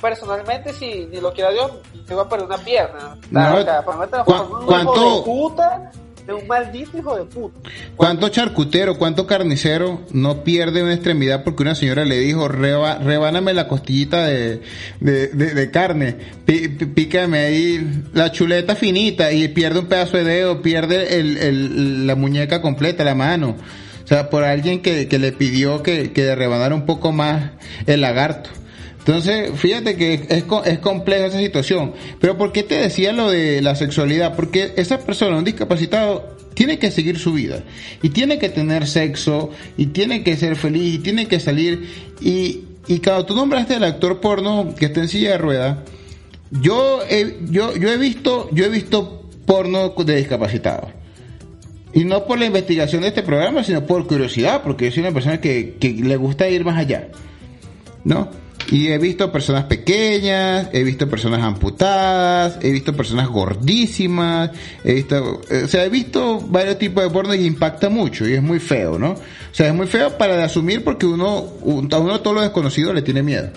personalmente 0.00 0.72
si 0.72 1.06
ni 1.06 1.20
lo 1.20 1.32
quiera 1.32 1.50
Dios, 1.50 1.70
te 2.06 2.14
voy 2.14 2.24
a 2.24 2.28
perder 2.28 2.46
una 2.46 2.58
pierna. 2.58 3.16
No, 3.30 3.54
O 3.56 3.62
sea, 3.62 3.82
para 3.84 4.24
¿cu- 4.24 4.66
cuánto- 4.66 5.16
de 5.18 5.22
puta 5.24 5.90
de 6.26 6.34
un 6.34 6.46
maldito 6.46 6.98
hijo 6.98 7.16
de 7.16 7.24
puta. 7.24 7.70
¿Cuánto 7.94 8.28
charcutero, 8.28 8.98
cuánto 8.98 9.26
carnicero 9.26 10.02
no 10.12 10.42
pierde 10.42 10.82
una 10.82 10.94
extremidad 10.94 11.44
porque 11.44 11.62
una 11.62 11.74
señora 11.74 12.04
le 12.04 12.18
dijo, 12.18 12.48
Reba, 12.48 12.98
rebáname 12.98 13.54
la 13.54 13.68
costillita 13.68 14.26
de, 14.26 14.60
de, 15.00 15.28
carne, 15.70 16.16
pí- 16.44 16.68
ahí 17.38 18.02
la 18.12 18.32
chuleta 18.32 18.74
finita 18.74 19.32
y 19.32 19.48
pierde 19.48 19.78
un 19.80 19.86
pedazo 19.86 20.16
de 20.16 20.24
dedo, 20.24 20.62
pierde 20.62 21.22
la 22.04 22.14
muñeca 22.16 22.60
completa, 22.60 23.04
la 23.04 23.14
mano? 23.14 23.56
O 24.04 24.08
sea, 24.08 24.30
por 24.30 24.44
alguien 24.44 24.82
que, 24.82 25.08
que 25.08 25.18
le 25.18 25.32
pidió 25.32 25.82
que, 25.82 26.12
que 26.12 26.34
rebanara 26.34 26.74
un 26.74 26.86
poco 26.86 27.12
más 27.12 27.50
el 27.86 28.00
lagarto. 28.00 28.50
Entonces, 29.06 29.52
fíjate 29.54 29.96
que 29.96 30.14
es, 30.14 30.44
es 30.64 30.78
compleja 30.80 31.26
esa 31.26 31.38
situación. 31.38 31.92
Pero 32.18 32.36
¿por 32.36 32.50
qué 32.50 32.64
te 32.64 32.76
decía 32.76 33.12
lo 33.12 33.30
de 33.30 33.62
la 33.62 33.76
sexualidad? 33.76 34.34
Porque 34.34 34.72
esa 34.76 34.98
persona, 34.98 35.36
un 35.36 35.44
discapacitado, 35.44 36.36
tiene 36.54 36.80
que 36.80 36.90
seguir 36.90 37.16
su 37.16 37.32
vida. 37.32 37.62
Y 38.02 38.08
tiene 38.08 38.40
que 38.40 38.48
tener 38.48 38.88
sexo, 38.88 39.50
y 39.76 39.86
tiene 39.86 40.24
que 40.24 40.36
ser 40.36 40.56
feliz, 40.56 40.94
y 40.94 40.98
tiene 40.98 41.28
que 41.28 41.38
salir. 41.38 41.88
Y, 42.20 42.62
y 42.88 42.98
cuando 42.98 43.26
tú 43.26 43.36
nombraste 43.36 43.76
al 43.76 43.84
actor 43.84 44.20
porno 44.20 44.74
que 44.76 44.86
está 44.86 45.02
en 45.02 45.08
silla 45.08 45.30
de 45.32 45.38
ruedas, 45.38 45.78
yo 46.50 46.98
he, 47.08 47.36
yo, 47.48 47.76
yo 47.76 47.92
he 47.92 47.98
visto, 47.98 48.48
yo 48.50 48.64
he 48.64 48.68
visto 48.68 49.30
porno 49.46 49.90
de 49.90 50.16
discapacitados. 50.16 50.90
Y 51.92 52.02
no 52.02 52.24
por 52.24 52.40
la 52.40 52.46
investigación 52.46 53.02
de 53.02 53.08
este 53.08 53.22
programa, 53.22 53.62
sino 53.62 53.86
por 53.86 54.04
curiosidad, 54.08 54.62
porque 54.64 54.86
yo 54.86 54.90
soy 54.90 55.02
una 55.04 55.12
persona 55.12 55.40
que, 55.40 55.76
que 55.78 55.90
le 55.90 56.16
gusta 56.16 56.48
ir 56.48 56.64
más 56.64 56.76
allá. 56.76 57.06
¿No? 58.02 58.45
Y 58.70 58.88
he 58.88 58.98
visto 58.98 59.30
personas 59.30 59.64
pequeñas, 59.64 60.68
he 60.72 60.82
visto 60.82 61.08
personas 61.08 61.40
amputadas, 61.42 62.58
he 62.62 62.72
visto 62.72 62.96
personas 62.96 63.28
gordísimas, 63.28 64.50
he 64.82 64.94
visto, 64.94 65.40
eh, 65.50 65.62
o 65.64 65.68
sea, 65.68 65.84
he 65.84 65.88
visto 65.88 66.40
varios 66.40 66.76
tipos 66.78 67.04
de 67.04 67.10
porno 67.10 67.34
y 67.34 67.46
impacta 67.46 67.88
mucho 67.88 68.28
y 68.28 68.34
es 68.34 68.42
muy 68.42 68.58
feo, 68.58 68.98
¿no? 68.98 69.12
O 69.12 69.18
sea, 69.52 69.68
es 69.68 69.74
muy 69.74 69.86
feo 69.86 70.18
para 70.18 70.36
de 70.36 70.42
asumir 70.42 70.82
porque 70.82 71.06
uno, 71.06 71.42
un- 71.62 71.88
a 71.92 71.98
uno 71.98 72.20
todo 72.20 72.34
lo 72.34 72.40
desconocido 72.40 72.92
le 72.92 73.02
tiene 73.02 73.22
miedo 73.22 73.50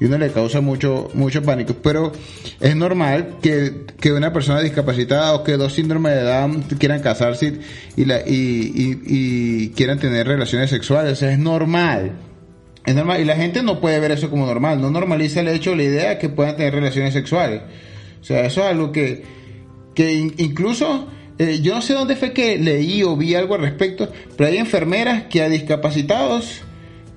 y 0.00 0.04
uno 0.04 0.16
le 0.16 0.30
causa 0.30 0.60
mucho 0.60 1.10
mucho 1.14 1.42
pánico 1.42 1.74
pero 1.82 2.12
es 2.60 2.76
normal 2.76 3.38
que, 3.42 3.84
que 4.00 4.12
una 4.12 4.32
persona 4.32 4.60
discapacitada 4.60 5.34
o 5.34 5.42
que 5.42 5.56
dos 5.56 5.72
síndromes 5.74 6.14
de 6.14 6.22
Down 6.22 6.62
quieran 6.78 7.00
casarse 7.00 7.58
y, 7.96 8.04
la, 8.04 8.20
y, 8.20 8.30
y, 8.32 9.00
y 9.06 9.68
quieran 9.70 9.98
tener 9.98 10.28
relaciones 10.28 10.70
sexuales 10.70 11.14
o 11.14 11.16
sea, 11.16 11.32
es 11.32 11.38
normal 11.40 12.12
es 12.86 12.94
normal 12.94 13.20
y 13.20 13.24
la 13.24 13.36
gente 13.36 13.62
no 13.62 13.80
puede 13.80 14.00
ver 14.00 14.12
eso 14.12 14.30
como 14.30 14.46
normal 14.46 14.80
no 14.80 14.90
normaliza 14.90 15.40
el 15.40 15.48
hecho 15.48 15.74
la 15.74 15.82
idea 15.82 16.08
de 16.10 16.18
que 16.18 16.28
puedan 16.28 16.56
tener 16.56 16.74
relaciones 16.74 17.12
sexuales 17.12 17.62
o 18.20 18.24
sea 18.24 18.44
eso 18.46 18.62
es 18.62 18.66
algo 18.70 18.92
que 18.92 19.24
que 19.94 20.12
in- 20.14 20.34
incluso 20.38 21.08
eh, 21.38 21.60
yo 21.62 21.74
no 21.74 21.82
sé 21.82 21.92
dónde 21.94 22.16
fue 22.16 22.32
que 22.32 22.58
leí 22.58 23.02
o 23.02 23.16
vi 23.16 23.34
algo 23.34 23.54
al 23.54 23.60
respecto 23.62 24.08
pero 24.36 24.48
hay 24.50 24.56
enfermeras 24.58 25.24
que 25.24 25.42
a 25.42 25.48
discapacitados 25.48 26.62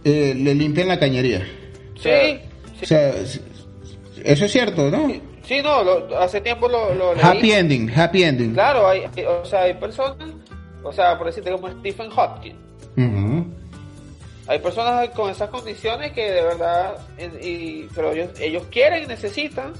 eh, 0.03 0.33
le 0.35 0.55
limpian 0.55 0.87
la 0.87 0.99
cañería 0.99 1.47
Sí, 2.01 2.39
o 2.81 2.85
sea, 2.85 3.13
eso 4.23 4.45
es 4.45 4.51
cierto, 4.51 4.89
¿no? 4.89 5.11
sí, 5.43 5.57
no, 5.63 5.83
lo- 5.83 6.17
hace 6.19 6.41
tiempo 6.41 6.67
lo, 6.67 6.93
lo 6.95 7.13
leí. 7.13 7.23
Happy 7.23 7.51
ending, 7.51 7.91
happy 7.95 8.23
ending. 8.23 8.53
Claro, 8.53 8.87
hay, 8.87 9.03
o 9.27 9.45
sea, 9.45 9.61
hay 9.63 9.75
personas, 9.75 10.15
o 10.83 10.91
sea, 10.91 11.15
por 11.17 11.27
decirte 11.27 11.51
como 11.51 11.69
Stephen 11.69 12.07
Hopkins. 12.15 12.55
Ujú. 12.97 13.45
Hay 14.47 14.59
personas 14.59 15.09
con 15.09 15.29
esas 15.29 15.49
condiciones 15.49 16.11
que 16.13 16.31
de 16.31 16.41
verdad, 16.41 16.95
y, 17.41 17.83
pero 17.95 18.11
ellos, 18.11 18.29
ellos 18.39 18.63
quieren 18.71 19.03
y 19.03 19.07
necesitan. 19.07 19.73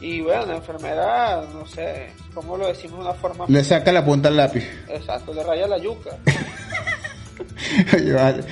Y 0.00 0.20
bueno, 0.20 0.46
la 0.46 0.56
enfermera, 0.56 1.42
no 1.52 1.66
sé, 1.66 2.10
¿cómo 2.32 2.56
lo 2.56 2.68
decimos 2.68 3.00
de 3.00 3.04
una 3.06 3.14
forma? 3.14 3.46
Le 3.48 3.64
saca 3.64 3.90
la 3.92 4.04
punta 4.04 4.28
al 4.28 4.36
lápiz. 4.36 4.64
Exacto, 4.88 5.34
le 5.34 5.42
raya 5.42 5.66
la 5.66 5.78
yuca. 5.78 6.10
Vale. 8.14 8.44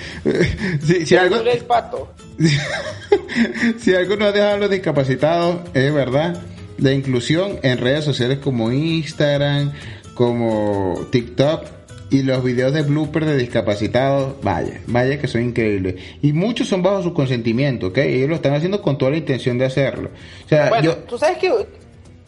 si, 0.83 1.07
si 1.07 1.17
algo, 1.17 1.37
el 1.37 1.65
pato. 1.65 2.13
si 3.79 3.95
algo 3.95 4.17
nos 4.17 4.35
dejan 4.35 4.61
los 4.61 4.71
discapacitados, 4.71 5.61
es 5.73 5.95
verdad, 5.95 6.43
la 6.79 6.93
inclusión 6.93 7.59
en 7.63 7.79
redes 7.79 8.05
sociales 8.05 8.39
como 8.39 8.73
Instagram, 8.73 9.73
como 10.15 11.07
TikTok 11.11 11.77
y 12.11 12.23
los 12.23 12.43
videos 12.45 12.73
de 12.73 12.83
blooper 12.83 13.25
de 13.25 13.37
discapacitados, 13.37 14.41
vaya, 14.43 14.81
vaya 14.87 15.19
que 15.21 15.27
son 15.27 15.43
increíbles. 15.43 15.97
Y 16.23 16.33
muchos 16.33 16.69
son 16.69 16.83
bajo 16.83 17.03
su 17.03 17.13
consentimiento, 17.13 17.89
¿ok? 17.89 17.99
Ellos 17.99 18.29
lo 18.29 18.35
están 18.37 18.55
haciendo 18.55 18.81
con 18.81 18.97
toda 18.97 19.11
la 19.11 19.17
intención 19.17 19.59
de 19.59 19.65
hacerlo. 19.67 20.11
O 20.45 20.49
sea, 20.49 20.69
Bueno, 20.69 20.85
yo... 20.85 20.97
tú 20.99 21.19
sabes 21.19 21.39
que, 21.39 21.53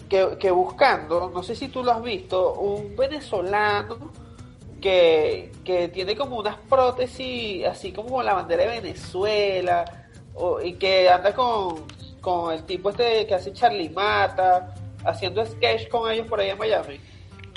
que, 0.09 0.27
que 0.41 0.51
buscando, 0.51 1.31
no 1.33 1.43
sé 1.43 1.55
si 1.55 1.69
tú 1.69 1.85
lo 1.85 1.93
has 1.93 2.03
visto, 2.03 2.55
un 2.55 2.97
venezolano 2.97 4.11
que, 4.81 5.51
que 5.65 5.89
tiene 5.89 6.17
como 6.17 6.39
unas 6.39 6.57
prótesis, 6.69 7.65
así 7.67 7.93
como 7.93 8.23
la 8.23 8.35
bandera 8.35 8.65
de 8.65 8.81
Venezuela, 8.81 9.85
o- 10.35 10.61
y 10.61 10.75
que 10.75 11.09
anda 11.09 11.33
con, 11.35 11.85
con 12.21 12.53
el 12.55 12.65
tipo 12.65 12.91
este 12.91 13.27
que 13.27 13.35
hace 13.35 13.53
Charlie 13.53 13.91
Mata, 13.91 14.75
haciendo 15.05 15.45
sketch 15.47 15.89
con 15.89 16.11
ellos 16.11 16.27
por 16.27 16.41
ahí 16.41 16.51
en 16.51 16.59
Miami. 16.59 17.01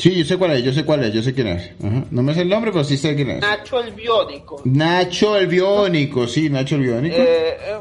Sí, 0.02 0.16
yo 0.18 0.26
sé 0.26 0.36
cuál 0.38 0.52
es, 0.54 0.64
yo 0.64 0.74
sé 0.74 0.84
cuál 0.84 1.04
es, 1.04 1.14
yo 1.14 1.22
sé 1.22 1.32
quién 1.34 1.48
es. 1.48 1.72
Ajá. 1.84 2.04
No 2.10 2.24
me 2.24 2.34
sé 2.34 2.42
el 2.42 2.50
nombre, 2.50 2.72
pero 2.72 2.84
sí 2.84 2.98
sé 2.98 3.16
quién 3.16 3.30
es. 3.30 3.40
Nacho 3.42 3.80
el 3.80 3.92
Biónico. 3.94 4.60
Nacho 4.66 5.36
el 5.38 5.46
Biónico, 5.46 6.26
sí, 6.28 6.50
Nacho 6.50 6.74
el 6.76 6.82
Biónico. 6.82 7.16
Eh, 7.18 7.58
eh, 7.62 7.80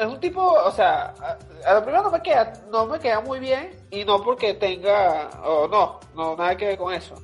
es 0.00 0.06
un 0.06 0.18
tipo, 0.18 0.40
o 0.40 0.70
sea, 0.72 1.12
a, 1.20 1.38
a 1.70 1.74
lo 1.74 1.82
primero 1.84 2.04
no 2.04 2.10
me 2.10 2.22
queda, 2.22 2.52
no 2.70 2.86
me 2.86 2.98
queda 2.98 3.20
muy 3.20 3.38
bien 3.38 3.68
y 3.90 4.02
no 4.04 4.22
porque 4.22 4.54
tenga, 4.54 5.28
o 5.44 5.68
no, 5.68 6.00
no 6.16 6.34
nada 6.36 6.56
que 6.56 6.68
ver 6.68 6.78
con 6.78 6.94
eso. 6.94 7.14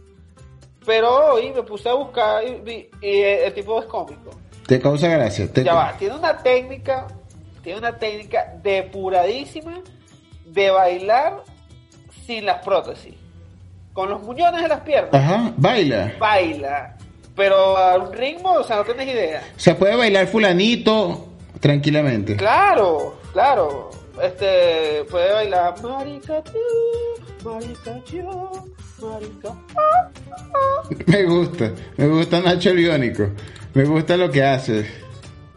Pero 0.85 1.33
hoy 1.33 1.51
me 1.53 1.63
puse 1.63 1.89
a 1.89 1.95
buscar 1.95 2.45
y, 2.47 2.61
vi- 2.63 2.91
y 3.01 3.21
el 3.23 3.55
tipo 3.55 3.81
es 3.81 3.87
cómico. 3.87 4.31
Te 4.67 4.79
causa 4.79 5.09
gracia. 5.09 5.51
Te- 5.51 5.65
Ya 5.65 5.73
va, 5.73 5.97
tiene 5.99 6.15
una 6.17 6.37
técnica, 6.37 7.07
tiene 7.63 7.79
una 7.79 7.97
técnica 7.99 8.55
depuradísima 8.63 9.81
de 10.45 10.71
bailar 10.71 11.43
sin 12.27 12.45
las 12.45 12.63
prótesis. 12.63 13.15
Con 13.99 14.11
los 14.11 14.23
muñones 14.23 14.63
de 14.63 14.69
las 14.69 14.79
piernas, 14.83 15.13
Ajá, 15.13 15.53
baila. 15.57 16.13
baila. 16.21 16.97
Pero 17.35 17.77
a 17.77 17.99
un 17.99 18.13
ritmo, 18.13 18.53
o 18.53 18.63
sea, 18.63 18.77
no 18.77 18.85
tienes 18.85 19.09
idea. 19.09 19.43
O 19.57 19.59
sea, 19.59 19.77
puede 19.77 19.97
bailar 19.97 20.29
fulanito 20.29 21.27
tranquilamente. 21.59 22.37
Claro, 22.37 23.19
claro. 23.33 23.91
Este, 24.23 25.03
puede 25.11 25.33
bailar 25.33 25.83
marica 25.83 26.41
tú, 26.45 26.53
marica 27.45 28.01
yo, 28.13 28.53
marica. 29.03 29.49
ah, 29.77 30.09
ah. 30.31 30.89
Me 31.07 31.25
gusta, 31.25 31.73
me 31.97 32.07
gusta 32.07 32.41
Nacho 32.41 32.71
el 32.71 32.77
Biónico. 32.77 33.31
Me 33.75 33.83
gusta 33.85 34.17
lo 34.17 34.31
que 34.31 34.45
hace. 34.45 34.87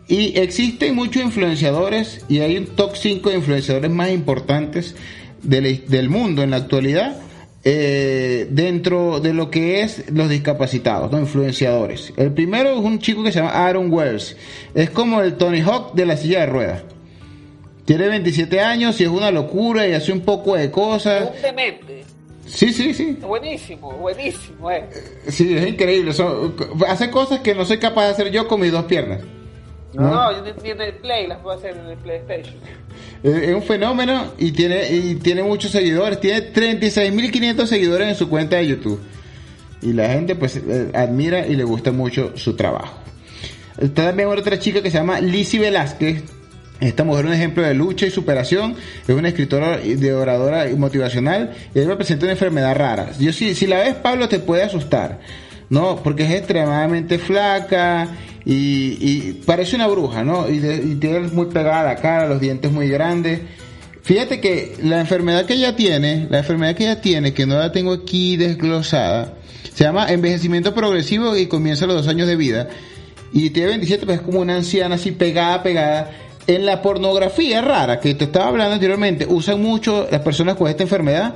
Y 0.08 0.36
existen 0.39 0.96
muchos 0.96 1.22
influenciadores 1.22 2.26
y 2.28 2.39
hay 2.39 2.58
un 2.58 2.66
top 2.76 2.96
5 2.96 3.30
de 3.30 3.36
influenciadores 3.36 3.92
más 3.92 4.10
importantes 4.10 4.96
del, 5.44 5.86
del 5.88 6.10
mundo 6.10 6.42
en 6.42 6.50
la 6.50 6.58
actualidad 6.58 7.18
eh, 7.64 8.47
dentro 8.49 9.20
de 9.20 9.34
lo 9.34 9.49
que 9.51 9.82
es 9.82 10.09
los 10.12 10.30
discapacitados, 10.30 11.12
¿no? 11.12 11.20
influenciadores. 11.20 12.14
El 12.18 12.32
primero 12.34 12.70
es 12.72 12.80
un 12.80 12.99
chico 12.99 13.24
que 13.24 13.32
se 13.32 13.39
llama 13.39 13.51
Aaron 13.51 13.91
Wells. 13.91 14.36
Es 14.74 14.89
como 14.89 15.22
el 15.22 15.36
Tony 15.36 15.62
Hawk 15.62 15.93
de 15.93 16.05
la 16.05 16.18
silla 16.18 16.39
de 16.41 16.45
ruedas. 16.47 16.84
Tiene 17.86 18.07
27 18.07 18.59
años 18.62 18.99
y 19.01 19.03
es 19.03 19.09
una 19.09 19.32
locura 19.32 19.88
y 19.88 19.93
hace 19.93 20.12
un 20.12 20.22
poco 20.22 20.55
de 20.55 20.72
cosas. 20.72 21.30
un 21.36 21.41
demente. 21.41 22.03
Sí, 22.47 22.74
sí, 22.74 22.93
sí. 22.93 23.18
Buenísimo, 23.22 23.91
buenísimo, 23.93 24.70
eh. 24.72 24.86
Sí, 25.28 25.55
es 25.55 25.68
increíble. 25.68 26.14
Son- 26.14 26.55
hace 26.88 27.09
cosas 27.09 27.39
que 27.41 27.55
no 27.55 27.64
soy 27.66 27.78
capaz 27.78 28.05
de 28.05 28.12
hacer 28.12 28.32
yo 28.32 28.47
con 28.47 28.59
mis 28.59 28.72
dos 28.72 28.86
piernas. 28.86 29.20
No, 29.93 30.03
¿no? 30.09 30.45
yo 30.45 30.53
en 30.72 30.82
el 30.82 30.93
Play 30.95 31.28
las 31.28 31.39
puedo 31.39 31.57
hacer 31.57 31.76
en 31.78 31.86
el 31.88 31.97
PlayStation. 31.97 32.55
Es 33.24 33.54
un 33.54 33.62
fenómeno 33.62 34.34
y 34.40 34.52
tiene, 34.52 34.92
y 34.92 35.16
tiene 35.16 35.44
muchos 35.44 35.72
seguidores. 35.72 36.20
Tiene 36.20 36.52
36.500 36.52 37.66
seguidores 37.68 38.08
en 38.08 38.16
su 38.16 38.30
cuenta 38.30 38.58
de 38.58 38.68
YouTube. 38.68 39.00
Y 39.82 39.94
la 39.94 40.10
gente 40.10 40.36
pues 40.36 40.58
eh, 40.58 40.92
admira 40.94 41.46
y 41.48 41.56
le 41.56 41.64
gusta 41.64 41.92
mucho 41.92 42.34
su 42.36 42.56
trabajo. 42.56 43.00
Está 43.80 44.08
también 44.08 44.30
otra 44.30 44.60
chica 44.60 44.82
que 44.82 44.92
se 44.92 44.98
llama 44.98 45.20
Lizzie 45.20 45.60
Velázquez. 45.60 46.24
Esta 46.80 47.04
mujer 47.04 47.26
es 47.26 47.30
un 47.30 47.36
ejemplo 47.36 47.64
de 47.64 47.76
lucha 47.76 48.08
y 48.08 48.12
superación. 48.12 48.76
Es 49.08 49.16
una 49.16 49.28
escritora 49.28 49.78
de 49.78 50.14
oradora 50.14 50.66
motivacional. 50.76 51.56
Y 51.76 51.80
ella 51.80 51.96
presenta 51.96 52.26
una 52.26 52.34
enfermedad 52.34 52.76
rara. 52.76 53.12
Yo 53.20 53.32
si, 53.34 53.54
si 53.54 53.68
la 53.68 53.78
ves, 53.80 53.96
Pablo, 53.96 54.28
te 54.28 54.40
puede 54.40 54.64
asustar. 54.64 55.20
No, 55.72 56.02
porque 56.04 56.24
es 56.24 56.32
extremadamente 56.32 57.18
flaca 57.18 58.10
y, 58.44 59.32
parece 59.46 59.78
una 59.78 59.88
bruja, 59.88 60.22
¿no? 60.22 60.50
Y 60.50 60.60
tiene 61.00 61.22
muy 61.30 61.46
pegada 61.46 61.84
la 61.84 61.96
cara, 61.96 62.28
los 62.28 62.42
dientes 62.42 62.70
muy 62.70 62.90
grandes. 62.90 63.40
Fíjate 64.04 64.42
que 64.42 64.76
la 64.84 65.00
enfermedad 65.00 65.46
que 65.46 65.54
ella 65.54 65.74
tiene, 65.78 66.28
la 66.30 66.40
enfermedad 66.40 66.76
que 66.76 66.84
ella 66.84 67.00
tiene, 67.00 67.34
que 67.34 67.46
no 67.46 67.58
la 67.58 67.72
tengo 67.72 67.94
aquí 67.94 68.36
desglosada, 68.36 69.36
se 69.74 69.86
llama 69.86 70.12
envejecimiento 70.12 70.76
progresivo 70.76 71.38
y 71.38 71.48
comienza 71.48 71.86
a 71.86 71.88
los 71.88 71.98
dos 71.98 72.08
años 72.10 72.28
de 72.28 72.36
vida. 72.36 72.68
Y 73.32 73.52
tiene 73.52 73.70
27, 73.70 74.06
pues 74.06 74.20
es 74.20 74.26
como 74.26 74.42
una 74.42 74.58
anciana 74.58 74.96
así 74.96 75.12
pegada, 75.12 75.64
pegada. 75.64 76.12
En 76.48 76.66
la 76.66 76.82
pornografía 76.82 77.62
rara 77.62 78.02
que 78.02 78.14
te 78.16 78.26
estaba 78.26 78.50
hablando 78.50 78.74
anteriormente, 78.74 79.26
usan 79.26 79.62
mucho 79.62 80.06
las 80.12 80.20
personas 80.20 80.58
con 80.58 80.68
esta 80.68 80.84
enfermedad 80.84 81.34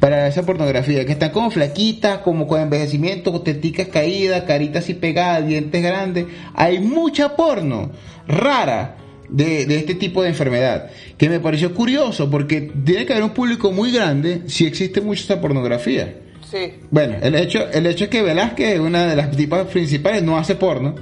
para 0.00 0.26
esa 0.26 0.44
pornografía, 0.44 1.04
que 1.04 1.12
están 1.12 1.30
como 1.30 1.50
flaquitas, 1.50 2.18
como 2.18 2.48
con 2.48 2.60
envejecimiento, 2.60 3.38
teticas 3.42 3.88
caídas, 3.88 4.44
caritas 4.44 4.84
así 4.84 4.94
pegadas, 4.94 5.46
dientes 5.46 5.82
grandes. 5.82 6.26
Hay 6.54 6.80
mucha 6.80 7.36
porno 7.36 7.90
rara 8.26 8.96
de, 9.28 9.66
de 9.66 9.76
este 9.76 9.94
tipo 9.94 10.22
de 10.22 10.30
enfermedad, 10.30 10.90
que 11.16 11.28
me 11.28 11.38
pareció 11.38 11.74
curioso 11.74 12.30
porque 12.30 12.72
tiene 12.84 13.04
que 13.04 13.12
haber 13.12 13.24
un 13.24 13.30
público 13.30 13.70
muy 13.70 13.92
grande 13.92 14.42
si 14.46 14.66
existe 14.66 15.02
mucha 15.02 15.22
esa 15.22 15.40
pornografía. 15.40 16.16
Sí. 16.50 16.72
Bueno, 16.90 17.16
el 17.20 17.34
hecho, 17.36 17.70
el 17.70 17.86
hecho 17.86 18.04
es 18.04 18.10
que 18.10 18.22
Velázquez, 18.22 18.80
una 18.80 19.06
de 19.06 19.14
las 19.14 19.30
tipas 19.36 19.66
principales, 19.68 20.22
no 20.22 20.36
hace 20.36 20.56
porno, 20.56 20.96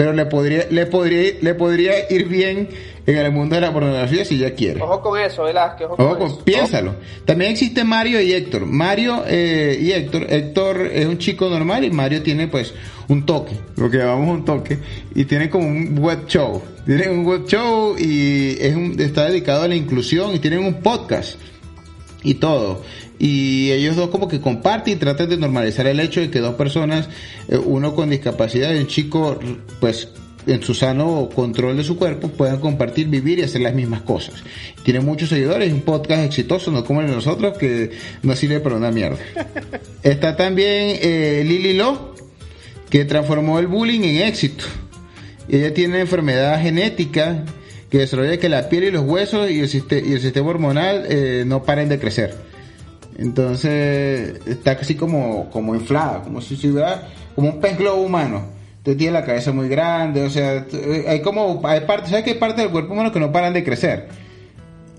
pero 0.00 0.14
le 0.14 0.24
podría, 0.24 0.64
le 0.70 0.86
podría, 0.86 1.32
le 1.42 1.54
podría 1.54 1.92
ir 2.10 2.26
bien 2.26 2.70
en 3.04 3.16
el 3.18 3.30
mundo 3.32 3.56
de 3.56 3.60
la 3.60 3.70
pornografía 3.70 4.24
si 4.24 4.36
ella 4.36 4.54
quiere. 4.54 4.80
Ojo 4.80 4.98
con 5.02 5.20
eso, 5.20 5.42
Velázquez. 5.44 5.88
Ojo, 5.90 6.02
Ojo, 6.02 6.08
con 6.08 6.18
con- 6.20 6.26
eso. 6.28 6.42
piénsalo. 6.42 6.94
También 7.26 7.50
existe 7.50 7.84
Mario 7.84 8.18
y 8.22 8.32
Héctor. 8.32 8.64
Mario 8.64 9.24
eh, 9.26 9.78
y 9.78 9.92
Héctor. 9.92 10.24
Héctor 10.30 10.86
es 10.90 11.04
un 11.04 11.18
chico 11.18 11.50
normal 11.50 11.84
y 11.84 11.90
Mario 11.90 12.22
tiene 12.22 12.48
pues 12.48 12.72
un 13.08 13.26
toque, 13.26 13.52
lo 13.76 13.90
que 13.90 13.98
llamamos 13.98 14.38
un 14.38 14.44
toque, 14.46 14.78
y 15.14 15.26
tiene 15.26 15.50
como 15.50 15.66
un 15.66 15.98
web 15.98 16.20
show. 16.26 16.62
Tiene 16.86 17.10
un 17.10 17.22
web 17.26 17.44
show 17.46 17.94
y 17.98 18.56
es 18.58 18.74
un, 18.74 18.98
está 18.98 19.26
dedicado 19.26 19.64
a 19.64 19.68
la 19.68 19.74
inclusión 19.76 20.34
y 20.34 20.38
tienen 20.38 20.60
un 20.60 20.80
podcast 20.80 21.38
y 22.22 22.34
todo. 22.34 22.82
Y 23.18 23.70
ellos 23.70 23.96
dos 23.96 24.10
como 24.10 24.28
que 24.28 24.40
comparten 24.40 24.94
y 24.94 24.96
tratan 24.96 25.28
de 25.28 25.36
normalizar 25.36 25.86
el 25.86 26.00
hecho 26.00 26.20
de 26.20 26.30
que 26.30 26.40
dos 26.40 26.54
personas, 26.54 27.08
eh, 27.48 27.56
uno 27.56 27.94
con 27.94 28.10
discapacidad 28.10 28.72
y 28.74 28.78
un 28.78 28.86
chico, 28.86 29.38
pues 29.80 30.08
en 30.46 30.62
su 30.62 30.74
sano 30.74 31.28
control 31.34 31.76
de 31.76 31.84
su 31.84 31.96
cuerpo, 31.96 32.28
puedan 32.28 32.60
compartir, 32.60 33.08
vivir 33.08 33.38
y 33.38 33.42
hacer 33.42 33.60
las 33.60 33.74
mismas 33.74 34.02
cosas. 34.02 34.34
Tiene 34.82 35.00
muchos 35.00 35.28
seguidores, 35.28 35.68
es 35.68 35.74
un 35.74 35.82
podcast 35.82 36.24
exitoso, 36.24 36.70
no 36.70 36.84
como 36.84 37.02
el 37.02 37.08
de 37.08 37.14
nosotros, 37.14 37.58
que 37.58 37.90
no 38.22 38.34
sirve 38.34 38.60
para 38.60 38.76
una 38.76 38.90
mierda. 38.90 39.18
Está 40.02 40.36
también 40.36 40.98
eh, 41.02 41.42
Lili 41.46 41.74
Lo, 41.74 42.14
que 42.88 43.04
transformó 43.04 43.58
el 43.58 43.66
bullying 43.66 44.00
en 44.00 44.22
éxito. 44.22 44.64
Ella 45.48 45.74
tiene 45.74 46.00
enfermedad 46.00 46.60
genética 46.60 47.44
que 47.90 47.98
desarrolla 47.98 48.38
que 48.38 48.48
la 48.48 48.68
piel 48.68 48.84
y 48.84 48.90
los 48.90 49.04
huesos 49.04 49.50
y 49.50 49.60
el, 49.60 49.68
y 50.06 50.12
el 50.12 50.20
sistema 50.20 50.48
hormonal 50.48 51.06
eh, 51.08 51.44
no 51.46 51.64
paren 51.64 51.88
de 51.88 51.98
crecer. 51.98 52.34
Entonces 53.18 54.40
está 54.46 54.76
casi 54.78 54.94
como, 54.94 55.50
como 55.50 55.74
inflada, 55.74 56.22
como 56.22 56.40
si 56.40 56.54
hubiera, 56.68 57.08
como 57.34 57.50
un 57.50 57.60
pez 57.60 57.76
globo 57.76 58.02
humano. 58.02 58.44
Entonces 58.78 58.96
tiene 58.96 59.12
la 59.12 59.26
cabeza 59.26 59.52
muy 59.52 59.68
grande, 59.68 60.22
o 60.22 60.30
sea, 60.30 60.64
hay 61.06 61.20
como, 61.20 61.60
hay 61.64 61.80
partes, 61.80 62.10
¿sabes 62.10 62.24
que 62.24 62.30
hay 62.30 62.38
partes 62.38 62.62
del 62.62 62.70
cuerpo 62.70 62.94
humano 62.94 63.12
que 63.12 63.20
no 63.20 63.30
paran 63.30 63.52
de 63.52 63.62
crecer? 63.62 64.08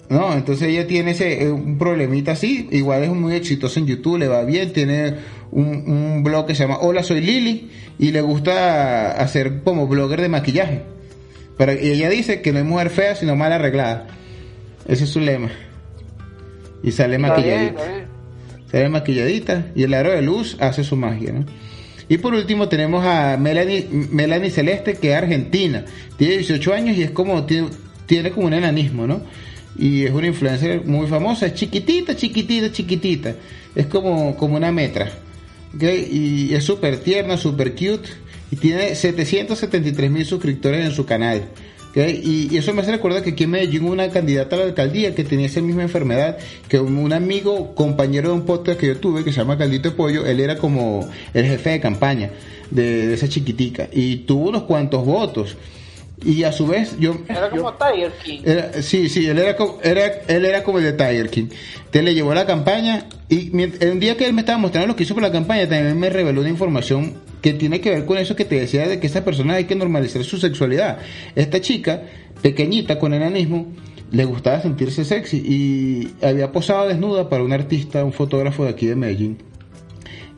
¿no? 0.07 0.33
Entonces 0.33 0.67
ella 0.67 0.85
tiene 0.85 1.11
ese, 1.11 1.41
eh, 1.41 1.49
un 1.49 1.79
problemita 1.79 2.33
así, 2.33 2.67
igual 2.71 3.03
es 3.03 3.09
muy 3.09 3.33
exitosa 3.33 3.79
en 3.79 3.87
YouTube, 3.87 4.19
le 4.19 4.27
va 4.27 4.43
bien, 4.43 4.71
tiene 4.73 5.15
un, 5.51 5.67
un 5.87 6.23
blog 6.23 6.45
que 6.45 6.53
se 6.53 6.63
llama 6.63 6.77
Hola 6.81 7.01
Soy 7.01 7.21
Lili 7.21 7.71
y 7.97 8.11
le 8.11 8.21
gusta 8.21 9.13
hacer 9.13 9.63
como 9.63 9.87
blogger 9.87 10.21
de 10.21 10.29
maquillaje. 10.29 10.83
Pero, 11.61 11.73
ella 11.73 12.09
dice 12.09 12.41
que 12.41 12.51
no 12.51 12.57
hay 12.57 12.63
mujer 12.63 12.89
fea 12.89 13.13
sino 13.13 13.35
mal 13.35 13.53
arreglada. 13.53 14.07
Ese 14.87 15.03
es 15.03 15.11
su 15.11 15.19
lema. 15.19 15.51
Y 16.81 16.91
sale 16.91 17.17
Está 17.17 17.27
maquilladita. 17.27 17.85
bien. 17.85 18.05
Sale 18.71 18.89
maquilladita 18.89 19.67
y 19.75 19.83
el 19.83 19.93
aro 19.93 20.09
de 20.09 20.23
luz 20.23 20.57
hace 20.59 20.83
su 20.83 20.95
magia, 20.95 21.33
¿no? 21.33 21.45
Y 22.09 22.17
por 22.17 22.33
último 22.33 22.67
tenemos 22.67 23.05
a 23.05 23.37
Melanie, 23.37 23.87
Melanie 23.91 24.49
Celeste, 24.49 24.95
que 24.95 25.11
es 25.11 25.15
argentina. 25.15 25.85
Tiene 26.17 26.37
18 26.37 26.73
años 26.73 26.97
y 26.97 27.03
es 27.03 27.11
como, 27.11 27.45
tiene, 27.45 27.69
tiene 28.07 28.31
como 28.31 28.47
un 28.47 28.53
enanismo, 28.53 29.05
¿no? 29.05 29.21
Y 29.77 30.05
es 30.05 30.11
una 30.11 30.25
influencer 30.25 30.83
muy 30.83 31.05
famosa, 31.05 31.45
es 31.45 31.53
chiquitita, 31.53 32.15
chiquitita, 32.15 32.71
chiquitita. 32.71 33.35
Es 33.75 33.85
como, 33.85 34.35
como 34.35 34.55
una 34.55 34.71
metra. 34.71 35.11
Y 35.79 36.55
es 36.55 36.63
súper 36.63 36.97
tierna, 37.01 37.37
súper 37.37 37.73
cute. 37.73 38.09
Y 38.51 38.57
tiene 38.57 38.93
773 38.95 40.11
mil 40.11 40.25
suscriptores 40.25 40.85
en 40.85 40.91
su 40.91 41.05
canal. 41.05 41.43
¿ok? 41.91 41.97
Y, 42.23 42.49
y 42.51 42.57
eso 42.57 42.73
me 42.73 42.81
hace 42.81 42.91
recordar 42.91 43.23
que 43.23 43.31
aquí 43.31 43.45
en 43.45 43.51
Medellín 43.51 43.83
hubo 43.85 43.91
una 43.93 44.09
candidata 44.09 44.55
a 44.55 44.59
la 44.59 44.65
alcaldía 44.65 45.15
que 45.15 45.23
tenía 45.23 45.45
esa 45.45 45.61
misma 45.61 45.83
enfermedad, 45.83 46.37
que 46.67 46.79
un, 46.79 46.97
un 46.97 47.13
amigo, 47.13 47.73
compañero 47.75 48.29
de 48.29 48.35
un 48.35 48.45
podcast 48.45 48.79
que 48.79 48.87
yo 48.87 48.97
tuve, 48.97 49.23
que 49.23 49.31
se 49.31 49.37
llama 49.39 49.57
Caldito 49.57 49.89
de 49.89 49.95
Pollo, 49.95 50.25
él 50.25 50.39
era 50.39 50.57
como 50.57 51.09
el 51.33 51.45
jefe 51.45 51.69
de 51.71 51.79
campaña 51.79 52.29
de, 52.69 53.07
de 53.07 53.13
esa 53.13 53.27
chiquitica. 53.29 53.87
Y 53.91 54.17
tuvo 54.17 54.49
unos 54.49 54.63
cuantos 54.63 55.05
votos. 55.05 55.55
Y 56.23 56.43
a 56.43 56.51
su 56.51 56.67
vez, 56.67 56.97
yo... 56.99 57.17
Era 57.27 57.49
yo- 57.55 57.57
como 57.63 57.73
Tiger 57.73 58.11
King. 58.23 58.41
era- 58.45 58.81
sí, 58.83 59.09
sí, 59.09 59.25
él 59.27 59.39
era, 59.39 59.55
como, 59.55 59.79
era, 59.81 60.05
él 60.27 60.45
era 60.45 60.63
como 60.63 60.77
el 60.77 60.83
de 60.83 60.93
Tiger 60.93 61.29
King. 61.29 61.47
Te 61.89 62.03
le 62.03 62.13
llevó 62.13 62.33
la 62.35 62.45
campaña 62.45 63.07
y 63.27 63.49
un 63.55 63.99
día 63.99 64.15
que 64.17 64.25
él 64.25 64.33
me 64.33 64.41
estaba 64.41 64.57
mostrando 64.59 64.87
lo 64.89 64.95
que 64.95 65.03
hizo 65.03 65.13
por 65.15 65.23
la 65.23 65.31
campaña, 65.31 65.67
también 65.67 65.97
me 65.99 66.09
reveló 66.11 66.41
una 66.41 66.49
información 66.51 67.15
que 67.41 67.53
tiene 67.53 67.81
que 67.81 67.89
ver 67.89 68.05
con 68.05 68.17
eso 68.17 68.35
que 68.35 68.45
te 68.45 68.59
decía 68.59 68.87
de 68.87 68.99
que 68.99 69.07
esta 69.07 69.25
persona 69.25 69.55
hay 69.55 69.65
que 69.65 69.75
normalizar 69.75 70.23
su 70.23 70.37
sexualidad. 70.37 70.99
Esta 71.35 71.59
chica, 71.59 72.03
pequeñita, 72.41 72.99
con 72.99 73.13
enanismo, 73.13 73.67
le 74.11 74.25
gustaba 74.25 74.61
sentirse 74.61 75.05
sexy 75.05 75.37
y 75.37 76.25
había 76.25 76.51
posado 76.51 76.87
desnuda 76.87 77.29
para 77.29 77.43
un 77.43 77.53
artista, 77.53 78.03
un 78.03 78.13
fotógrafo 78.13 78.63
de 78.65 78.69
aquí 78.69 78.85
de 78.85 78.95
Medellín. 78.95 79.37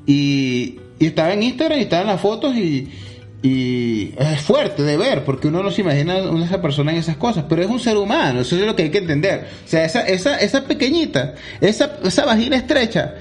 Y, 0.06 0.80
y 1.00 1.08
estaba 1.08 1.34
en 1.34 1.44
Instagram 1.44 1.80
y 1.80 1.84
estaban 1.84 2.08
las 2.08 2.22
fotos 2.22 2.56
y, 2.56 2.90
y 3.42 4.14
es 4.18 4.42
fuerte 4.42 4.84
de 4.84 4.96
ver 4.96 5.26
porque 5.26 5.48
uno 5.48 5.64
no 5.64 5.72
se 5.72 5.82
imagina 5.82 6.14
a 6.14 6.46
esa 6.46 6.62
persona 6.62 6.92
en 6.92 7.00
esas 7.00 7.18
cosas, 7.18 7.46
pero 7.50 7.64
es 7.64 7.70
un 7.70 7.80
ser 7.80 7.98
humano, 7.98 8.42
eso 8.42 8.56
es 8.56 8.66
lo 8.66 8.76
que 8.76 8.84
hay 8.84 8.90
que 8.90 9.00
entender. 9.00 9.48
O 9.66 9.68
sea, 9.68 9.84
esa, 9.84 10.08
esa, 10.08 10.38
esa 10.38 10.66
pequeñita, 10.66 11.36
esa, 11.60 11.98
esa 12.04 12.26
vagina 12.26 12.56
estrecha 12.56 13.16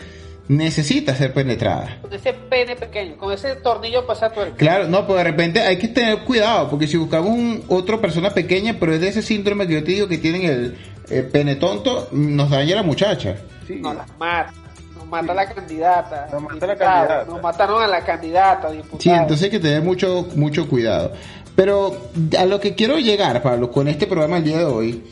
necesita 0.49 1.15
ser 1.15 1.33
penetrada. 1.33 1.99
Con 2.03 2.13
ese 2.13 2.33
pene 2.33 2.77
pequeño, 2.77 3.17
con 3.17 3.33
ese 3.33 3.57
tornillo 3.57 4.07
para 4.07 4.33
tuerca. 4.33 4.57
Claro, 4.57 4.89
no, 4.89 5.07
pues 5.07 5.19
de 5.19 5.25
repente 5.25 5.61
hay 5.61 5.79
que 5.79 5.89
tener 5.89 6.21
cuidado, 6.25 6.69
porque 6.69 6.87
si 6.87 6.97
buscamos 6.97 7.31
un, 7.31 7.65
otra 7.69 7.99
persona 7.99 8.31
pequeña, 8.31 8.77
pero 8.79 8.95
es 8.95 9.01
de 9.01 9.09
ese 9.09 9.23
síndrome 9.23 9.67
que 9.67 9.75
yo 9.75 9.85
te 9.85 9.93
digo 9.93 10.09
que 10.09 10.19
tienen 10.19 10.43
el, 10.43 10.79
el 11.11 11.27
pene 11.27 11.57
tonto, 11.57 12.09
nos 12.13 12.51
daña 12.51 12.77
la 12.77 12.83
muchacha. 12.83 13.37
Nos 13.69 13.97
las 13.97 14.09
mata. 14.19 14.53
Nos 14.97 15.07
mata 15.07 15.35
la 15.35 15.49
candidata. 15.49 16.29
Nos 16.33 16.43
mata 16.43 16.67
la 16.67 16.77
candidata. 16.77 17.25
Nos 17.25 17.43
mataron 17.43 17.83
a 17.83 17.87
la 17.87 18.01
candidata, 18.01 18.71
diputado. 18.71 19.01
Sí, 19.01 19.11
entonces 19.11 19.45
hay 19.45 19.51
que 19.51 19.61
tener 19.61 19.83
mucho, 19.83 20.29
mucho 20.35 20.69
cuidado. 20.69 21.13
Pero 21.55 22.11
a 22.39 22.45
lo 22.47 22.61
que 22.61 22.75
quiero 22.75 22.99
llegar, 22.99 23.43
Pablo, 23.43 23.71
con 23.71 23.89
este 23.89 24.07
programa 24.07 24.39
el 24.39 24.45
día 24.45 24.59
de 24.59 24.65
hoy, 24.65 25.03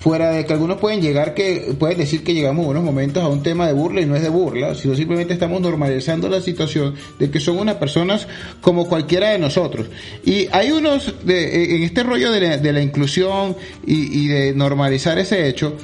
fuera 0.00 0.30
de 0.30 0.46
que 0.46 0.52
algunos 0.54 0.78
pueden 0.78 1.00
llegar 1.00 1.34
que, 1.34 1.74
pueden 1.78 1.98
decir 1.98 2.24
que 2.24 2.34
llegamos 2.34 2.64
en 2.64 2.70
unos 2.70 2.82
momentos 2.82 3.22
a 3.22 3.28
un 3.28 3.42
tema 3.42 3.66
de 3.66 3.74
burla 3.74 4.00
y 4.00 4.06
no 4.06 4.16
es 4.16 4.22
de 4.22 4.30
burla, 4.30 4.74
sino 4.74 4.94
simplemente 4.94 5.34
estamos 5.34 5.60
normalizando 5.60 6.28
la 6.28 6.40
situación 6.40 6.94
de 7.18 7.30
que 7.30 7.38
son 7.38 7.58
unas 7.58 7.76
personas 7.76 8.26
como 8.60 8.88
cualquiera 8.88 9.30
de 9.30 9.38
nosotros. 9.38 9.88
Y 10.24 10.48
hay 10.52 10.72
unos, 10.72 11.14
de, 11.24 11.76
en 11.76 11.82
este 11.82 12.02
rollo 12.02 12.32
de 12.32 12.40
la, 12.40 12.56
de 12.56 12.72
la 12.72 12.80
inclusión 12.80 13.54
y, 13.86 14.24
y 14.24 14.28
de 14.28 14.54
normalizar 14.54 15.18
ese 15.18 15.46
hecho, 15.46 15.76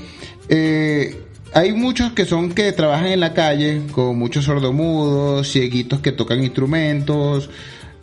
eh, 0.48 1.22
hay 1.52 1.72
muchos 1.72 2.12
que 2.12 2.24
son 2.24 2.52
que 2.52 2.72
trabajan 2.72 3.08
en 3.08 3.20
la 3.20 3.32
calle, 3.32 3.82
con 3.92 4.18
muchos 4.18 4.44
sordomudos, 4.44 5.50
cieguitos 5.50 6.00
que 6.00 6.12
tocan 6.12 6.42
instrumentos, 6.42 7.48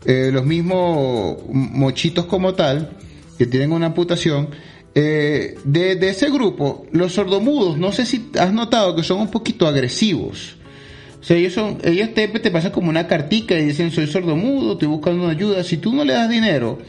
eh, 0.05 0.29
los 0.33 0.45
mismos 0.45 1.37
mochitos 1.51 2.25
como 2.25 2.53
tal, 2.53 2.91
que 3.37 3.45
tienen 3.45 3.71
una 3.71 3.87
amputación. 3.87 4.49
Eh, 4.95 5.57
de, 5.63 5.95
de 5.95 6.09
ese 6.09 6.29
grupo, 6.29 6.85
los 6.91 7.13
sordomudos, 7.13 7.79
no 7.79 7.91
sé 7.91 8.05
si 8.05 8.29
has 8.39 8.53
notado 8.53 8.95
que 8.95 9.01
son 9.01 9.21
un 9.21 9.31
poquito 9.31 9.67
agresivos. 9.67 10.55
O 11.19 11.23
sea, 11.23 11.37
ellos 11.37 11.53
son, 11.53 11.79
ellos 11.83 12.13
te, 12.13 12.27
te 12.27 12.51
pasan 12.51 12.71
como 12.71 12.89
una 12.89 13.07
cartica 13.07 13.57
y 13.57 13.65
dicen 13.65 13.91
soy 13.91 14.07
sordomudo, 14.07 14.73
estoy 14.73 14.89
buscando 14.89 15.23
una 15.23 15.31
ayuda. 15.31 15.63
Si 15.63 15.77
tú 15.77 15.93
no 15.93 16.03
le 16.03 16.13
das 16.13 16.29
dinero, 16.29 16.79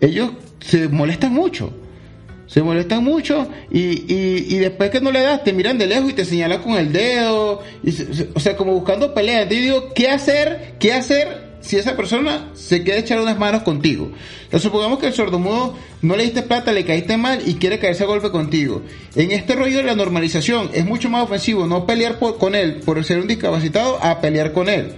ellos 0.00 0.30
se 0.60 0.88
molestan 0.88 1.32
mucho. 1.34 1.72
Se 2.46 2.62
molestan 2.62 3.02
mucho 3.02 3.48
y, 3.70 4.04
y, 4.12 4.58
después 4.58 4.90
que 4.90 5.00
no 5.00 5.10
le 5.10 5.22
das, 5.22 5.42
te 5.42 5.54
miran 5.54 5.78
de 5.78 5.86
lejos 5.86 6.10
y 6.10 6.12
te 6.12 6.24
señalan 6.24 6.60
con 6.62 6.74
el 6.74 6.92
dedo. 6.92 7.62
O 8.34 8.40
sea, 8.40 8.56
como 8.56 8.74
buscando 8.74 9.12
pelea. 9.14 9.42
Entonces 9.42 9.66
yo 9.66 9.74
digo, 9.74 9.94
¿qué 9.94 10.08
hacer? 10.08 10.74
¿Qué 10.78 10.92
hacer 10.92 11.41
si 11.62 11.76
esa 11.76 11.96
persona 11.96 12.50
se 12.54 12.82
quiere 12.82 13.00
echar 13.00 13.20
unas 13.20 13.38
manos 13.38 13.62
contigo? 13.62 14.10
Entonces 14.44 14.62
supongamos 14.62 14.98
que 14.98 15.06
el 15.06 15.14
sordomudo 15.14 15.74
no 16.02 16.16
le 16.16 16.24
diste 16.24 16.42
plata, 16.42 16.72
le 16.72 16.84
caíste 16.84 17.16
mal 17.16 17.40
y 17.46 17.54
quiere 17.54 17.78
caerse 17.78 18.04
a 18.04 18.06
golpe 18.06 18.30
contigo. 18.30 18.82
En 19.14 19.30
este 19.32 19.54
rollo 19.54 19.78
de 19.78 19.84
la 19.84 19.94
normalización 19.94 20.70
es 20.74 20.84
mucho 20.84 21.08
más 21.08 21.24
ofensivo 21.24 21.66
no 21.66 21.86
pelear 21.86 22.18
por- 22.18 22.36
con 22.38 22.54
él 22.54 22.80
por 22.84 23.02
ser 23.04 23.18
un 23.20 23.28
discapacitado 23.28 23.98
a 24.02 24.20
pelear 24.20 24.52
con 24.52 24.68
él. 24.68 24.92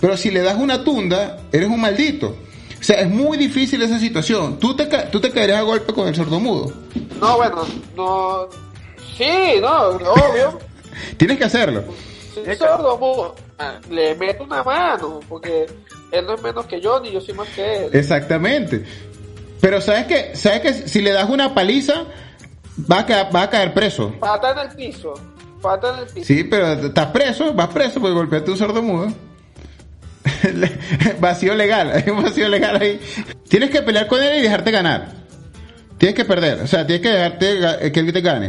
Pero 0.00 0.16
si 0.16 0.30
le 0.30 0.40
das 0.42 0.58
una 0.58 0.82
tunda, 0.84 1.38
eres 1.52 1.68
un 1.68 1.80
maldito. 1.80 2.36
O 2.80 2.84
sea, 2.84 3.00
es 3.00 3.08
muy 3.08 3.38
difícil 3.38 3.80
esa 3.82 4.00
situación. 4.00 4.58
Tú 4.58 4.74
te, 4.74 4.86
tú 4.86 5.20
te 5.20 5.30
caerías 5.30 5.58
a 5.58 5.62
golpe 5.62 5.92
con 5.92 6.08
el 6.08 6.14
sordomudo. 6.16 6.72
No, 7.20 7.36
bueno, 7.36 7.64
no. 7.96 8.48
Sí, 9.16 9.60
no, 9.60 9.88
obvio. 9.90 10.58
Tienes 11.16 11.38
que 11.38 11.44
hacerlo. 11.44 11.84
Soy 12.34 12.56
sordo, 12.56 12.98
mudo. 12.98 13.34
Ah, 13.36 13.51
Le 13.90 14.14
meto 14.14 14.44
una 14.44 14.62
mano, 14.62 15.20
porque 15.28 15.66
él 16.10 16.26
no 16.26 16.34
es 16.34 16.42
menos 16.42 16.66
que 16.66 16.80
yo, 16.80 17.00
ni 17.00 17.10
yo 17.12 17.20
soy 17.20 17.34
más 17.34 17.48
que 17.48 17.84
él. 17.86 17.90
Exactamente. 17.92 18.84
Pero 19.60 19.80
sabes 19.80 20.06
que, 20.06 20.34
sabes 20.36 20.60
que 20.60 20.72
si 20.74 21.00
le 21.02 21.12
das 21.12 21.28
una 21.30 21.54
paliza, 21.54 22.04
va 22.90 23.00
a, 23.00 23.06
ca- 23.06 23.30
va 23.30 23.42
a 23.42 23.50
caer 23.50 23.72
preso. 23.74 24.12
Pata 24.18 24.50
en 24.52 24.58
el 24.70 24.76
piso. 24.76 25.14
pata 25.60 25.94
en 25.94 26.00
el 26.00 26.06
piso. 26.06 26.26
Sí, 26.26 26.44
pero 26.44 26.72
estás 26.72 27.06
preso, 27.08 27.52
vas 27.54 27.68
preso 27.68 28.00
porque 28.00 28.14
golpeaste 28.14 28.50
a 28.50 28.52
un 28.54 28.58
sordo 28.58 28.82
mudo. 28.82 29.12
Vacío 31.20 31.54
legal, 31.54 31.90
hay 31.92 32.10
un 32.10 32.22
vacío 32.22 32.48
legal 32.48 32.76
ahí. 32.80 33.00
Tienes 33.48 33.70
que 33.70 33.82
pelear 33.82 34.06
con 34.06 34.22
él 34.22 34.38
y 34.38 34.42
dejarte 34.42 34.70
ganar. 34.70 35.08
Tienes 35.98 36.16
que 36.16 36.24
perder, 36.24 36.60
o 36.62 36.66
sea, 36.66 36.86
tienes 36.86 37.02
que 37.02 37.12
dejarte 37.12 37.60
ga- 37.60 37.92
que 37.92 38.00
él 38.00 38.12
te 38.12 38.20
gane. 38.20 38.48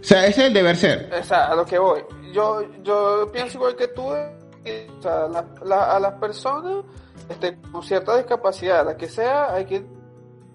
O 0.00 0.04
sea, 0.04 0.26
ese 0.26 0.42
es 0.42 0.46
el 0.48 0.52
deber 0.54 0.76
ser. 0.76 1.10
O 1.20 1.24
sea, 1.24 1.46
a 1.46 1.54
lo 1.54 1.64
que 1.64 1.78
voy. 1.78 2.00
Yo, 2.32 2.62
yo 2.82 3.30
pienso 3.32 3.58
igual 3.58 3.76
que 3.76 3.88
tú. 3.88 4.02
O 4.98 5.02
sea, 5.02 5.26
la- 5.28 5.44
la- 5.64 5.96
a 5.96 6.00
las 6.00 6.12
personas 6.14 6.84
este, 7.28 7.56
con 7.72 7.82
cierta 7.82 8.16
discapacidad, 8.16 8.84
la 8.84 8.96
que 8.96 9.08
sea, 9.08 9.52
hay 9.54 9.64
que 9.64 9.84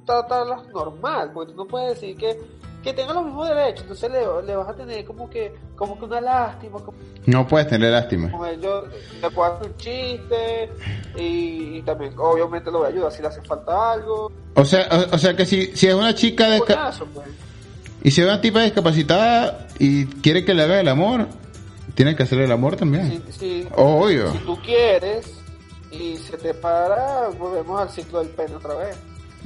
tratarlas 0.05 0.67
normal. 0.73 1.31
Porque 1.33 1.51
tú 1.53 1.57
no 1.57 1.65
puedes 1.67 1.99
decir 1.99 2.15
que, 2.17 2.39
que 2.83 2.93
tengan 2.93 3.15
los 3.17 3.25
mismos 3.25 3.49
derechos. 3.49 3.81
Entonces 3.81 4.11
le, 4.11 4.21
le 4.45 4.55
vas 4.55 4.69
a 4.69 4.73
tener 4.75 5.03
como 5.05 5.29
que, 5.29 5.53
como 5.75 5.97
que 5.99 6.05
una 6.05 6.21
lástima. 6.21 6.79
Como 6.79 6.97
No 7.25 7.45
puedes 7.47 7.67
tener 7.67 7.91
lástima. 7.91 8.31
con 8.31 8.47
ellos 8.47 8.85
le 9.21 9.29
puedo 9.29 9.53
hacer 9.53 9.67
un 9.71 9.77
chiste. 9.77 10.69
Y, 11.17 11.77
y 11.77 11.81
también, 11.81 12.13
obviamente, 12.17 12.71
lo 12.71 12.79
voy 12.79 12.87
a 12.87 12.89
ayudar 12.91 13.11
si 13.11 13.21
le 13.21 13.27
hace 13.27 13.41
falta 13.41 13.91
algo. 13.91 14.31
O 14.55 14.63
sea, 14.65 14.87
o, 14.91 15.15
o 15.15 15.17
sea 15.17 15.35
que 15.35 15.45
si, 15.45 15.75
si 15.75 15.87
es 15.87 15.93
una 15.93 16.13
chica 16.15 16.49
de 16.49 16.59
pues. 16.59 16.77
y 18.03 18.11
si 18.11 18.21
es 18.21 18.27
una 18.27 18.39
tipa 18.41 18.61
discapacitada 18.61 19.67
y 19.79 20.05
quiere 20.05 20.45
que 20.45 20.53
le 20.53 20.63
haga 20.63 20.79
el 20.79 20.87
amor, 20.87 21.27
tiene 21.97 22.15
que 22.15 22.21
hacerle 22.23 22.45
el 22.45 22.51
amor 22.51 22.75
también. 22.75 23.23
Si, 23.31 23.39
si, 23.39 23.67
Obvio. 23.75 24.31
si 24.31 24.37
tú 24.37 24.55
quieres 24.63 25.25
y 25.91 26.15
se 26.17 26.37
te 26.37 26.53
para, 26.53 27.29
volvemos 27.39 27.81
al 27.81 27.89
ciclo 27.89 28.19
del 28.19 28.29
pene 28.29 28.53
otra 28.55 28.75
vez. 28.75 28.95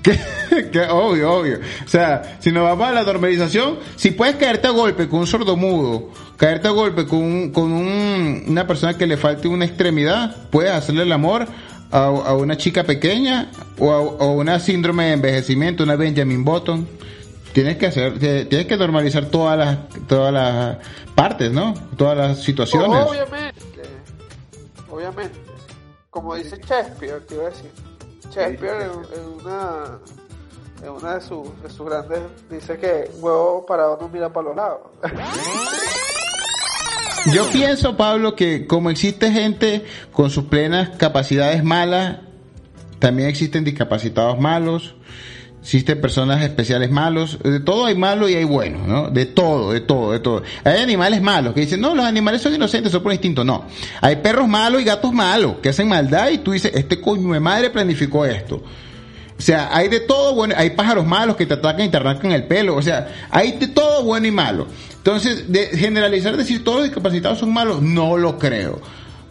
Que- 0.03 0.69
que 0.71 0.81
obvio, 0.81 1.31
obvio. 1.33 1.59
O 1.85 1.87
sea, 1.87 2.37
si 2.41 2.51
nos 2.51 2.63
vamos 2.63 2.87
a 2.87 2.91
la 2.91 3.03
normalización, 3.03 3.79
si 3.95 4.11
puedes 4.11 4.35
caerte 4.35 4.67
a 4.67 4.71
golpe 4.71 5.07
con 5.07 5.19
un 5.21 5.27
sordo 5.27 5.55
mudo, 5.55 6.09
caerte 6.35 6.67
a 6.67 6.71
golpe 6.71 7.05
con, 7.07 7.19
un- 7.23 7.51
con 7.51 7.71
un- 7.71 8.43
una 8.47 8.67
persona 8.67 8.97
que 8.97 9.07
le 9.07 9.15
falte 9.15 9.47
una 9.47 9.63
extremidad, 9.63 10.49
puedes 10.49 10.71
hacerle 10.73 11.03
el 11.03 11.11
amor 11.13 11.47
a, 11.89 12.03
a 12.05 12.35
una 12.35 12.57
chica 12.57 12.83
pequeña 12.83 13.49
o 13.79 13.91
a, 13.93 13.99
o 14.01 14.31
una 14.33 14.59
síndrome 14.59 15.05
de 15.05 15.13
envejecimiento, 15.13 15.83
una 15.83 15.95
Benjamin 15.95 16.43
Button. 16.43 16.85
Tienes 17.53 17.77
que 17.77 17.87
hacer, 17.87 18.17
tienes 18.19 18.65
que 18.65 18.77
normalizar 18.77 19.25
todas 19.25 19.57
las, 19.57 19.77
todas 20.07 20.33
las 20.33 20.77
partes, 21.15 21.51
¿no? 21.51 21.73
Todas 21.97 22.17
las 22.17 22.39
situaciones. 22.41 23.05
Obviamente, 23.05 23.61
obviamente. 24.89 25.39
Como 26.09 26.35
dice 26.35 26.57
Shakespeare, 26.57 27.19
te 27.27 27.35
iba 27.35 27.45
a 27.45 27.49
decir. 27.49 27.71
Shakespeare 28.29 28.83
en, 28.83 29.19
en 29.19 29.41
una 29.41 29.99
en 30.83 30.89
una 30.89 31.15
de 31.15 31.21
sus, 31.21 31.61
de 31.61 31.69
sus 31.69 31.87
grandes 31.87 32.19
dice 32.49 32.77
que 32.77 33.11
huevo 33.19 33.65
parado 33.65 33.97
no 34.01 34.09
mira 34.09 34.31
para 34.31 34.47
los 34.47 34.55
lados. 34.55 34.79
Yo 37.33 37.47
pienso, 37.51 37.95
Pablo, 37.95 38.35
que 38.35 38.65
como 38.65 38.89
existe 38.89 39.31
gente 39.31 39.85
con 40.11 40.31
sus 40.31 40.45
plenas 40.45 40.89
capacidades 40.97 41.63
malas, 41.63 42.17
también 42.97 43.29
existen 43.29 43.63
discapacitados 43.63 44.39
malos, 44.39 44.95
existen 45.61 46.01
personas 46.01 46.41
especiales 46.41 46.89
malos, 46.89 47.37
de 47.43 47.59
todo 47.59 47.85
hay 47.85 47.95
malo 47.95 48.27
y 48.27 48.33
hay 48.33 48.43
bueno, 48.43 48.79
¿no? 48.87 49.09
De 49.09 49.25
todo, 49.25 49.71
de 49.71 49.81
todo, 49.81 50.11
de 50.11 50.19
todo. 50.19 50.41
Hay 50.63 50.81
animales 50.81 51.21
malos 51.21 51.53
que 51.53 51.61
dicen, 51.61 51.79
no, 51.79 51.93
los 51.93 52.05
animales 52.05 52.41
son 52.41 52.55
inocentes, 52.55 52.91
son 52.91 53.03
por 53.03 53.11
instinto. 53.11 53.43
No. 53.43 53.65
Hay 54.01 54.17
perros 54.17 54.47
malos 54.47 54.81
y 54.81 54.85
gatos 54.85 55.13
malos 55.13 55.55
que 55.61 55.69
hacen 55.69 55.87
maldad 55.87 56.29
y 56.29 56.39
tú 56.39 56.51
dices, 56.51 56.71
este 56.73 56.99
coño 56.99 57.33
de 57.33 57.39
madre 57.39 57.69
planificó 57.69 58.25
esto. 58.25 58.63
O 59.37 59.43
sea, 59.43 59.69
hay 59.75 59.87
de 59.87 60.01
todo 60.01 60.35
bueno, 60.35 60.53
hay 60.57 60.71
pájaros 60.71 61.05
malos 61.05 61.35
que 61.35 61.45
te 61.45 61.55
atacan 61.55 61.85
y 61.85 61.89
te 61.89 61.97
arrancan 61.97 62.31
el 62.31 62.43
pelo, 62.43 62.75
o 62.75 62.81
sea, 62.81 63.27
hay 63.31 63.53
de 63.53 63.67
todo 63.67 64.03
bueno 64.03 64.27
y 64.27 64.31
malo. 64.31 64.67
Entonces, 64.97 65.51
de 65.51 65.65
generalizar, 65.69 66.37
decir 66.37 66.63
todos 66.63 66.77
los 66.77 66.87
discapacitados 66.87 67.39
son 67.39 67.51
malos, 67.51 67.81
no 67.81 68.17
lo 68.17 68.37
creo. 68.37 68.81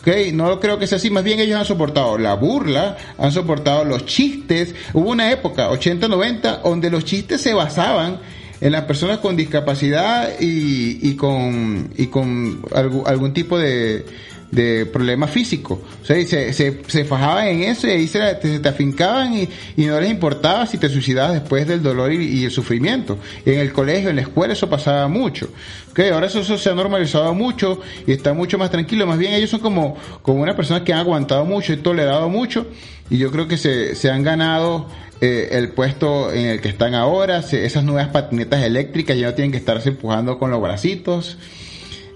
¿Ok? 0.00 0.32
No 0.32 0.60
creo 0.60 0.78
que 0.78 0.86
sea 0.86 0.96
así, 0.96 1.10
más 1.10 1.24
bien 1.24 1.40
ellos 1.40 1.58
han 1.58 1.64
soportado 1.64 2.18
la 2.18 2.34
burla, 2.34 2.96
han 3.18 3.32
soportado 3.32 3.84
los 3.84 4.06
chistes. 4.06 4.74
Hubo 4.92 5.10
una 5.10 5.30
época, 5.30 5.70
80-90, 5.70 6.62
donde 6.62 6.90
los 6.90 7.04
chistes 7.04 7.40
se 7.40 7.54
basaban 7.54 8.18
en 8.60 8.72
las 8.72 8.84
personas 8.84 9.18
con 9.18 9.36
discapacidad 9.36 10.38
y, 10.38 10.98
y 11.02 11.16
con, 11.16 11.90
y 11.96 12.06
con 12.08 12.62
algún, 12.74 13.06
algún 13.06 13.32
tipo 13.32 13.58
de, 13.58 14.04
de 14.50 14.84
problema 14.86 15.28
físico. 15.28 15.80
O 16.02 16.04
sea, 16.04 16.16
se, 16.26 16.52
se, 16.52 16.82
se 16.86 17.04
fajaban 17.04 17.46
en 17.46 17.62
eso 17.62 17.86
y 17.86 17.90
ahí 17.90 18.08
se, 18.08 18.18
te, 18.34 18.58
te 18.58 18.68
afincaban 18.68 19.32
y, 19.34 19.48
y 19.76 19.84
no 19.86 20.00
les 20.00 20.10
importaba 20.10 20.66
si 20.66 20.76
te 20.78 20.88
suicidabas 20.88 21.34
después 21.34 21.68
del 21.68 21.82
dolor 21.82 22.12
y, 22.12 22.44
el 22.44 22.50
sufrimiento. 22.50 23.18
En 23.46 23.60
el 23.60 23.72
colegio, 23.72 24.10
en 24.10 24.16
la 24.16 24.22
escuela, 24.22 24.52
eso 24.54 24.68
pasaba 24.68 25.06
mucho. 25.08 25.48
Ok, 25.92 26.00
ahora 26.12 26.26
eso, 26.26 26.40
eso 26.40 26.58
se 26.58 26.68
ha 26.70 26.74
normalizado 26.74 27.32
mucho 27.34 27.80
y 28.06 28.12
está 28.12 28.34
mucho 28.34 28.58
más 28.58 28.70
tranquilo. 28.70 29.06
Más 29.06 29.18
bien 29.18 29.34
ellos 29.34 29.50
son 29.50 29.60
como, 29.60 29.96
como 30.22 30.42
una 30.42 30.56
persona 30.56 30.82
que 30.84 30.92
han 30.92 31.00
aguantado 31.00 31.44
mucho 31.44 31.72
y 31.72 31.76
tolerado 31.76 32.28
mucho 32.28 32.66
y 33.08 33.18
yo 33.18 33.30
creo 33.30 33.46
que 33.48 33.56
se, 33.56 33.94
se 33.94 34.10
han 34.10 34.22
ganado 34.22 34.88
eh, 35.20 35.48
el 35.52 35.68
puesto 35.70 36.32
en 36.32 36.46
el 36.46 36.60
que 36.60 36.68
están 36.68 36.94
ahora, 36.94 37.42
se- 37.42 37.66
esas 37.66 37.84
nuevas 37.84 38.08
patinetas 38.08 38.62
eléctricas 38.64 39.16
ya 39.18 39.26
no 39.28 39.34
tienen 39.34 39.50
que 39.52 39.58
estarse 39.58 39.90
empujando 39.90 40.38
con 40.38 40.50
los 40.50 40.60
bracitos. 40.62 41.36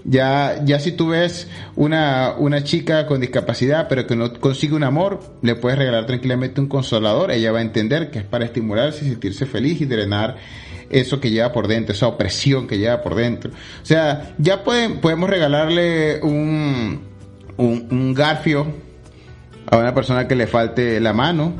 Ya, 0.07 0.61
ya 0.63 0.79
si 0.79 0.91
tú 0.91 1.07
ves 1.09 1.47
una, 1.75 2.35
una 2.37 2.63
chica 2.63 3.07
con 3.07 3.19
discapacidad 3.21 3.87
pero 3.89 4.05
que 4.05 4.15
no 4.15 4.31
consigue 4.39 4.75
un 4.75 4.83
amor, 4.83 5.19
le 5.41 5.55
puedes 5.55 5.79
regalar 5.79 6.05
tranquilamente 6.05 6.61
un 6.61 6.67
consolador, 6.67 7.31
ella 7.31 7.51
va 7.51 7.57
a 7.57 7.63
entender 7.63 8.11
que 8.11 8.19
es 8.19 8.25
para 8.25 8.45
estimularse, 8.45 8.99
sentirse 9.03 9.47
feliz 9.47 9.81
y 9.81 9.85
drenar 9.85 10.37
eso 10.91 11.19
que 11.19 11.31
lleva 11.31 11.51
por 11.51 11.67
dentro, 11.67 11.95
esa 11.95 12.05
opresión 12.07 12.67
que 12.67 12.77
lleva 12.77 13.01
por 13.01 13.15
dentro. 13.15 13.49
O 13.51 13.85
sea, 13.85 14.35
ya 14.37 14.63
pueden, 14.63 15.01
podemos 15.01 15.27
regalarle 15.27 16.21
un, 16.21 16.99
un, 17.57 18.13
garfio 18.13 18.67
a 19.71 19.77
una 19.77 19.95
persona 19.95 20.27
que 20.27 20.35
le 20.35 20.45
falte 20.45 20.99
la 20.99 21.13
mano, 21.13 21.53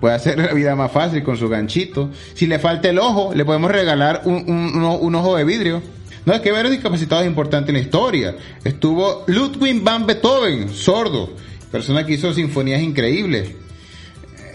puede 0.00 0.14
hacer 0.14 0.38
la 0.38 0.54
vida 0.54 0.74
más 0.74 0.90
fácil 0.90 1.22
con 1.22 1.36
su 1.36 1.50
ganchito. 1.50 2.08
Si 2.32 2.46
le 2.46 2.58
falta 2.58 2.88
el 2.88 2.98
ojo, 2.98 3.34
le 3.34 3.44
podemos 3.44 3.70
regalar 3.70 4.22
un- 4.24 4.44
un- 4.48 4.82
un 4.82 5.14
ojo 5.14 5.36
de 5.36 5.44
vidrio. 5.44 5.82
No, 6.26 6.32
es 6.32 6.40
que 6.40 6.52
varios 6.52 6.72
discapacitados 6.72 7.26
importantes 7.26 7.68
en 7.68 7.74
la 7.74 7.80
historia. 7.80 8.36
Estuvo 8.64 9.24
Ludwig 9.26 9.82
van 9.82 10.06
Beethoven, 10.06 10.70
sordo, 10.70 11.30
persona 11.70 12.04
que 12.06 12.14
hizo 12.14 12.32
sinfonías 12.32 12.80
increíbles. 12.80 13.50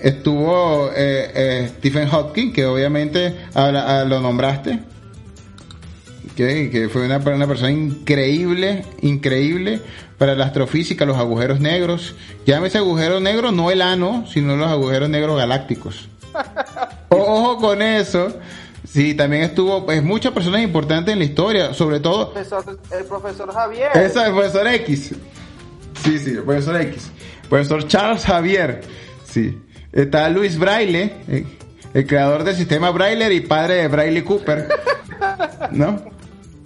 Estuvo 0.02 0.90
eh, 0.96 1.32
eh, 1.36 1.72
Stephen 1.78 2.08
Hawking, 2.08 2.54
que 2.54 2.66
obviamente 2.66 3.36
habla- 3.54 4.00
ah, 4.02 4.06
lo 4.06 4.20
nombraste, 4.22 4.80
que, 6.36 6.70
que 6.72 6.88
fue 6.90 7.06
una, 7.06 7.18
una 7.18 7.48
persona 7.48 7.72
increíble, 7.72 8.86
increíble 9.02 9.82
para 10.18 10.36
la 10.36 10.46
astrofísica, 10.46 11.06
los 11.06 11.18
agujeros 11.18 11.60
negros. 11.60 12.16
Llámese 12.46 12.78
agujero 12.78 13.20
negro, 13.20 13.52
no 13.52 13.72
el 13.72 13.82
ano, 13.82 14.26
sino 14.32 14.56
los 14.56 14.70
agujeros 14.70 15.10
negros 15.10 15.38
galácticos. 15.38 16.08
Ojo 17.10 17.58
con 17.58 17.82
eso. 17.82 18.38
Sí, 18.92 19.14
también 19.14 19.44
estuvo 19.44 19.86
pues 19.86 20.02
muchas 20.04 20.32
personas 20.32 20.62
importantes 20.62 21.14
en 21.14 21.20
la 21.20 21.26
historia, 21.26 21.74
sobre 21.76 22.00
todo 22.00 22.34
Profesor- 22.34 22.80
el 22.92 23.06
profesor 23.06 23.54
Javier. 23.54 23.90
esa 23.96 24.26
el 24.28 24.34
profesor 24.34 24.68
X. 24.68 25.14
Sí, 26.04 26.18
sí, 26.20 26.32
el 26.32 26.44
profesor 26.44 26.82
X. 26.82 27.12
Profesor 27.50 27.88
Charles 27.88 28.26
Javier. 28.26 28.82
Sí. 29.26 29.58
Está 29.92 30.30
Luis 30.30 30.58
Braille, 30.58 31.14
eh, 31.28 31.46
el 31.94 32.06
creador 32.08 32.44
del 32.44 32.56
sistema 32.56 32.90
Braille 32.92 33.32
y 33.34 33.42
padre 33.42 33.76
de 33.76 33.88
Braille 33.88 34.24
Cooper. 34.24 34.68
¿No? 35.72 36.02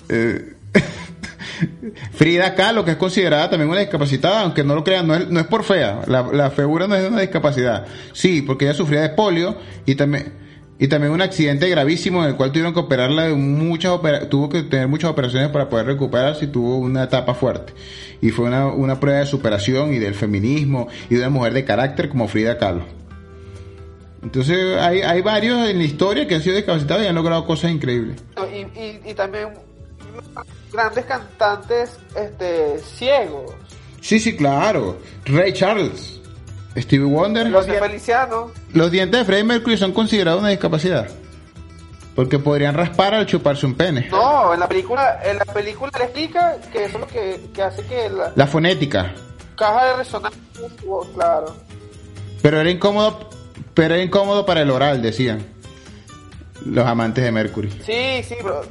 Eh, 0.10 0.54
Frida 2.14 2.56
Kahlo, 2.56 2.84
que 2.86 2.92
es 2.92 2.98
considerada 2.98 3.50
también 3.50 3.70
una 3.70 3.80
discapacitada, 3.82 4.42
aunque 4.42 4.64
no 4.64 4.76
lo 4.76 4.84
crean, 4.84 5.08
no 5.08 5.16
es, 5.16 5.28
no 5.30 5.40
es 5.40 5.48
por 5.48 5.64
fea. 5.64 6.02
La, 6.08 6.22
la 6.24 6.52
feura 6.52 6.88
no 6.88 6.96
es 6.96 7.10
una 7.10 7.22
discapacidad. 7.22 7.86
Sí, 8.14 8.42
porque 8.42 8.66
ella 8.66 8.74
sufría 8.74 9.02
de 9.02 9.10
polio 9.10 9.58
y 9.86 9.96
también, 9.96 10.34
y 10.80 10.88
también 10.88 11.14
un 11.14 11.22
accidente 11.22 11.70
gravísimo 11.70 12.24
en 12.24 12.30
el 12.32 12.36
cual 12.36 12.52
tuvieron 12.52 12.74
que 12.74 12.80
operarla 12.80 13.28
de 13.28 13.34
muchas 13.36 13.92
opera- 13.92 14.28
tuvo 14.30 14.50
que 14.50 14.64
tener 14.64 14.88
muchas 14.88 15.12
operaciones 15.12 15.50
para 15.50 15.70
poder 15.70 15.86
recuperarse 15.86 16.46
y 16.46 16.48
tuvo 16.48 16.78
una 16.78 17.04
etapa 17.04 17.34
fuerte. 17.34 17.74
Y 18.22 18.30
fue 18.32 18.46
una, 18.46 18.68
una 18.68 19.00
prueba 19.00 19.20
de 19.20 19.26
superación 19.26 19.94
y 19.94 20.00
del 20.00 20.16
feminismo 20.16 20.88
y 21.10 21.16
de 21.16 21.22
una 21.22 21.30
mujer 21.30 21.54
de 21.54 21.64
carácter 21.66 22.10
como 22.10 22.28
Frida 22.28 22.58
Kahlo. 22.58 22.84
Entonces 24.24 24.78
hay, 24.80 25.02
hay 25.02 25.22
varios 25.22 25.68
en 25.70 25.78
la 25.78 25.84
historia 25.84 26.28
que 26.28 26.36
han 26.36 26.42
sido 26.42 26.56
discapacitados 26.56 27.04
y 27.04 27.08
han 27.08 27.16
logrado 27.16 27.46
cosas 27.46 27.72
increíbles. 27.72 28.22
Y, 28.54 28.80
y, 28.80 29.02
y 29.06 29.14
también 29.14 29.50
grandes 30.72 31.06
cantantes 31.06 31.98
este, 32.16 32.80
ciegos. 32.80 33.52
Sí, 34.02 34.20
sí, 34.20 34.36
claro. 34.36 34.98
Ray 35.26 35.54
Charles, 35.54 36.22
Stevie 36.78 37.06
Wonder. 37.06 37.50
Los 37.50 37.66
Feliciano. 37.68 38.52
Los 38.74 38.92
dientes 38.92 39.20
de 39.20 39.26
Freddie 39.26 39.44
Mercury 39.44 39.78
son 39.78 39.92
considerados 39.92 40.40
una 40.42 40.50
discapacidad. 40.50 41.08
Porque 42.16 42.38
podrían 42.40 42.76
raspar 42.76 43.14
al 43.16 43.26
chuparse 43.26 43.66
un 43.66 43.74
pene. 43.76 44.08
No, 44.12 44.54
en 44.54 44.60
la 44.60 44.68
película, 44.68 45.20
en 45.24 45.38
la 45.40 45.46
película 45.46 45.92
le 45.98 46.04
explica 46.06 46.58
que 46.72 46.86
eso 46.86 46.96
es 46.98 47.02
lo 47.02 47.08
que, 47.08 47.42
que 47.54 47.62
hace 47.64 47.84
que 47.86 48.10
la 48.10 48.32
La 48.36 48.46
fonética. 48.48 49.14
caja 49.56 49.86
de 49.86 49.96
resonancia, 49.98 50.40
claro. 51.16 51.56
Pero 52.42 52.60
era 52.60 52.70
incómodo, 52.70 53.30
pero 53.74 53.96
era 53.96 54.04
incómodo 54.04 54.46
para 54.46 54.62
el 54.62 54.70
oral, 54.70 55.02
decían. 55.02 55.44
Los 56.66 56.86
amantes 56.86 57.24
de 57.24 57.32
Mercury. 57.32 57.70
Sí, 57.84 58.24
sí, 58.28 58.36
pero 58.42 58.62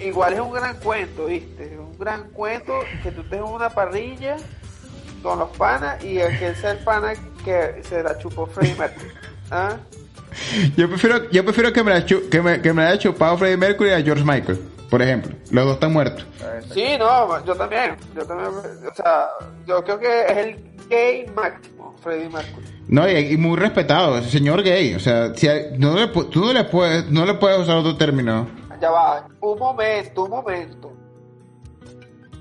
igual 0.00 0.34
es 0.34 0.40
un 0.40 0.52
gran 0.52 0.76
cuento, 0.76 1.26
¿viste? 1.26 1.72
Es 1.74 1.78
un 1.78 1.98
gran 1.98 2.28
cuento 2.30 2.74
que 3.02 3.10
tú 3.10 3.22
estés 3.22 3.38
en 3.38 3.44
una 3.44 3.70
parrilla 3.70 4.36
con 5.24 5.38
los 5.40 5.48
panas 5.56 6.04
y 6.04 6.20
aquel 6.20 6.54
sea 6.54 6.72
el 6.72 6.78
pana 6.78 7.14
que 7.44 7.82
se 7.82 8.02
la 8.02 8.16
chupó 8.18 8.46
Freddie 8.46 8.76
Mercury. 8.76 9.08
¿Ah? 9.50 9.76
Yo 10.76 10.88
prefiero, 10.88 11.30
yo 11.30 11.44
prefiero 11.44 11.72
que, 11.72 11.82
me 11.82 11.92
la 11.94 12.04
que, 12.04 12.42
me, 12.42 12.60
que 12.60 12.72
me 12.72 12.82
la 12.82 12.90
haya 12.90 12.98
chupado 12.98 13.38
Freddie 13.38 13.56
Mercury 13.56 13.90
a 13.92 14.02
George 14.02 14.22
Michael, 14.24 14.60
por 14.90 15.00
ejemplo. 15.00 15.34
Los 15.50 15.64
dos 15.64 15.74
están 15.74 15.92
muertos. 15.92 16.26
Sí, 16.72 16.84
no, 16.98 17.44
yo 17.44 17.54
también. 17.54 17.96
Yo 18.14 18.24
también. 18.26 18.48
O 18.50 18.94
sea, 18.94 19.28
yo 19.66 19.82
creo 19.82 19.98
que 19.98 20.22
es 20.26 20.36
el 20.36 20.76
gay 20.90 21.26
máximo, 21.34 21.94
Freddie 22.02 22.28
Mercury. 22.28 22.66
No, 22.88 23.08
y, 23.08 23.14
y 23.32 23.36
muy 23.38 23.56
respetado, 23.58 24.20
señor 24.24 24.62
gay. 24.62 24.94
O 24.94 25.00
sea, 25.00 25.34
si 25.34 25.48
hay- 25.48 25.78
no 25.78 25.94
le, 25.94 26.08
tú 26.08 26.44
no 26.44 26.52
le 26.52 26.64
puedes, 26.64 27.08
no 27.10 27.24
le 27.24 27.34
puedes 27.34 27.58
usar 27.60 27.76
otro 27.78 27.96
término. 27.96 28.46
Ya 28.80 28.90
va, 28.90 29.26
un 29.40 29.58
momento, 29.58 30.24
un 30.24 30.30
momento. 30.30 30.92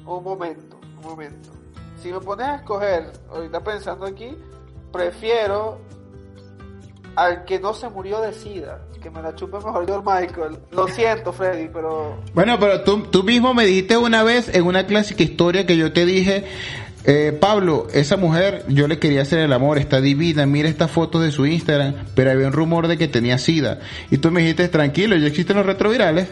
Un 0.05 0.23
momento, 0.23 0.79
un 0.97 1.01
momento. 1.01 1.49
Si 2.03 2.11
me 2.11 2.19
pones 2.19 2.45
a 2.45 2.55
escoger, 2.55 3.13
ahorita 3.31 3.63
pensando 3.63 4.05
aquí, 4.05 4.35
prefiero 4.91 5.79
al 7.15 7.45
que 7.45 7.61
no 7.61 7.73
se 7.73 7.87
murió 7.87 8.19
de 8.19 8.33
sida, 8.33 8.81
que 9.01 9.09
me 9.09 9.21
la 9.21 9.33
chupe 9.35 9.55
mejor 9.55 9.85
George 9.85 10.03
Michael. 10.05 10.57
Lo 10.71 10.85
siento, 10.89 11.31
Freddy, 11.31 11.69
pero 11.71 12.17
Bueno, 12.33 12.59
pero 12.59 12.81
tú, 12.83 13.03
tú 13.03 13.23
mismo 13.23 13.53
me 13.53 13.65
dijiste 13.65 13.95
una 13.95 14.21
vez 14.21 14.53
en 14.53 14.65
una 14.65 14.85
clásica 14.85 15.23
historia 15.23 15.65
que 15.65 15.77
yo 15.77 15.93
te 15.93 16.05
dije, 16.05 16.43
eh, 17.05 17.37
Pablo, 17.39 17.87
esa 17.93 18.17
mujer, 18.17 18.65
yo 18.67 18.89
le 18.89 18.99
quería 18.99 19.21
hacer 19.21 19.39
el 19.39 19.53
amor, 19.53 19.77
está 19.77 20.01
divina, 20.01 20.45
mira 20.45 20.67
estas 20.67 20.91
fotos 20.91 21.21
de 21.21 21.31
su 21.31 21.45
Instagram, 21.45 21.95
pero 22.15 22.31
había 22.31 22.47
un 22.47 22.53
rumor 22.53 22.89
de 22.89 22.97
que 22.97 23.07
tenía 23.07 23.37
sida. 23.37 23.79
Y 24.11 24.17
tú 24.17 24.29
me 24.29 24.41
dijiste, 24.41 24.67
tranquilo, 24.67 25.15
ya 25.15 25.27
existen 25.27 25.55
los 25.55 25.65
retrovirales. 25.65 26.27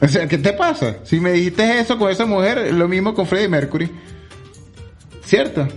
O 0.00 0.06
sea, 0.06 0.28
¿qué 0.28 0.38
te 0.38 0.52
pasa? 0.52 0.98
Si 1.02 1.18
me 1.18 1.32
dijiste 1.32 1.80
eso 1.80 1.98
con 1.98 2.08
esa 2.08 2.24
mujer, 2.24 2.72
lo 2.72 2.86
mismo 2.86 3.14
con 3.14 3.26
Freddie 3.26 3.48
Mercury. 3.48 3.90
¿Cierto? 5.28 5.68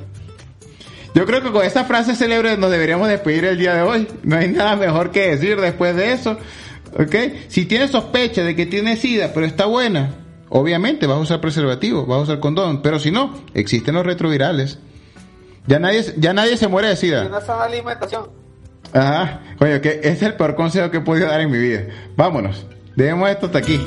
Yo 1.14 1.26
creo 1.26 1.44
que 1.44 1.52
con 1.52 1.66
esta 1.66 1.84
frase 1.84 2.16
célebre 2.16 2.56
nos 2.56 2.72
deberíamos 2.72 3.10
despedir 3.10 3.44
el 3.44 3.58
día 3.58 3.76
de 3.76 3.82
hoy. 3.82 4.08
No 4.24 4.38
hay 4.38 4.48
nada 4.52 4.78
mejor 4.78 5.12
que 5.12 5.32
decir 5.32 5.60
después 5.60 5.94
de 5.94 6.14
eso. 6.14 6.38
¿Ok? 6.98 7.16
Si 7.50 7.66
tienes 7.66 7.92
sospecha 7.92 8.44
de 8.44 8.56
que 8.56 8.66
tiene 8.66 8.96
sida, 8.96 9.32
pero 9.34 9.46
está 9.46 9.66
buena, 9.66 10.12
obviamente 10.48 11.06
vas 11.06 11.18
a 11.18 11.22
usar 11.22 11.42
preservativo, 11.42 12.06
vas 12.06 12.20
a 12.20 12.22
usar 12.22 12.40
condón. 12.40 12.82
Pero 12.82 12.98
si 12.98 13.12
no, 13.12 13.44
existen 13.54 13.96
los 13.96 14.06
retrovirales. 14.06 14.80
Ya 15.68 15.80
nadie, 15.80 16.06
ya 16.16 16.32
nadie 16.34 16.56
se 16.56 16.70
muere 16.70 16.88
de 16.88 16.96
sida. 16.96 17.28
una 17.28 17.42
sana 17.42 17.64
alimentación. 17.66 18.30
Ajá. 18.94 19.42
Oye, 19.60 19.82
que 19.82 19.90
este 19.90 20.10
es 20.12 20.22
el 20.22 20.36
peor 20.36 20.56
consejo 20.56 20.90
que 20.92 20.98
he 20.98 21.02
podido 21.02 21.28
dar 21.28 21.42
en 21.42 21.52
mi 21.52 21.58
vida. 21.58 21.88
Vámonos. 22.16 22.66
Dejemos 22.96 23.30
esto 23.30 23.48
hasta 23.48 23.58
aquí. 23.58 23.82